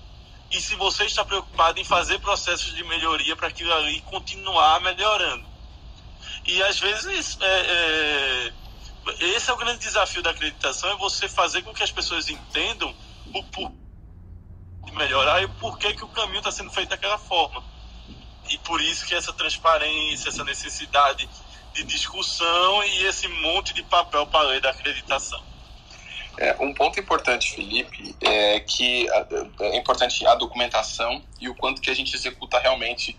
[0.50, 5.46] e se você está preocupado em fazer processos de melhoria para aquilo ali continuar melhorando.
[6.46, 8.54] E às vezes é, é,
[9.36, 12.94] esse é o grande desafio da acreditação, é você fazer com que as pessoas entendam
[13.34, 13.72] o por
[14.86, 17.64] de melhorar e o porquê que o caminho está sendo feito daquela forma.
[18.50, 21.30] E por isso que essa transparência, essa necessidade
[21.74, 25.42] de discussão e esse monte de papel para ler da acreditação.
[26.38, 29.08] É, um ponto importante, Felipe, é que
[29.60, 33.18] é importante a documentação e o quanto que a gente executa realmente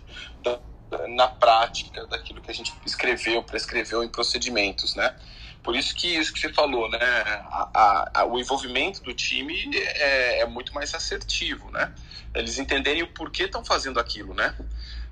[1.09, 5.15] na prática daquilo que a gente escreveu, prescreveu em procedimentos, né?
[5.63, 6.99] Por isso que isso que você falou, né?
[6.99, 11.93] A, a, o envolvimento do time é, é, muito mais assertivo, né?
[12.35, 14.55] Eles entenderem o porquê estão fazendo aquilo, né?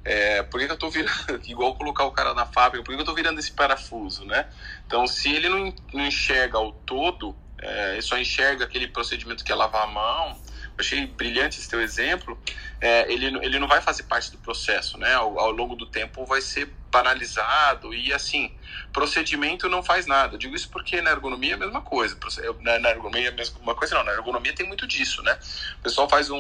[0.04, 3.02] É, por que, eu estou virando, igual colocar o cara na fábrica, por que, eu
[3.02, 4.50] estou virando esse parafuso, né?
[4.86, 9.52] Então, se ele não, não enxerga o todo, é, ele só enxerga aquele procedimento que
[9.52, 10.38] é lavar a mão,
[10.78, 12.38] achei brilhante esse teu exemplo,
[12.80, 15.14] é, ele, ele não vai fazer parte do processo, né?
[15.14, 18.52] Ao, ao, longo do tempo vai ser banalizado e assim,
[18.92, 20.38] procedimento não faz nada.
[20.38, 22.18] Digo isso porque na ergonomia é a mesma coisa.
[22.60, 24.04] Na, na ergonomia é a mesma coisa, não.
[24.04, 25.38] Na ergonomia tem muito disso, né?
[25.80, 26.38] O pessoal faz um,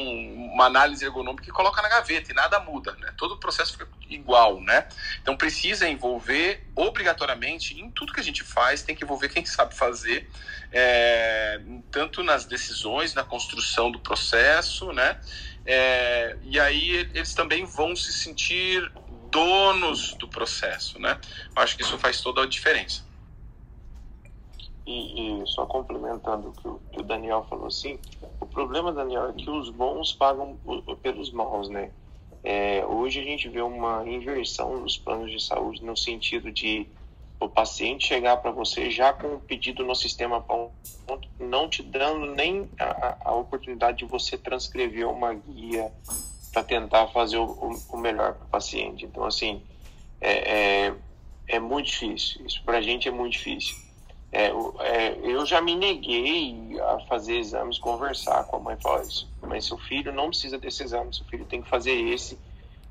[0.53, 3.14] uma análise ergonômica e coloca na gaveta e nada muda, né?
[3.18, 4.88] Todo o processo fica igual, né?
[5.22, 9.76] Então precisa envolver obrigatoriamente em tudo que a gente faz, tem que envolver quem sabe
[9.76, 10.30] fazer,
[10.72, 15.18] é, tanto nas decisões, na construção do processo, né?
[15.65, 18.91] É, e aí eles também vão se sentir
[19.31, 21.19] donos do processo, né?
[21.55, 23.03] Acho que isso faz toda a diferença.
[24.85, 27.97] E, e só complementando o que, o que o Daniel falou assim,
[28.39, 30.57] o problema, Daniel, é que os bons pagam
[31.01, 31.91] pelos maus, né?
[32.43, 36.87] É, hoje a gente vê uma inversão nos planos de saúde no sentido de
[37.39, 40.43] o paciente chegar para você já com o pedido no sistema
[41.39, 45.91] não te dando nem a, a oportunidade de você transcrever uma guia
[46.52, 49.06] para tentar fazer o, o melhor para o paciente.
[49.06, 49.61] Então, assim,
[50.19, 50.94] é, é,
[51.48, 52.45] é muito difícil.
[52.45, 53.76] Isso para a gente é muito difícil.
[54.32, 54.48] É,
[54.80, 59.30] é, eu já me neguei a fazer exames, conversar com a mãe, falar isso.
[59.41, 62.40] Mas seu filho não precisa desse exame, seu filho tem que fazer esse.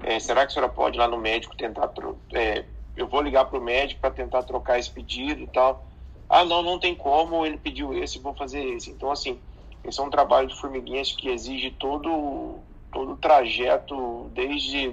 [0.03, 1.91] É, será que a senhora pode ir lá no médico tentar
[2.33, 2.65] é,
[2.97, 5.87] eu vou ligar para o médico para tentar trocar esse pedido e tal.
[6.29, 8.91] Ah, não, não tem como, ele pediu esse, vou fazer esse.
[8.91, 9.39] Então, assim,
[9.83, 12.59] esse é um trabalho de formiguinhas que exige todo,
[12.93, 14.91] todo o trajeto, desde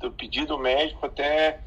[0.00, 1.60] do pedido médico até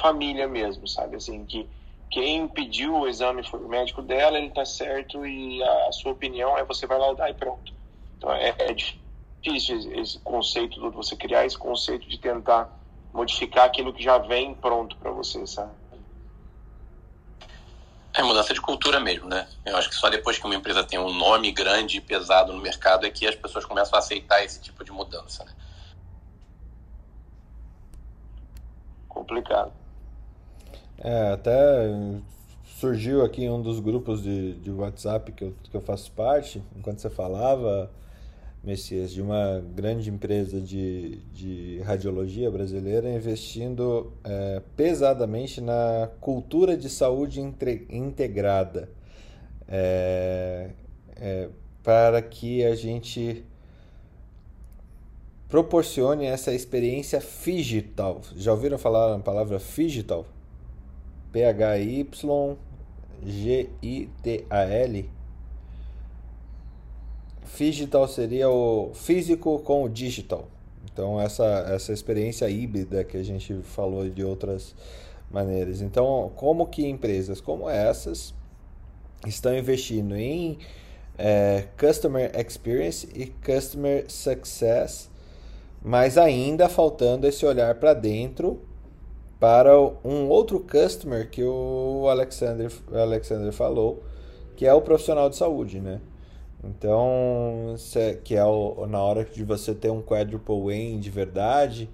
[0.00, 1.16] família mesmo, sabe?
[1.16, 1.68] Assim, que
[2.10, 6.56] quem pediu o exame foi o médico dela, ele tá certo e a sua opinião
[6.56, 7.72] é você vai laudar e pronto.
[8.18, 12.70] Então, é, é difícil esse conceito de você criar esse conceito de tentar
[13.12, 15.72] modificar aquilo que já vem pronto para você, sabe?
[18.14, 19.48] É mudança de cultura mesmo, né?
[19.64, 22.60] Eu acho que só depois que uma empresa tem um nome grande e pesado no
[22.60, 25.52] mercado é que as pessoas começam a aceitar esse tipo de mudança, né?
[29.08, 29.72] Complicado.
[30.98, 31.88] É, até
[32.78, 36.98] surgiu aqui um dos grupos de, de WhatsApp que eu, que eu faço parte, enquanto
[36.98, 37.90] você falava,
[38.62, 46.88] Messias, de uma grande empresa de, de radiologia brasileira investindo é, pesadamente na cultura de
[46.88, 48.88] saúde entre, integrada
[49.66, 50.70] é,
[51.16, 51.48] é,
[51.82, 53.44] para que a gente
[55.48, 58.20] proporcione essa experiência digital.
[58.36, 60.24] Já ouviram falar a palavra digital?
[61.32, 62.02] P-H-Y-G-I-T-A-L?
[67.56, 70.48] Digital seria o físico com o digital.
[70.92, 74.74] Então, essa, essa experiência híbrida que a gente falou de outras
[75.30, 75.80] maneiras.
[75.80, 78.34] Então, como que empresas como essas
[79.26, 80.58] estão investindo em
[81.16, 85.10] é, Customer Experience e Customer Success,
[85.82, 88.60] mas ainda faltando esse olhar para dentro
[89.38, 94.02] para um outro customer que o Alexander, Alexander falou,
[94.54, 96.00] que é o profissional de saúde, né?
[96.64, 97.74] Então,
[98.24, 101.90] que é o, na hora de você ter um quadruple win de verdade,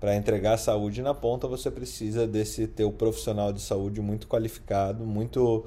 [0.00, 5.66] para entregar saúde na ponta, você precisa desse teu profissional de saúde muito qualificado, muito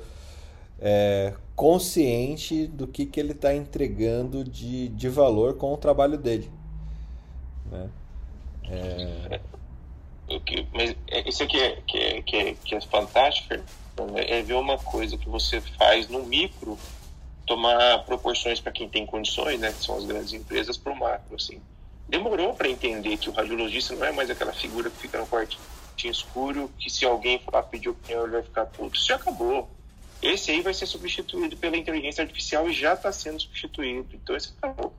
[0.80, 6.50] é, consciente do que, que ele está entregando de, de valor com o trabalho dele.
[7.72, 7.90] Né?
[8.70, 9.40] É...
[10.74, 10.96] Mas
[11.26, 13.54] isso aqui é, que, é, que, é, que é fantástico,
[14.16, 16.78] é ver uma coisa que você faz no micro
[17.52, 21.36] tomar proporções para quem tem condições, né, que são as grandes empresas, para o macro.
[21.36, 21.60] Assim.
[22.08, 25.62] Demorou para entender que o radiologista não é mais aquela figura que fica no quartinho
[26.06, 28.96] escuro, que se alguém for pedir opinião ele vai ficar puto.
[28.96, 29.70] Isso já acabou.
[30.22, 34.08] Esse aí vai ser substituído pela inteligência artificial e já está sendo substituído.
[34.14, 34.94] Então, isso acabou.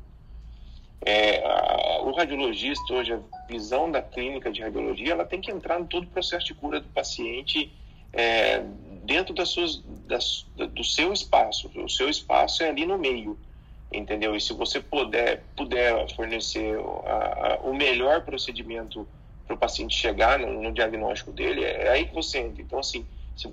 [1.00, 5.80] É, a, o radiologista, hoje, a visão da clínica de radiologia, ela tem que entrar
[5.80, 7.72] em todo o processo de cura do paciente
[8.12, 8.62] é,
[9.02, 11.70] dentro das suas, das, do seu espaço.
[11.74, 13.38] O seu espaço é ali no meio,
[13.92, 14.34] entendeu?
[14.34, 19.06] E se você puder, puder fornecer a, a, o melhor procedimento
[19.46, 22.62] para o paciente chegar no, no, diagnóstico dele, é, é, aí que você entra.
[22.62, 23.04] Então, assim,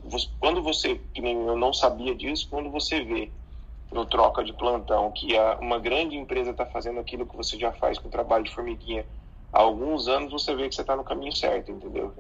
[0.06, 3.32] você, quando você, que nem eu não sabia disso, quando você vê
[3.92, 7.72] no troca de plantão que a, uma grande empresa está fazendo aquilo que você já
[7.72, 9.06] faz com o trabalho de formiguinha
[9.52, 12.14] há alguns anos, você vê que você está no caminho certo, entendeu?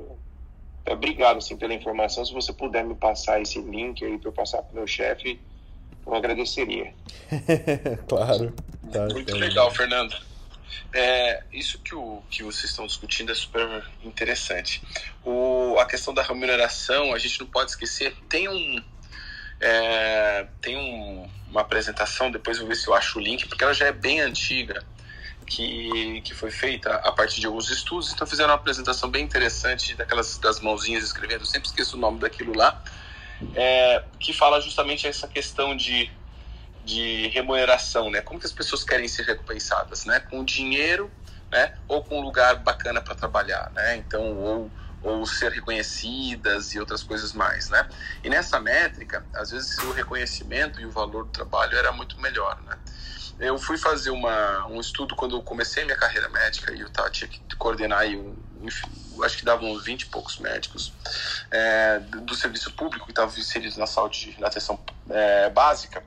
[0.86, 2.26] É, obrigado assim, pela informação.
[2.26, 5.40] Se você puder me passar esse link aí para eu passar para o meu chefe,
[6.06, 6.94] eu agradeceria.
[8.08, 8.54] claro.
[8.92, 9.38] Tá, Muito tá.
[9.38, 10.16] legal, Fernando.
[10.94, 14.82] É, isso que, o, que vocês estão discutindo é super interessante.
[15.24, 18.84] O, a questão da remuneração, a gente não pode esquecer, tem um.
[19.62, 23.64] É, tem um, uma apresentação, depois eu vou ver se eu acho o link, porque
[23.64, 24.84] ela já é bem antiga
[25.50, 28.14] que, que foi feita a partir de alguns estudos.
[28.14, 32.56] Então fizeram uma apresentação bem interessante daquelas das mãozinhas escrevendo, sempre esqueço o nome daquilo
[32.56, 32.82] lá,
[33.56, 36.10] é, que fala justamente essa questão de,
[36.86, 38.22] de remuneração, né?
[38.22, 40.20] Como que as pessoas querem ser recompensadas, né?
[40.20, 41.12] Com dinheiro,
[41.52, 41.74] né?
[41.88, 43.98] Ou com um lugar bacana para trabalhar, né?
[43.98, 44.72] Então, ou
[45.02, 47.88] ou ser reconhecidas e outras coisas mais, né?
[48.22, 52.62] E nessa métrica, às vezes o reconhecimento e o valor do trabalho era muito melhor,
[52.64, 52.78] né?
[53.40, 57.10] Eu fui fazer uma, um estudo quando eu comecei minha carreira médica e eu tava,
[57.10, 58.36] tinha que coordenar aí um,
[59.24, 60.94] acho que davam uns 20 e poucos médicos
[61.50, 64.78] é, do, do, serviço público que estavam inseridos na saúde, na atenção
[65.10, 66.04] é, básica.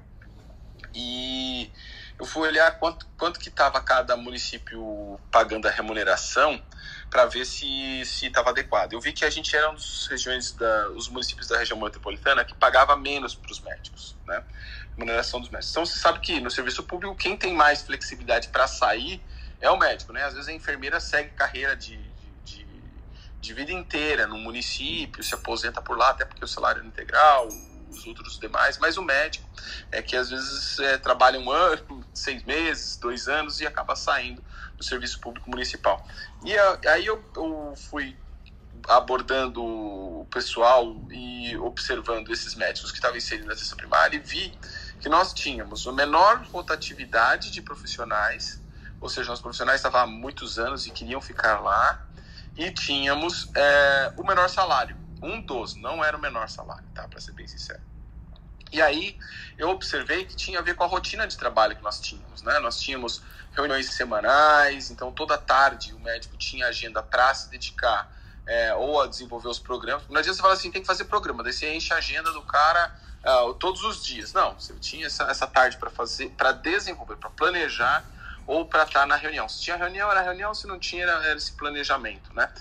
[0.94, 1.72] E
[2.18, 6.62] eu fui olhar quanto, quanto que estava cada município pagando a remuneração
[7.10, 8.92] para ver se estava adequado.
[8.92, 12.44] Eu vi que a gente era um dos regiões da, os municípios da região metropolitana
[12.44, 14.42] que pagava menos para os médicos, né?
[14.96, 15.70] Remuneração dos médicos.
[15.70, 19.22] Então você sabe que no serviço público quem tem mais flexibilidade para sair
[19.60, 20.24] é o médico, né?
[20.24, 21.96] Às vezes a enfermeira segue carreira de,
[22.44, 22.66] de,
[23.40, 27.48] de, vida inteira no município, se aposenta por lá, até porque o salário é integral,
[27.88, 29.48] os outros demais, mas o médico
[29.90, 34.42] é que às vezes é, trabalha um ano, seis meses, dois anos e acaba saindo
[34.76, 36.04] do serviço público municipal.
[36.44, 36.54] E
[36.88, 38.16] aí eu, eu fui
[38.88, 44.52] abordando o pessoal e observando esses médicos que estavam inseridos na atenção primária e vi
[45.02, 48.62] que nós tínhamos a menor rotatividade de profissionais,
[49.00, 52.06] ou seja, os profissionais estavam há muitos anos e queriam ficar lá,
[52.56, 57.20] e tínhamos é, o menor salário, um dos, não era o menor salário, tá, para
[57.20, 57.80] ser bem sincero.
[58.70, 59.18] E aí
[59.58, 62.58] eu observei que tinha a ver com a rotina de trabalho que nós tínhamos, né?
[62.60, 63.22] Nós tínhamos
[63.54, 68.10] reuniões semanais, então toda tarde o médico tinha agenda para se dedicar
[68.46, 70.04] é, ou a desenvolver os programas.
[70.08, 72.40] Não adianta você falar assim, tem que fazer programa, daí você enche a agenda do
[72.42, 72.90] cara
[73.24, 74.32] uh, todos os dias.
[74.32, 78.04] Não, você tinha essa, essa tarde para fazer, para desenvolver, para planejar
[78.46, 79.48] ou para estar tá na reunião.
[79.48, 82.52] Se tinha reunião, era reunião, se não tinha, era, era esse planejamento, né?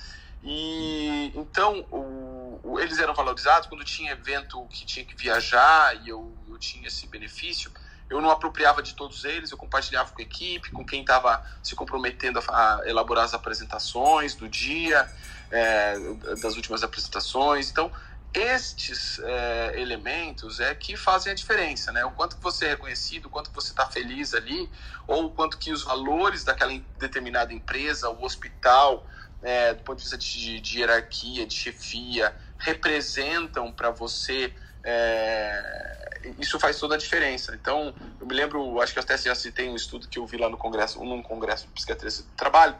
[0.43, 6.09] E então o, o, eles eram valorizados quando tinha evento que tinha que viajar e
[6.09, 7.71] eu, eu tinha esse benefício
[8.11, 11.73] eu não apropriava de todos eles, eu compartilhava com a equipe, com quem estava se
[11.73, 15.09] comprometendo a, a, elaborar as apresentações do dia,
[15.49, 15.97] é,
[16.41, 17.71] das últimas apresentações.
[17.71, 17.89] Então,
[18.33, 22.05] estes é, elementos é que fazem a diferença, né?
[22.05, 24.69] O quanto que você é reconhecido, o quanto que você está feliz ali,
[25.07, 29.05] ou o quanto que os valores daquela determinada empresa, o hospital,
[29.41, 34.53] é, do ponto de vista de, de hierarquia, de chefia, representam para você
[34.83, 35.91] é,
[36.39, 37.53] isso faz toda a diferença.
[37.55, 40.49] Então, eu me lembro, acho que até já citei um estudo que eu vi lá
[40.49, 42.75] no congresso, num congresso de psiquiatria do trabalho,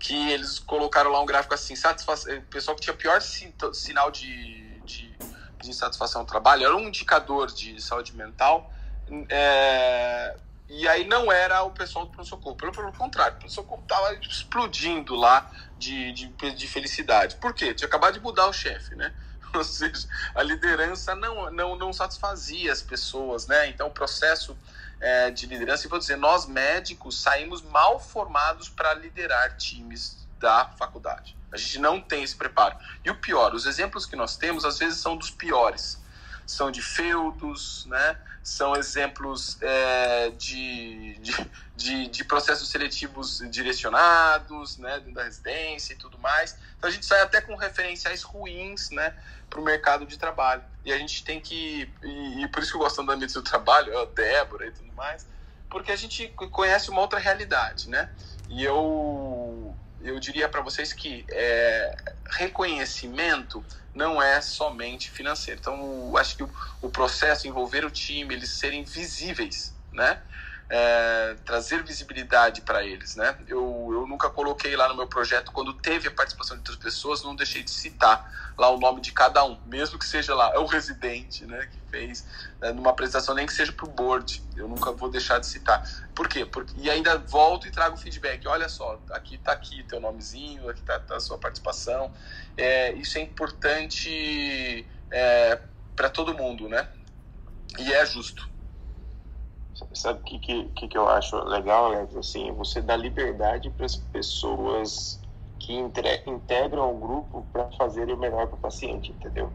[0.00, 4.80] que eles colocaram lá um gráfico assim, satisfação, o pessoal que tinha pior sinal de,
[4.80, 5.14] de,
[5.60, 8.72] de insatisfação no trabalho era um indicador de saúde mental,
[9.28, 10.34] é,
[10.68, 15.14] e aí não era o pessoal do pronto-socorro, pelo, pelo contrário, o pronto-socorro estava explodindo
[15.14, 17.36] lá de, de, de felicidade.
[17.36, 17.74] Por quê?
[17.74, 19.12] Tinha acabado de mudar o chefe, né?
[19.52, 23.68] ou seja, a liderança não, não, não satisfazia as pessoas, né?
[23.68, 24.56] Então, o processo
[25.00, 30.66] é, de liderança, e vou dizer, nós médicos saímos mal formados para liderar times da
[30.78, 31.36] faculdade.
[31.52, 32.76] A gente não tem esse preparo.
[33.04, 35.99] E o pior, os exemplos que nós temos, às vezes, são dos piores.
[36.50, 38.16] São de feudos, né?
[38.42, 46.18] são exemplos é, de, de, de, de, processos seletivos direcionados, né, da residência e tudo
[46.18, 46.56] mais.
[46.76, 49.14] Então a gente sai até com referenciais ruins, né,
[49.48, 50.62] para o mercado de trabalho.
[50.84, 51.88] E a gente tem que.
[52.02, 54.92] E, e por isso que eu gosto da medicina do trabalho, a Débora e tudo
[54.94, 55.26] mais,
[55.68, 58.10] porque a gente conhece uma outra realidade, né?
[58.48, 61.96] E eu, eu diria para vocês que é,
[62.30, 63.64] reconhecimento
[63.94, 65.60] não é somente financeiro.
[65.60, 66.50] Então, acho que o,
[66.82, 70.22] o processo envolver o time, eles serem visíveis, né?
[70.72, 73.36] É, trazer visibilidade para eles, né?
[73.48, 77.24] Eu, eu nunca coloquei lá no meu projeto, quando teve a participação de outras pessoas,
[77.24, 80.58] não deixei de citar lá o nome de cada um, mesmo que seja lá, é
[80.58, 82.24] o residente, né, que fez
[82.60, 85.82] né, numa apresentação, nem que seja para o board, eu nunca vou deixar de citar.
[86.14, 86.46] Por quê?
[86.46, 90.80] Porque, e ainda volto e trago feedback, olha só, aqui está aqui teu nomezinho, aqui
[90.80, 92.12] está tá a sua participação,
[92.56, 95.58] é, isso é importante é,
[95.96, 96.86] para todo mundo, né?
[97.78, 98.49] E é justo.
[99.94, 102.16] Sabe o que, que, que eu acho legal, Alex?
[102.16, 105.20] Assim, você dá liberdade para as pessoas
[105.58, 109.52] que entre, integram o grupo para fazerem o melhor para o paciente, entendeu?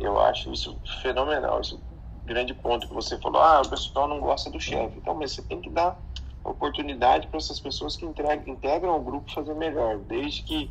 [0.00, 1.60] Eu acho isso fenomenal.
[1.60, 1.78] Esse
[2.24, 4.98] grande ponto que você falou, ah, o pessoal não gosta do chefe.
[4.98, 5.98] Então, mas você tem que dar
[6.44, 10.70] oportunidade para essas pessoas que integram, integram o grupo fazer melhor, desde que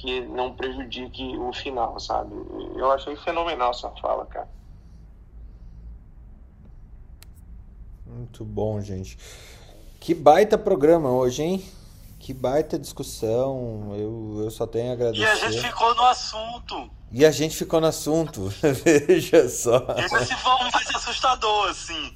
[0.00, 2.34] que não prejudique o final, sabe?
[2.74, 4.48] Eu achei fenomenal essa fala, cara.
[8.14, 9.18] Muito bom, gente.
[10.00, 11.64] Que baita programa hoje, hein?
[12.18, 13.94] Que baita discussão.
[13.96, 15.22] Eu, eu só tenho a agradecer.
[15.22, 16.90] E a gente ficou no assunto.
[17.12, 18.52] E a gente ficou no assunto.
[18.62, 19.86] Veja só.
[19.96, 22.14] Esse foi um mais assustador, assim.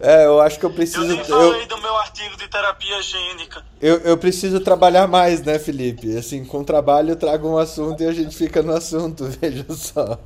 [0.00, 1.04] É, eu acho que eu preciso.
[1.04, 1.66] Eu nem falei eu...
[1.68, 3.64] do meu artigo de terapia gênica.
[3.80, 6.16] Eu, eu preciso trabalhar mais, né, Felipe?
[6.16, 10.18] Assim, com trabalho eu trago um assunto e a gente fica no assunto, veja só.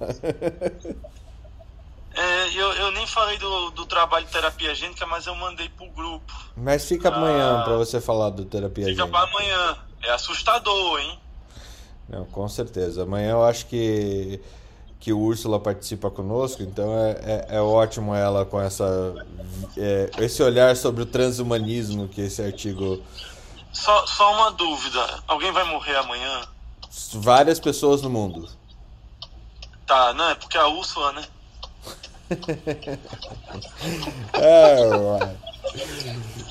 [2.20, 5.86] É, eu, eu nem falei do, do trabalho de terapia gênica, mas eu mandei pro
[5.86, 6.30] grupo.
[6.54, 9.06] Mas fica amanhã ah, para você falar do terapia fica gênica.
[9.06, 9.78] Fica pra amanhã.
[10.02, 11.18] É assustador, hein?
[12.06, 13.04] Não, com certeza.
[13.04, 14.38] Amanhã eu acho que,
[14.98, 19.14] que o Úrsula participa conosco, então é, é, é ótimo ela com essa,
[19.78, 23.02] é, esse olhar sobre o transhumanismo que esse artigo
[23.72, 25.22] Só, só uma dúvida.
[25.26, 26.42] Alguém vai morrer amanhã?
[27.14, 28.46] Várias pessoas no mundo.
[29.86, 31.24] Tá, não, é porque a Úrsula, né?
[34.34, 35.36] É,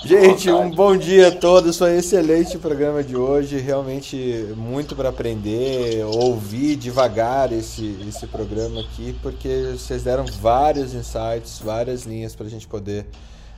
[0.04, 1.78] Gente, um bom dia a todos.
[1.78, 3.60] Foi um excelente programa de hoje.
[3.60, 4.18] Realmente
[4.56, 12.04] muito para aprender, ouvir devagar esse, esse programa aqui, porque vocês deram vários insights, várias
[12.04, 13.06] linhas para a gente poder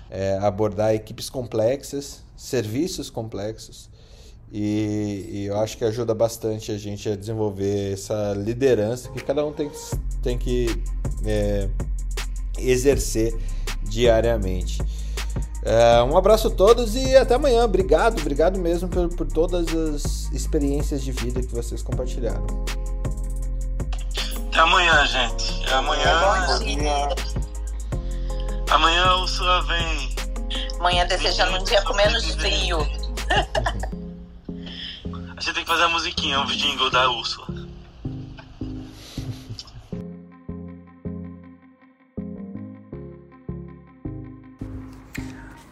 [0.09, 3.89] é, abordar equipes complexas, serviços complexos.
[4.51, 9.45] E, e, eu acho que ajuda bastante a gente a desenvolver essa liderança que cada
[9.45, 9.71] um tem,
[10.21, 10.67] tem que
[11.25, 11.69] é,
[12.57, 13.37] exercer
[13.83, 14.81] diariamente.
[15.63, 17.63] É, um abraço a todos e até amanhã.
[17.63, 22.45] Obrigado, obrigado mesmo por, por todas as experiências de vida que vocês compartilharam.
[24.47, 25.69] Até amanhã, gente.
[25.69, 27.09] É amanhã.
[28.71, 30.15] Amanhã o Sua vem.
[30.79, 32.79] Amanhã desejando um dia com menos frio.
[35.37, 37.60] a gente tem que fazer a musiquinha, o jingle da Úrsula.